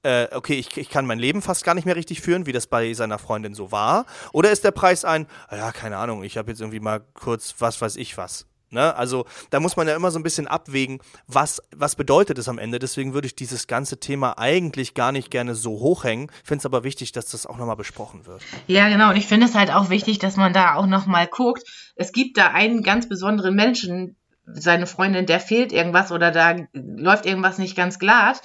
[0.03, 2.67] äh, okay, ich, ich kann mein Leben fast gar nicht mehr richtig führen, wie das
[2.67, 4.05] bei seiner Freundin so war?
[4.31, 7.81] Oder ist der Preis ein, ja, keine Ahnung, ich habe jetzt irgendwie mal kurz was
[7.81, 8.45] weiß ich was.
[8.73, 8.95] Ne?
[8.95, 12.57] Also da muss man ja immer so ein bisschen abwägen, was, was bedeutet es am
[12.57, 12.79] Ende.
[12.79, 16.31] Deswegen würde ich dieses ganze Thema eigentlich gar nicht gerne so hochhängen.
[16.43, 18.41] Finde es aber wichtig, dass das auch nochmal besprochen wird.
[18.65, 19.11] Ja, genau.
[19.11, 21.63] Und ich finde es halt auch wichtig, dass man da auch nochmal guckt.
[21.95, 27.25] Es gibt da einen ganz besonderen Menschen, seine Freundin, der fehlt irgendwas oder da läuft
[27.25, 28.41] irgendwas nicht ganz glatt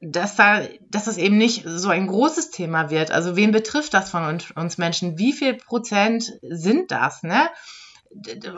[0.00, 3.10] dass da, dass es eben nicht so ein großes Thema wird.
[3.10, 5.18] Also wen betrifft das von uns, Menschen?
[5.18, 7.48] Wie viel Prozent sind das, ne?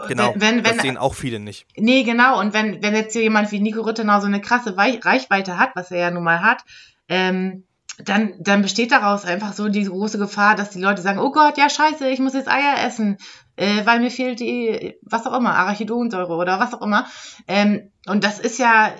[0.08, 1.66] Genau, wenn, wenn, das sehen auch viele nicht.
[1.76, 2.38] Nee, genau.
[2.40, 5.90] Und wenn, wenn jetzt hier jemand wie Nico Rittenau so eine krasse Reichweite hat, was
[5.90, 6.62] er ja nun mal hat,
[7.08, 7.64] ähm,
[7.98, 11.56] dann, dann besteht daraus einfach so die große Gefahr, dass die Leute sagen, oh Gott,
[11.56, 13.16] ja scheiße, ich muss jetzt Eier essen,
[13.56, 17.06] äh, weil mir fehlt die, was auch immer, Arachidonsäure oder was auch immer.
[17.48, 18.92] Ähm, und das ist ja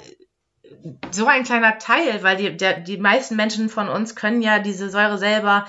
[1.11, 4.91] so ein kleiner Teil, weil die, der, die meisten Menschen von uns können ja diese
[4.91, 5.67] Säure selber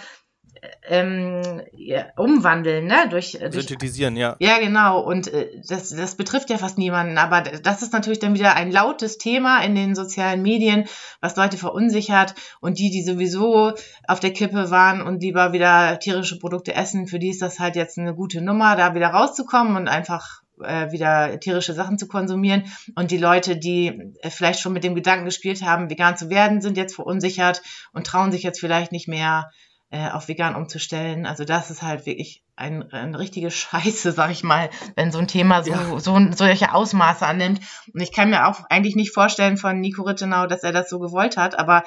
[0.88, 3.08] ähm, ja, umwandeln, ne?
[3.10, 4.36] Durch, durch, Synthetisieren, ja.
[4.40, 5.02] Ja, genau.
[5.02, 7.18] Und äh, das, das betrifft ja fast niemanden.
[7.18, 10.86] Aber das ist natürlich dann wieder ein lautes Thema in den sozialen Medien,
[11.22, 12.36] was Leute verunsichert.
[12.60, 13.74] Und die, die sowieso
[14.08, 17.76] auf der Kippe waren und lieber wieder tierische Produkte essen, für die ist das halt
[17.76, 22.66] jetzt eine gute Nummer, da wieder rauszukommen und einfach äh, wieder tierische Sachen zu konsumieren.
[22.96, 26.62] Und die Leute, die äh, vielleicht schon mit dem Gedanken gespielt haben, vegan zu werden,
[26.62, 27.62] sind jetzt verunsichert
[27.94, 29.52] und trauen sich jetzt vielleicht nicht mehr
[29.90, 31.26] äh, auf vegan umzustellen.
[31.26, 35.28] Also das ist halt wirklich ein, eine richtige Scheiße, sag ich mal, wenn so ein
[35.28, 36.00] Thema so, ja.
[36.00, 37.62] so solche Ausmaße annimmt.
[37.94, 41.00] Und ich kann mir auch eigentlich nicht vorstellen von Nico Rittenau, dass er das so
[41.00, 41.84] gewollt hat, aber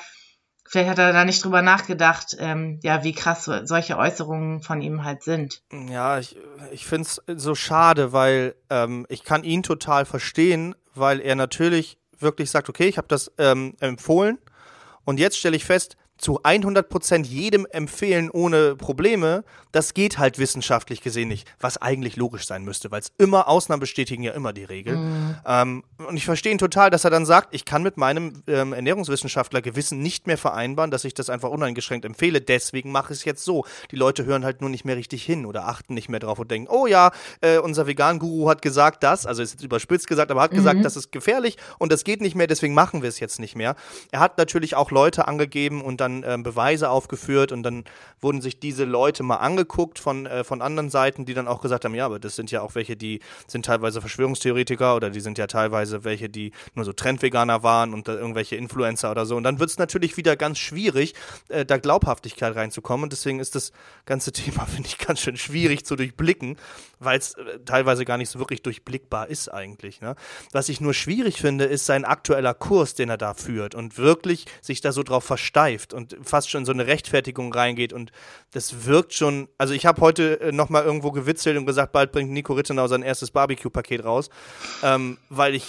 [0.71, 4.81] vielleicht hat er da nicht drüber nachgedacht, ähm, ja, wie krass so, solche Äußerungen von
[4.81, 5.63] ihm halt sind.
[5.91, 6.37] Ja, ich,
[6.71, 11.99] ich finde es so schade, weil ähm, ich kann ihn total verstehen, weil er natürlich
[12.21, 14.39] wirklich sagt, okay, ich habe das ähm, empfohlen
[15.05, 19.43] und jetzt stelle ich fest, zu 100% jedem empfehlen ohne Probleme,
[19.73, 23.81] das geht halt wissenschaftlich gesehen nicht, was eigentlich logisch sein müsste, weil es immer Ausnahmen
[23.81, 24.97] bestätigen ja immer die Regel.
[24.97, 25.37] Mhm.
[25.47, 28.73] Ähm, und ich verstehe ihn total, dass er dann sagt, ich kann mit meinem ähm,
[28.73, 33.25] Ernährungswissenschaftler Gewissen nicht mehr vereinbaren, dass ich das einfach uneingeschränkt empfehle, deswegen mache ich es
[33.25, 33.65] jetzt so.
[33.91, 36.51] Die Leute hören halt nur nicht mehr richtig hin oder achten nicht mehr drauf und
[36.51, 40.43] denken, oh ja, äh, unser Vegan-Guru hat gesagt das, also ist jetzt überspitzt gesagt, aber
[40.43, 40.57] hat mhm.
[40.57, 43.57] gesagt, das ist gefährlich und das geht nicht mehr, deswegen machen wir es jetzt nicht
[43.57, 43.77] mehr.
[44.11, 47.85] Er hat natürlich auch Leute angegeben und dann dann ähm, Beweise aufgeführt und dann
[48.21, 51.85] wurden sich diese Leute mal angeguckt von, äh, von anderen Seiten, die dann auch gesagt
[51.85, 55.39] haben, ja, aber das sind ja auch welche, die sind teilweise Verschwörungstheoretiker oder die sind
[55.39, 59.37] ja teilweise welche, die nur so Trendveganer waren und irgendwelche Influencer oder so.
[59.37, 61.15] Und dann wird es natürlich wieder ganz schwierig,
[61.49, 63.05] äh, da Glaubhaftigkeit reinzukommen.
[63.05, 63.73] Und deswegen ist das
[64.07, 66.57] ganze Thema, finde ich, ganz schön schwierig zu durchblicken,
[66.99, 70.01] weil es äh, teilweise gar nicht so wirklich durchblickbar ist eigentlich.
[70.01, 70.17] Ne?
[70.53, 74.47] Was ich nur schwierig finde, ist sein aktueller Kurs, den er da führt und wirklich
[74.61, 78.13] sich da so drauf versteift und fast schon so eine Rechtfertigung reingeht und
[78.53, 82.31] das wirkt schon, also ich habe heute äh, nochmal irgendwo gewitzelt und gesagt, bald bringt
[82.31, 84.31] Nico Rittenau sein erstes Barbecue-Paket raus,
[84.83, 85.65] ähm, weil ich,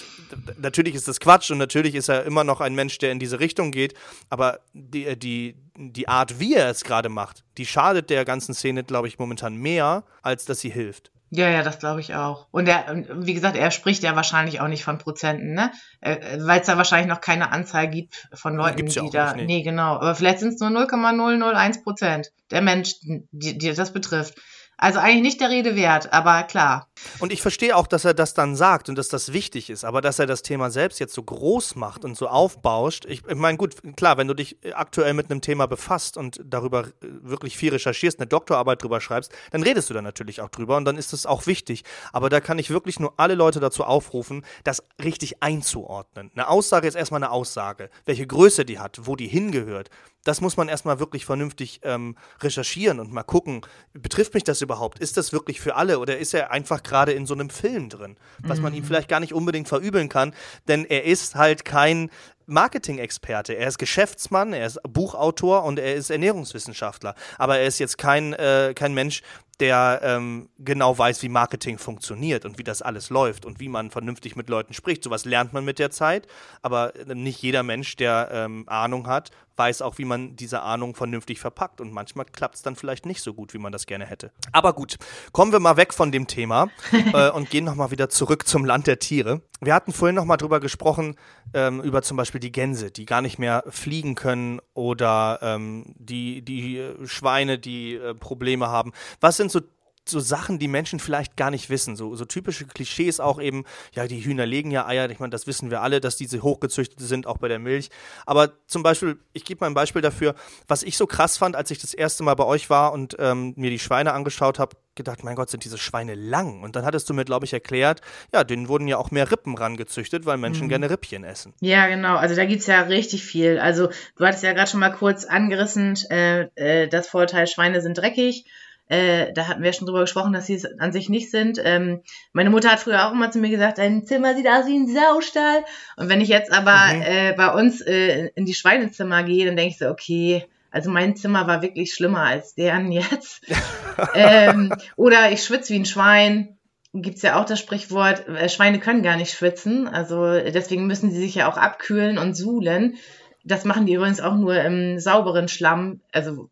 [0.57, 3.39] natürlich ist das Quatsch und natürlich ist er immer noch ein Mensch, der in diese
[3.39, 3.93] Richtung geht,
[4.29, 8.53] aber die, äh, die, die Art, wie er es gerade macht, die schadet der ganzen
[8.53, 11.11] Szene, glaube ich, momentan mehr, als dass sie hilft.
[11.33, 12.47] Ja, ja, das glaube ich auch.
[12.51, 15.71] Und er, wie gesagt, er spricht ja wahrscheinlich auch nicht von Prozenten, ne?
[16.01, 19.33] Äh, Weil es da wahrscheinlich noch keine Anzahl gibt von Leuten, Gibt's die da.
[19.33, 19.57] Nicht, nee.
[19.57, 19.95] nee, genau.
[19.95, 24.41] Aber vielleicht sind es nur 0,001 Prozent der Menschen, die, die das betrifft.
[24.81, 26.87] Also eigentlich nicht der Rede wert, aber klar.
[27.19, 30.01] Und ich verstehe auch, dass er das dann sagt und dass das wichtig ist, aber
[30.01, 33.05] dass er das Thema selbst jetzt so groß macht und so aufbauscht.
[33.05, 36.87] Ich, ich meine, gut, klar, wenn du dich aktuell mit einem Thema befasst und darüber
[36.87, 40.77] äh, wirklich viel recherchierst, eine Doktorarbeit drüber schreibst, dann redest du da natürlich auch drüber
[40.77, 41.83] und dann ist das auch wichtig.
[42.11, 46.31] Aber da kann ich wirklich nur alle Leute dazu aufrufen, das richtig einzuordnen.
[46.33, 47.91] Eine Aussage ist erstmal eine Aussage.
[48.05, 49.91] Welche Größe die hat, wo die hingehört,
[50.23, 53.61] das muss man erstmal wirklich vernünftig ähm, recherchieren und mal gucken,
[53.93, 54.99] betrifft mich das überhaupt?
[54.99, 58.17] Ist das wirklich für alle oder ist er einfach gerade in so einem Film drin,
[58.39, 58.87] was man ihm mhm.
[58.87, 60.33] vielleicht gar nicht unbedingt verübeln kann,
[60.67, 62.09] denn er ist halt kein
[62.51, 63.53] Marketing-Experte.
[63.53, 67.15] Er ist Geschäftsmann, er ist Buchautor und er ist Ernährungswissenschaftler.
[67.37, 69.23] Aber er ist jetzt kein, äh, kein Mensch,
[69.61, 73.91] der ähm, genau weiß, wie Marketing funktioniert und wie das alles läuft und wie man
[73.91, 75.03] vernünftig mit Leuten spricht.
[75.03, 76.27] Sowas lernt man mit der Zeit,
[76.63, 81.39] aber nicht jeder Mensch, der ähm, Ahnung hat, weiß auch, wie man diese Ahnung vernünftig
[81.39, 81.79] verpackt.
[81.79, 84.31] Und manchmal klappt es dann vielleicht nicht so gut, wie man das gerne hätte.
[84.51, 84.97] Aber gut,
[85.31, 86.69] kommen wir mal weg von dem Thema
[87.13, 89.41] äh, und gehen nochmal wieder zurück zum Land der Tiere.
[89.59, 91.15] Wir hatten vorhin nochmal drüber gesprochen,
[91.53, 96.41] ähm, über zum Beispiel die Gänse, die gar nicht mehr fliegen können oder ähm, die,
[96.41, 98.91] die Schweine, die äh, Probleme haben.
[99.21, 99.61] Was sind so
[100.07, 101.95] so Sachen, die Menschen vielleicht gar nicht wissen.
[101.95, 105.09] So, so typische Klischees auch eben, ja, die Hühner legen ja Eier.
[105.09, 107.89] Ich meine, das wissen wir alle, dass diese hochgezüchtet sind, auch bei der Milch.
[108.25, 110.35] Aber zum Beispiel, ich gebe mal ein Beispiel dafür,
[110.67, 113.53] was ich so krass fand, als ich das erste Mal bei euch war und ähm,
[113.55, 116.61] mir die Schweine angeschaut habe, gedacht, mein Gott, sind diese Schweine lang.
[116.63, 118.01] Und dann hattest du mir, glaube ich, erklärt,
[118.33, 120.69] ja, denen wurden ja auch mehr Rippen rangezüchtet, weil Menschen mhm.
[120.69, 121.53] gerne Rippchen essen.
[121.61, 122.17] Ja, genau.
[122.17, 123.59] Also da gibt es ja richtig viel.
[123.59, 127.97] Also du hattest ja gerade schon mal kurz angerissen, äh, äh, das Vorteil, Schweine sind
[127.97, 128.45] dreckig.
[128.91, 131.61] Äh, da hatten wir schon drüber gesprochen, dass sie es an sich nicht sind.
[131.63, 132.01] Ähm,
[132.33, 134.93] meine Mutter hat früher auch immer zu mir gesagt, dein Zimmer sieht aus wie ein
[134.93, 135.63] Saustall.
[135.95, 137.01] Und wenn ich jetzt aber mhm.
[137.01, 141.15] äh, bei uns äh, in die Schweinezimmer gehe, dann denke ich so, okay, also mein
[141.15, 143.43] Zimmer war wirklich schlimmer als deren jetzt.
[144.13, 146.57] ähm, oder ich schwitze wie ein Schwein.
[146.93, 149.87] Gibt's ja auch das Sprichwort, äh, Schweine können gar nicht schwitzen.
[149.87, 152.97] Also deswegen müssen sie sich ja auch abkühlen und suhlen.
[153.45, 156.01] Das machen die übrigens auch nur im sauberen Schlamm.
[156.11, 156.49] Also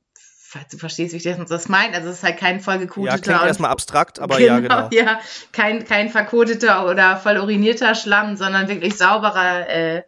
[0.50, 1.96] falls du verstehst, wie ich das meine.
[1.96, 3.16] Also es ist halt kein vollgekoteter.
[3.16, 4.90] Ja, klingt erstmal abstrakt, aber genau, ja, genau.
[4.92, 5.20] Ja,
[5.52, 10.04] kein, kein verkoteter oder voll urinierter Schlamm, sondern wirklich sauberer äh,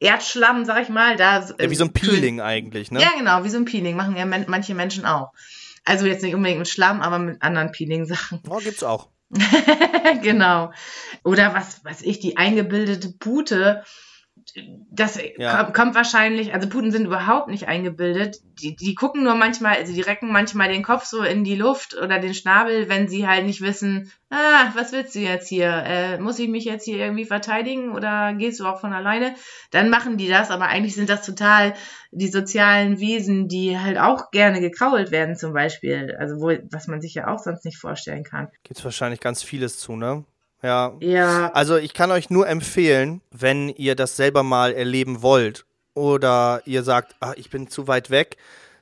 [0.00, 1.16] Erdschlamm, sag ich mal.
[1.16, 2.44] Da, ja, wie so ein Peeling kühl.
[2.44, 3.00] eigentlich, ne?
[3.00, 3.96] Ja, genau, wie so ein Peeling.
[3.96, 5.32] Machen ja man manche Menschen auch.
[5.84, 8.40] Also jetzt nicht unbedingt mit Schlamm, aber mit anderen Peeling-Sachen.
[8.48, 9.08] Oh, gibt's auch.
[10.22, 10.72] genau.
[11.22, 13.84] Oder was, was ich, die eingebildete Pute
[14.90, 15.64] das ja.
[15.64, 18.38] kommt wahrscheinlich, also Puten sind überhaupt nicht eingebildet.
[18.60, 21.96] Die, die gucken nur manchmal, also die recken manchmal den Kopf so in die Luft
[21.96, 25.68] oder den Schnabel, wenn sie halt nicht wissen, ah, was willst du jetzt hier?
[25.68, 29.34] Äh, muss ich mich jetzt hier irgendwie verteidigen oder gehst du auch von alleine?
[29.70, 31.74] Dann machen die das, aber eigentlich sind das total
[32.10, 36.16] die sozialen Wesen, die halt auch gerne gekrault werden zum Beispiel.
[36.18, 38.48] Also wo, was man sich ja auch sonst nicht vorstellen kann.
[38.62, 40.24] Gibt wahrscheinlich ganz vieles zu, ne?
[40.62, 40.94] Ja.
[41.00, 41.52] Ja.
[41.52, 45.64] Also ich kann euch nur empfehlen, wenn ihr das selber mal erleben wollt
[45.94, 48.36] oder ihr sagt, ach, ich bin zu weit weg,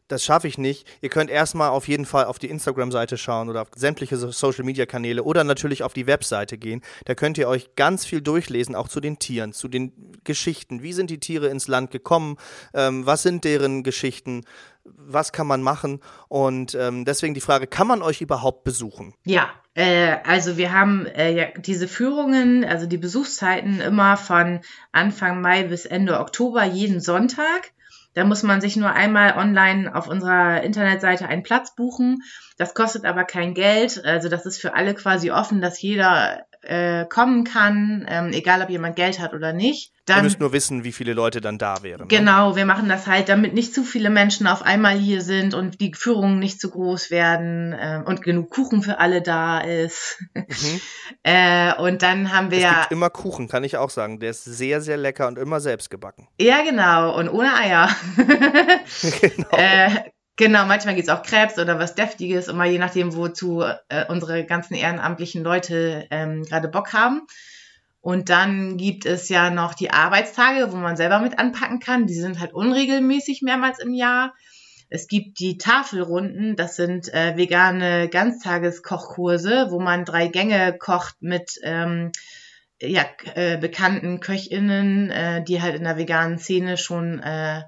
[0.09, 0.87] das schaffe ich nicht.
[1.01, 5.45] Ihr könnt erstmal auf jeden Fall auf die Instagram-Seite schauen oder auf sämtliche Social-Media-Kanäle oder
[5.45, 6.83] natürlich auf die Webseite gehen.
[7.05, 9.93] Da könnt ihr euch ganz viel durchlesen, auch zu den Tieren, zu den
[10.25, 10.83] Geschichten.
[10.83, 12.37] Wie sind die Tiere ins Land gekommen?
[12.75, 14.45] Ähm, was sind deren Geschichten?
[14.85, 16.01] Was kann man machen?
[16.29, 19.15] Und ähm, deswegen die Frage, kann man euch überhaupt besuchen?
[19.25, 24.61] Ja, äh, also wir haben äh, ja diese Führungen, also die Besuchszeiten immer von
[24.93, 27.73] Anfang Mai bis Ende Oktober jeden Sonntag.
[28.19, 32.25] Da muss man sich nur einmal online auf unserer Internetseite einen Platz buchen.
[32.57, 34.05] Das kostet aber kein Geld.
[34.05, 38.71] Also das ist für alle quasi offen, dass jeder äh, kommen kann, ähm, egal ob
[38.71, 39.93] jemand Geld hat oder nicht.
[40.05, 42.03] Dann, Ihr müsst nur wissen, wie viele Leute dann da wären.
[42.03, 42.07] Ne?
[42.09, 42.57] Genau, ne?
[42.57, 45.93] wir machen das halt, damit nicht zu viele Menschen auf einmal hier sind und die
[45.95, 50.23] Führungen nicht zu groß werden ähm, und genug Kuchen für alle da ist.
[50.35, 50.81] Mhm.
[51.25, 54.19] äh, und dann haben wir es gibt immer Kuchen, kann ich auch sagen.
[54.19, 56.29] Der ist sehr, sehr lecker und immer selbst gebacken.
[56.41, 57.17] Ja, genau.
[57.19, 57.89] Und ohne Eier.
[59.21, 59.49] genau.
[60.39, 64.75] Genau, manchmal geht's auch Krebs oder was Deftiges, immer je nachdem, wozu äh, unsere ganzen
[64.75, 67.27] ehrenamtlichen Leute ähm, gerade Bock haben.
[68.01, 72.07] Und dann gibt es ja noch die Arbeitstage, wo man selber mit anpacken kann.
[72.07, 74.33] Die sind halt unregelmäßig mehrmals im Jahr.
[74.89, 81.59] Es gibt die Tafelrunden, das sind äh, vegane Ganztageskochkurse, wo man drei Gänge kocht mit
[81.65, 82.13] ähm,
[82.81, 83.05] ja,
[83.35, 87.63] äh, bekannten KöchInnen, äh, die halt in der veganen Szene schon äh,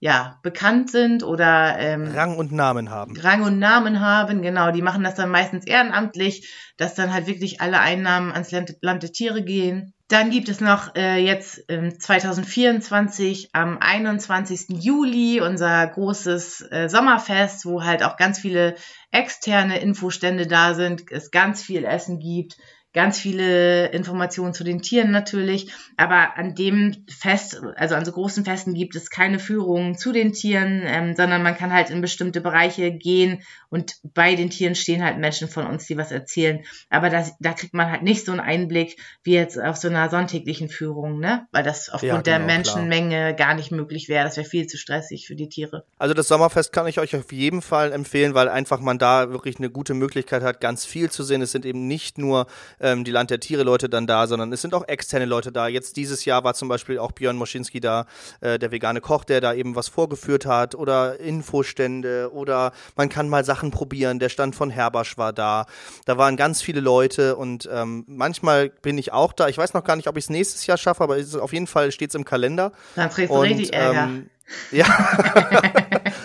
[0.00, 3.16] ja, bekannt sind oder ähm, Rang und Namen haben.
[3.18, 4.70] Rang und Namen haben, genau.
[4.70, 9.02] Die machen das dann meistens ehrenamtlich, dass dann halt wirklich alle Einnahmen ans Land, Land
[9.02, 9.92] der Tiere gehen.
[10.06, 14.66] Dann gibt es noch äh, jetzt ähm, 2024 am 21.
[14.82, 18.76] Juli unser großes äh, Sommerfest, wo halt auch ganz viele
[19.10, 22.56] externe Infostände da sind, es ganz viel Essen gibt,
[22.94, 28.44] ganz viele Informationen zu den Tieren natürlich, aber an dem Fest, also an so großen
[28.44, 32.40] Festen gibt es keine Führungen zu den Tieren, ähm, sondern man kann halt in bestimmte
[32.40, 36.64] Bereiche gehen und bei den Tieren stehen halt Menschen von uns, die was erzählen.
[36.88, 40.08] Aber das, da kriegt man halt nicht so einen Einblick wie jetzt auf so einer
[40.08, 41.46] sonntäglichen Führung, ne?
[41.52, 43.32] Weil das aufgrund ja, genau, der Menschenmenge klar.
[43.34, 44.24] gar nicht möglich wäre.
[44.24, 45.84] Das wäre viel zu stressig für die Tiere.
[45.98, 49.58] Also das Sommerfest kann ich euch auf jeden Fall empfehlen, weil einfach man da wirklich
[49.58, 51.42] eine gute Möglichkeit hat, ganz viel zu sehen.
[51.42, 52.46] Es sind eben nicht nur
[52.80, 55.68] ähm, die Land der Tiere Leute dann da, sondern es sind auch externe Leute da.
[55.68, 58.06] Jetzt dieses Jahr war zum Beispiel auch Björn Moschinski da,
[58.40, 63.28] äh, der vegane Koch, der da eben was vorgeführt hat oder Infostände oder man kann
[63.28, 64.18] mal Sachen probieren.
[64.18, 65.66] Der Stand von Herbasch war da.
[66.04, 69.48] Da waren ganz viele Leute und ähm, manchmal bin ich auch da.
[69.48, 71.92] Ich weiß noch gar nicht, ob ich es nächstes Jahr schaffe, aber auf jeden Fall
[71.92, 72.72] steht es im Kalender.
[72.96, 74.04] Dann kriegst du richtig Ärger.
[74.04, 74.30] Ähm,
[74.70, 74.86] ja.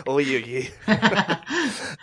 [0.05, 0.67] oh je, je.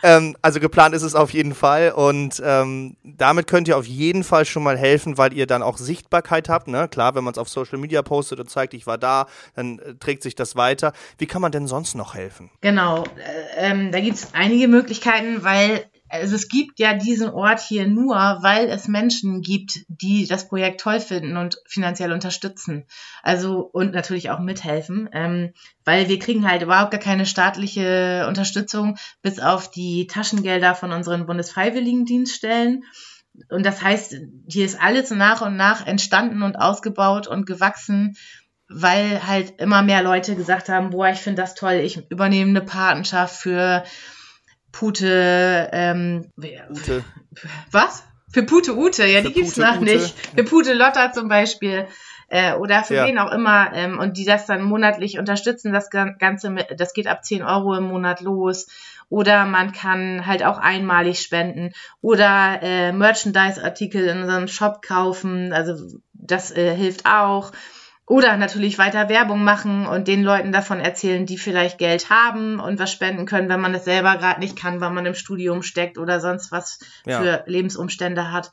[0.02, 4.24] ähm, also geplant ist es auf jeden Fall und ähm, damit könnt ihr auf jeden
[4.24, 6.68] Fall schon mal helfen, weil ihr dann auch Sichtbarkeit habt.
[6.68, 6.88] Ne?
[6.88, 9.94] Klar, wenn man es auf Social Media postet und zeigt, ich war da, dann äh,
[9.94, 10.92] trägt sich das weiter.
[11.18, 12.50] Wie kann man denn sonst noch helfen?
[12.60, 17.60] Genau, äh, ähm, da gibt es einige Möglichkeiten, weil also es gibt ja diesen Ort
[17.60, 22.84] hier nur, weil es Menschen gibt, die das Projekt toll finden und finanziell unterstützen.
[23.22, 25.52] Also und natürlich auch mithelfen, ähm,
[25.84, 31.26] weil wir kriegen halt überhaupt gar keine staatliche Unterstützung bis auf die Taschengelder von unseren
[31.26, 32.84] Bundesfreiwilligendienststellen.
[33.48, 34.16] Und das heißt,
[34.48, 38.16] hier ist alles nach und nach entstanden und ausgebaut und gewachsen,
[38.68, 42.62] weil halt immer mehr Leute gesagt haben, boah, ich finde das toll, ich übernehme eine
[42.62, 43.84] Patenschaft für
[44.72, 47.04] Pute, ähm, Ute.
[47.70, 48.04] Was?
[48.32, 49.84] Für Pute Ute, ja, für die gibt's Pute noch Ute.
[49.84, 50.14] nicht.
[50.36, 51.86] Für Pute Lotta zum Beispiel.
[52.28, 53.06] Äh, oder für ja.
[53.06, 57.08] wen auch immer, ähm, und die das dann monatlich unterstützen, das Ganze, mit, das geht
[57.08, 58.68] ab 10 Euro im Monat los.
[59.08, 65.52] Oder man kann halt auch einmalig spenden oder äh, Merchandise-Artikel in unserem Shop kaufen.
[65.52, 67.50] Also das äh, hilft auch.
[68.10, 72.80] Oder natürlich weiter Werbung machen und den Leuten davon erzählen, die vielleicht Geld haben und
[72.80, 75.96] was spenden können, wenn man es selber gerade nicht kann, weil man im Studium steckt
[75.96, 77.20] oder sonst was ja.
[77.20, 78.50] für Lebensumstände hat.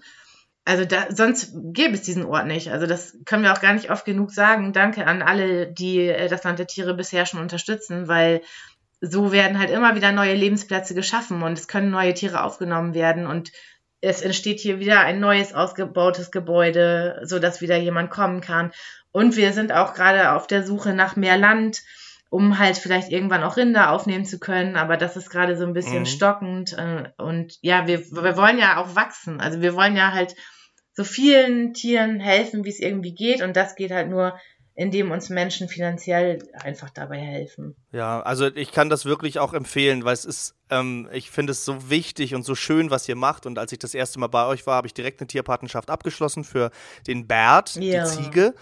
[0.64, 2.72] Also da, sonst gäbe es diesen Ort nicht.
[2.72, 4.74] Also das können wir auch gar nicht oft genug sagen.
[4.74, 8.42] Danke an alle, die äh, das Land der Tiere bisher schon unterstützen, weil
[9.02, 13.26] so werden halt immer wieder neue Lebensplätze geschaffen und es können neue Tiere aufgenommen werden
[13.26, 13.52] und
[14.02, 18.72] es entsteht hier wieder ein neues ausgebautes Gebäude, so dass wieder jemand kommen kann.
[19.18, 21.82] Und wir sind auch gerade auf der Suche nach mehr Land,
[22.30, 24.76] um halt vielleicht irgendwann auch Rinder aufnehmen zu können.
[24.76, 26.06] Aber das ist gerade so ein bisschen mhm.
[26.06, 26.74] stockend.
[26.74, 29.42] Äh, und ja, wir, wir wollen ja auch wachsen.
[29.42, 30.36] Also wir wollen ja halt
[30.94, 33.42] so vielen Tieren helfen, wie es irgendwie geht.
[33.42, 34.38] Und das geht halt nur,
[34.78, 37.76] indem uns Menschen finanziell einfach dabei helfen.
[37.92, 41.66] Ja, also ich kann das wirklich auch empfehlen, weil es ist, ähm, ich finde es
[41.66, 43.48] so wichtig und so schön, was ihr macht.
[43.48, 46.44] Und als ich das erste Mal bei euch war, habe ich direkt eine Tierpartnerschaft abgeschlossen
[46.44, 46.70] für
[47.08, 48.04] den Bert, ja.
[48.04, 48.54] die Ziege.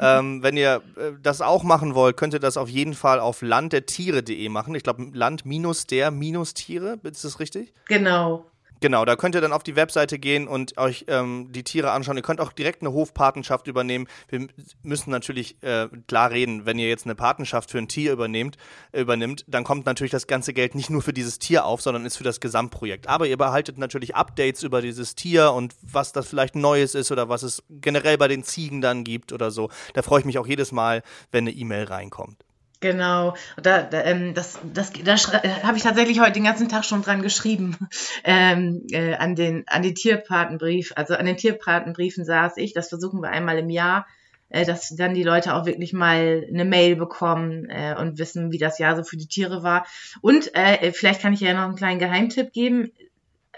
[0.00, 3.40] ähm, wenn ihr äh, das auch machen wollt, könnt ihr das auf jeden Fall auf
[3.40, 4.74] landdertiere.de machen.
[4.74, 7.72] Ich glaube, Land minus der minus Tiere, ist das richtig?
[7.88, 8.44] Genau.
[8.80, 12.16] Genau, da könnt ihr dann auf die Webseite gehen und euch ähm, die Tiere anschauen.
[12.16, 14.06] Ihr könnt auch direkt eine Hofpatenschaft übernehmen.
[14.28, 14.48] Wir
[14.82, 18.56] müssen natürlich äh, klar reden, wenn ihr jetzt eine Patenschaft für ein Tier übernehmt,
[18.92, 22.16] übernimmt, dann kommt natürlich das ganze Geld nicht nur für dieses Tier auf, sondern ist
[22.16, 23.08] für das Gesamtprojekt.
[23.08, 27.28] Aber ihr behaltet natürlich Updates über dieses Tier und was das vielleicht Neues ist oder
[27.28, 29.70] was es generell bei den Ziegen dann gibt oder so.
[29.94, 32.44] Da freue ich mich auch jedes Mal, wenn eine E-Mail reinkommt.
[32.84, 35.16] Genau, da, da, ähm, das, das, da
[35.62, 37.78] habe ich tatsächlich heute den ganzen Tag schon dran geschrieben.
[38.26, 43.20] Ähm, äh, an, den, an den Tierpatenbrief, also an den Tierpatenbriefen saß ich, das versuchen
[43.20, 44.06] wir einmal im Jahr,
[44.48, 48.58] äh, dass dann die Leute auch wirklich mal eine Mail bekommen äh, und wissen, wie
[48.58, 49.86] das Jahr so für die Tiere war.
[50.20, 52.92] Und äh, vielleicht kann ich ja noch einen kleinen Geheimtipp geben.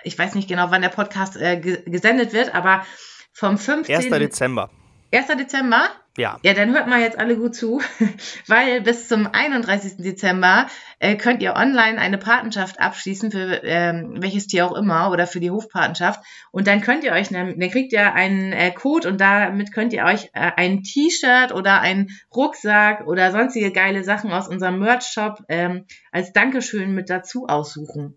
[0.05, 2.85] Ich weiß nicht genau, wann der Podcast äh, gesendet wird, aber
[3.33, 3.95] vom 15.
[3.95, 4.09] 1.
[4.09, 4.71] Dezember.
[5.13, 5.27] 1.
[5.29, 5.91] Dezember?
[6.17, 6.39] Ja.
[6.43, 7.83] Ja, dann hört mal jetzt alle gut zu,
[8.47, 9.99] weil bis zum 31.
[9.99, 10.67] Dezember
[10.99, 15.41] äh, könnt ihr online eine Patenschaft abschließen für ähm, welches Tier auch immer oder für
[15.41, 16.21] die Hofpatenschaft
[16.53, 20.05] und dann könnt ihr euch, dann kriegt ihr einen äh, Code und damit könnt ihr
[20.05, 25.85] euch äh, ein T-Shirt oder einen Rucksack oder sonstige geile Sachen aus unserem Merch-Shop ähm,
[26.13, 28.17] als Dankeschön mit dazu aussuchen.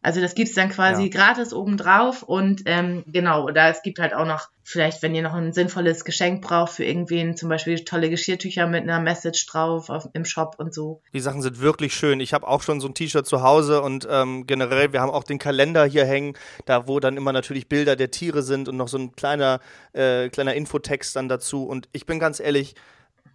[0.00, 1.08] Also das gibt's dann quasi ja.
[1.08, 5.34] gratis obendrauf und ähm, genau, oder es gibt halt auch noch, vielleicht, wenn ihr noch
[5.34, 10.08] ein sinnvolles Geschenk braucht für irgendwen, zum Beispiel tolle Geschirrtücher mit einer Message drauf auf,
[10.12, 11.02] im Shop und so.
[11.12, 12.20] Die Sachen sind wirklich schön.
[12.20, 15.24] Ich habe auch schon so ein T-Shirt zu Hause und ähm, generell, wir haben auch
[15.24, 16.34] den Kalender hier hängen,
[16.64, 19.58] da wo dann immer natürlich Bilder der Tiere sind und noch so ein kleiner,
[19.94, 21.64] äh, kleiner Infotext dann dazu.
[21.64, 22.76] Und ich bin ganz ehrlich,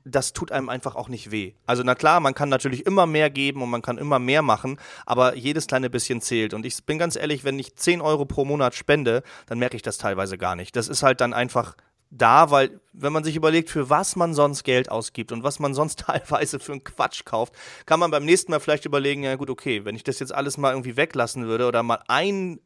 [0.06, 1.54] das tut einem einfach auch nicht weh.
[1.66, 4.78] Also na klar, man kann natürlich immer mehr geben und man kann immer mehr machen,
[5.06, 6.54] aber jedes kleine bisschen zählt.
[6.54, 9.82] Und ich bin ganz ehrlich, wenn ich 10 Euro pro Monat spende, dann merke ich
[9.82, 10.76] das teilweise gar nicht.
[10.76, 11.76] Das ist halt dann einfach
[12.10, 15.74] da, weil wenn man sich überlegt, für was man sonst Geld ausgibt und was man
[15.74, 17.54] sonst teilweise für einen Quatsch kauft,
[17.86, 20.58] kann man beim nächsten Mal vielleicht überlegen, ja gut, okay, wenn ich das jetzt alles
[20.58, 22.60] mal irgendwie weglassen würde oder mal ein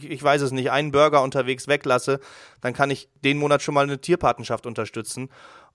[0.00, 2.20] ich weiß es nicht, einen Burger unterwegs weglasse,
[2.62, 5.28] dann kann ich den Monat schon mal eine Tierpatenschaft unterstützen.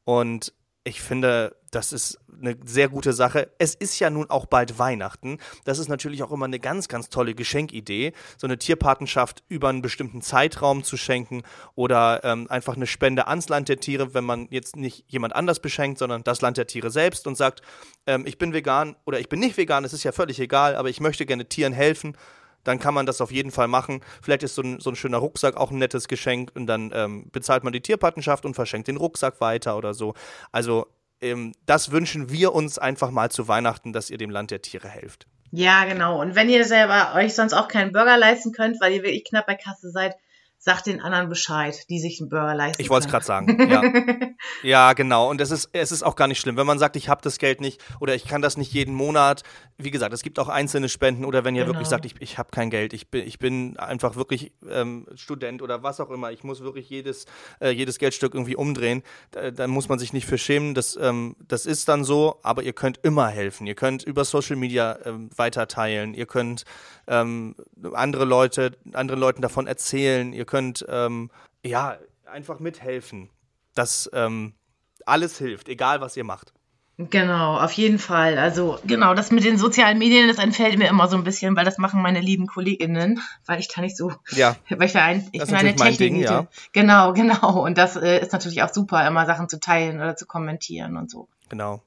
[0.04, 0.54] Und
[0.84, 3.52] ich finde, das ist eine sehr gute Sache.
[3.60, 5.38] Es ist ja nun auch bald Weihnachten.
[5.64, 9.84] Das ist natürlich auch immer eine ganz, ganz tolle Geschenkidee, so eine Tierpatenschaft über einen
[9.84, 11.44] bestimmten Zeitraum zu schenken
[11.76, 15.60] oder ähm, einfach eine Spende ans Land der Tiere, wenn man jetzt nicht jemand anders
[15.60, 17.62] beschenkt, sondern das Land der Tiere selbst und sagt,
[18.08, 20.90] ähm, ich bin vegan oder ich bin nicht vegan, es ist ja völlig egal, aber
[20.90, 22.18] ich möchte gerne Tieren helfen
[22.64, 24.02] dann kann man das auf jeden Fall machen.
[24.22, 27.30] Vielleicht ist so ein, so ein schöner Rucksack auch ein nettes Geschenk und dann ähm,
[27.32, 30.14] bezahlt man die Tierpatenschaft und verschenkt den Rucksack weiter oder so.
[30.52, 30.88] Also
[31.22, 34.90] ähm, das wünschen wir uns einfach mal zu Weihnachten, dass ihr dem Land der Tiere
[34.90, 35.28] helft.
[35.52, 36.20] Ja, genau.
[36.22, 39.48] Und wenn ihr selber euch sonst auch keinen Burger leisten könnt, weil ihr wirklich knapp
[39.48, 40.16] bei Kasse seid,
[40.64, 43.82] sagt den anderen Bescheid, die sich einen Burger leisten Ich wollte es gerade sagen, ja.
[44.62, 45.28] ja, genau.
[45.28, 46.56] Und es ist, es ist auch gar nicht schlimm.
[46.56, 49.42] Wenn man sagt, ich habe das Geld nicht oder ich kann das nicht jeden Monat,
[49.80, 51.74] wie gesagt, es gibt auch einzelne Spenden oder wenn ihr genau.
[51.74, 55.64] wirklich sagt, ich, ich habe kein Geld, ich bin, ich bin einfach wirklich ähm, Student
[55.64, 57.26] oder was auch immer, ich muss wirklich jedes,
[57.60, 59.02] äh, jedes Geldstück irgendwie umdrehen,
[59.32, 60.76] da, dann muss man sich nicht für schämen.
[60.76, 63.66] Das, ähm, das ist dann so, aber ihr könnt immer helfen.
[63.66, 66.66] Ihr könnt über Social Media ähm, weiter teilen, ihr könnt
[67.08, 67.56] ähm,
[67.94, 71.32] andere Leute, anderen Leuten davon erzählen, ihr könnt ähm,
[71.66, 73.30] ja einfach mithelfen.
[73.74, 74.54] dass ähm,
[75.06, 76.54] alles hilft, egal was ihr macht.
[76.98, 78.38] Genau, auf jeden Fall.
[78.38, 81.66] Also genau, das mit den sozialen Medien, das entfällt mir immer so ein bisschen, weil
[81.66, 85.44] das machen meine lieben Kolleginnen, weil ich da nicht so, ja, weil ich, ein, ich
[85.44, 85.98] bin eine Technik.
[85.98, 86.48] Ding, ja.
[86.74, 87.64] Genau, genau.
[87.64, 91.10] Und das äh, ist natürlich auch super, immer Sachen zu teilen oder zu kommentieren und
[91.10, 91.28] so.
[91.50, 91.82] Genau.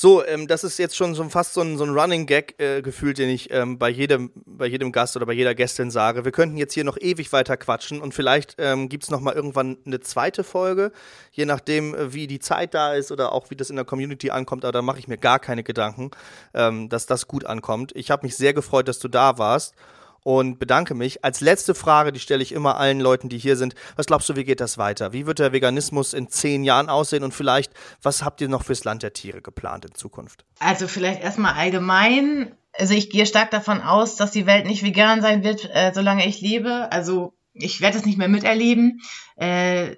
[0.00, 2.82] So, ähm, das ist jetzt schon so fast so ein, so ein Running Gag äh,
[2.82, 6.24] gefühlt, den ich ähm, bei jedem bei jedem Gast oder bei jeder Gästin sage.
[6.24, 9.34] Wir könnten jetzt hier noch ewig weiter quatschen und vielleicht ähm, gibt es noch mal
[9.34, 10.92] irgendwann eine zweite Folge,
[11.32, 14.30] je nachdem äh, wie die Zeit da ist oder auch wie das in der Community
[14.30, 14.64] ankommt.
[14.64, 16.12] Aber da mache ich mir gar keine Gedanken,
[16.54, 17.90] ähm, dass das gut ankommt.
[17.96, 19.74] Ich habe mich sehr gefreut, dass du da warst
[20.28, 21.24] und bedanke mich.
[21.24, 23.74] Als letzte Frage, die stelle ich immer allen Leuten, die hier sind.
[23.96, 25.14] Was glaubst du, wie geht das weiter?
[25.14, 27.24] Wie wird der Veganismus in zehn Jahren aussehen?
[27.24, 27.72] Und vielleicht,
[28.02, 30.44] was habt ihr noch fürs Land der Tiere geplant in Zukunft?
[30.58, 32.52] Also vielleicht erstmal allgemein.
[32.74, 36.26] Also ich gehe stark davon aus, dass die Welt nicht vegan sein wird, äh, solange
[36.26, 36.92] ich lebe.
[36.92, 39.00] Also ich werde es nicht mehr miterleben.
[39.36, 39.96] Äh,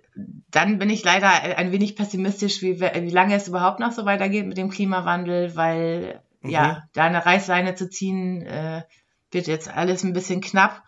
[0.52, 1.28] dann bin ich leider
[1.58, 6.22] ein wenig pessimistisch, wie, wie lange es überhaupt noch so weitergeht mit dem Klimawandel, weil
[6.40, 6.50] mhm.
[6.50, 8.82] ja, da eine Reißleine zu ziehen, äh,
[9.30, 10.82] wird jetzt alles ein bisschen knapp.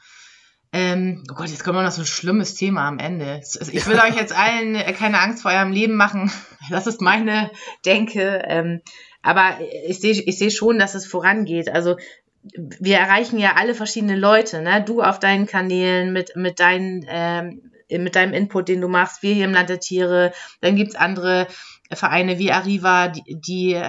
[0.75, 3.43] Ähm, oh Gott, jetzt kommt noch so ein schlimmes Thema am Ende.
[3.43, 6.31] Ich will euch jetzt allen äh, keine Angst vor eurem Leben machen.
[6.71, 7.51] Das ist meine
[7.85, 8.41] Denke.
[8.47, 8.83] Ähm,
[9.21, 9.59] aber
[9.89, 11.69] ich sehe ich seh schon, dass es vorangeht.
[11.69, 11.97] Also
[12.43, 14.63] wir erreichen ja alle verschiedene Leute.
[14.63, 14.83] Ne?
[14.83, 19.25] Du auf deinen Kanälen mit, mit, deinen, ähm, mit deinem Input, den du machst.
[19.25, 20.33] Wir hier im Land der Tiere.
[20.61, 21.49] Dann gibt's andere
[21.93, 23.81] Vereine wie Arriva, die, die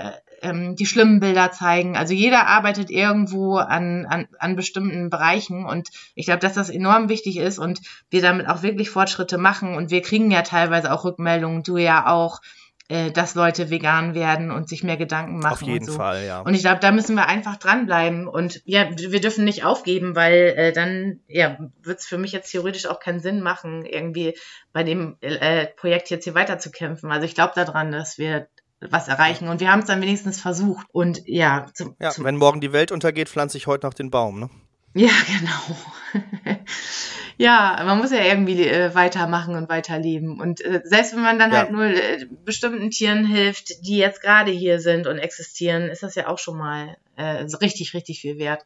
[0.44, 1.98] ähm, die schlimmen Bilder zeigen.
[1.98, 7.10] Also jeder arbeitet irgendwo an, an, an bestimmten Bereichen und ich glaube, dass das enorm
[7.10, 7.80] wichtig ist und
[8.10, 12.08] wir damit auch wirklich Fortschritte machen und wir kriegen ja teilweise auch Rückmeldungen, du ja
[12.08, 12.42] auch,
[12.90, 15.54] äh, dass Leute vegan werden und sich mehr Gedanken machen.
[15.54, 15.94] Auf jeden so.
[15.94, 16.42] Fall, ja.
[16.42, 20.54] Und ich glaube, da müssen wir einfach dranbleiben und ja, wir dürfen nicht aufgeben, weil
[20.58, 24.38] äh, dann ja, wird es für mich jetzt theoretisch auch keinen Sinn machen, irgendwie
[24.74, 27.10] bei dem äh, Projekt jetzt hier weiterzukämpfen.
[27.10, 28.48] Also ich glaube daran, dass wir
[28.90, 29.48] was erreichen.
[29.48, 30.88] Und wir haben es dann wenigstens versucht.
[30.92, 34.10] Und ja, zum, ja zum wenn morgen die Welt untergeht, pflanze ich heute noch den
[34.12, 34.50] Baum, ne?
[34.94, 36.54] Ja, genau.
[37.38, 40.40] ja, man muss ja irgendwie äh, weitermachen und weiterleben.
[40.40, 41.60] Und äh, selbst wenn man dann ja.
[41.60, 46.16] halt nur äh, bestimmten Tieren hilft, die jetzt gerade hier sind und existieren, ist das
[46.16, 48.66] ja auch schon mal äh, richtig, richtig viel wert.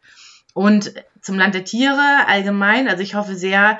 [0.54, 3.80] Und zum Land der Tiere allgemein, also ich hoffe sehr,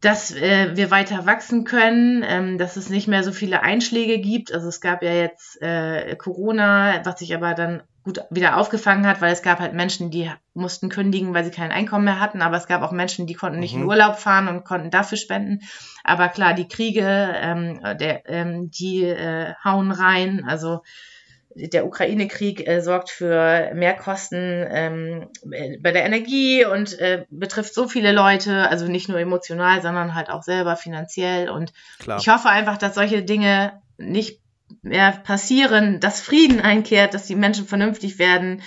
[0.00, 4.52] dass äh, wir weiter wachsen können, ähm, dass es nicht mehr so viele Einschläge gibt.
[4.52, 9.20] Also es gab ja jetzt äh, Corona, was sich aber dann gut wieder aufgefangen hat,
[9.20, 12.56] weil es gab halt Menschen, die mussten kündigen, weil sie kein Einkommen mehr hatten, aber
[12.56, 13.82] es gab auch Menschen, die konnten nicht mhm.
[13.82, 15.60] in Urlaub fahren und konnten dafür spenden.
[16.02, 20.44] Aber klar, die Kriege, ähm, der, ähm, die äh, hauen rein.
[20.48, 20.80] Also
[21.54, 25.28] der Ukraine-Krieg äh, sorgt für Mehrkosten ähm,
[25.82, 30.30] bei der Energie und äh, betrifft so viele Leute, also nicht nur emotional, sondern halt
[30.30, 31.50] auch selber finanziell.
[31.50, 32.18] Und Klar.
[32.20, 34.40] ich hoffe einfach, dass solche Dinge nicht
[34.82, 38.62] mehr passieren, dass Frieden einkehrt, dass die Menschen vernünftig werden.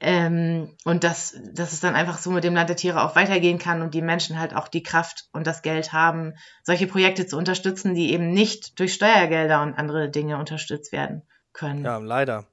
[0.00, 3.58] Ähm, und dass, dass es dann einfach so mit dem Land der Tiere auch weitergehen
[3.58, 7.36] kann und die Menschen halt auch die Kraft und das Geld haben, solche Projekte zu
[7.36, 11.22] unterstützen, die eben nicht durch Steuergelder und andere Dinge unterstützt werden
[11.58, 11.84] können.
[11.84, 12.44] Ja, leider.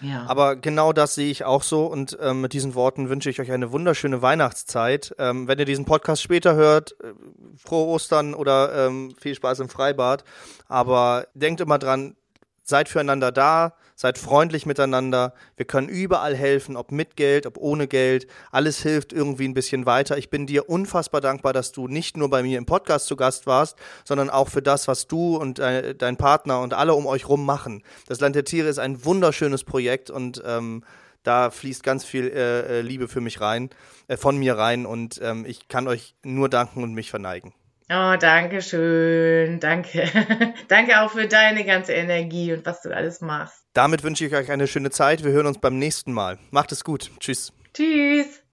[0.00, 0.26] Ja.
[0.26, 3.52] Aber genau das sehe ich auch so und ähm, mit diesen Worten wünsche ich euch
[3.52, 5.14] eine wunderschöne Weihnachtszeit.
[5.18, 7.12] Ähm, wenn ihr diesen Podcast später hört, äh,
[7.56, 10.24] frohe Ostern oder ähm, viel Spaß im Freibad.
[10.68, 12.16] Aber denkt immer dran,
[12.62, 15.34] seid füreinander da, seid freundlich miteinander.
[15.56, 18.26] Wir können überall helfen, ob mit Geld, ob ohne Geld.
[18.50, 20.18] Alles hilft irgendwie ein bisschen weiter.
[20.18, 23.46] Ich bin dir unfassbar dankbar, dass du nicht nur bei mir im Podcast zu Gast
[23.46, 27.44] warst, sondern auch für das, was du und dein Partner und alle um euch rum
[27.44, 27.82] machen.
[28.06, 30.84] Das Land der Tiere ist ein wunderschönes Projekt und ähm,
[31.22, 33.70] da fließt ganz viel äh, äh Liebe für mich rein,
[34.08, 37.52] äh, von mir rein und ähm, ich kann euch nur danken und mich verneigen.
[37.90, 39.60] Oh, danke schön.
[39.60, 40.08] Danke.
[40.68, 43.64] danke auch für deine ganze Energie und was du alles machst.
[43.74, 45.22] Damit wünsche ich euch eine schöne Zeit.
[45.22, 46.38] Wir hören uns beim nächsten Mal.
[46.50, 47.10] Macht es gut.
[47.20, 47.52] Tschüss.
[47.74, 48.40] Tschüss.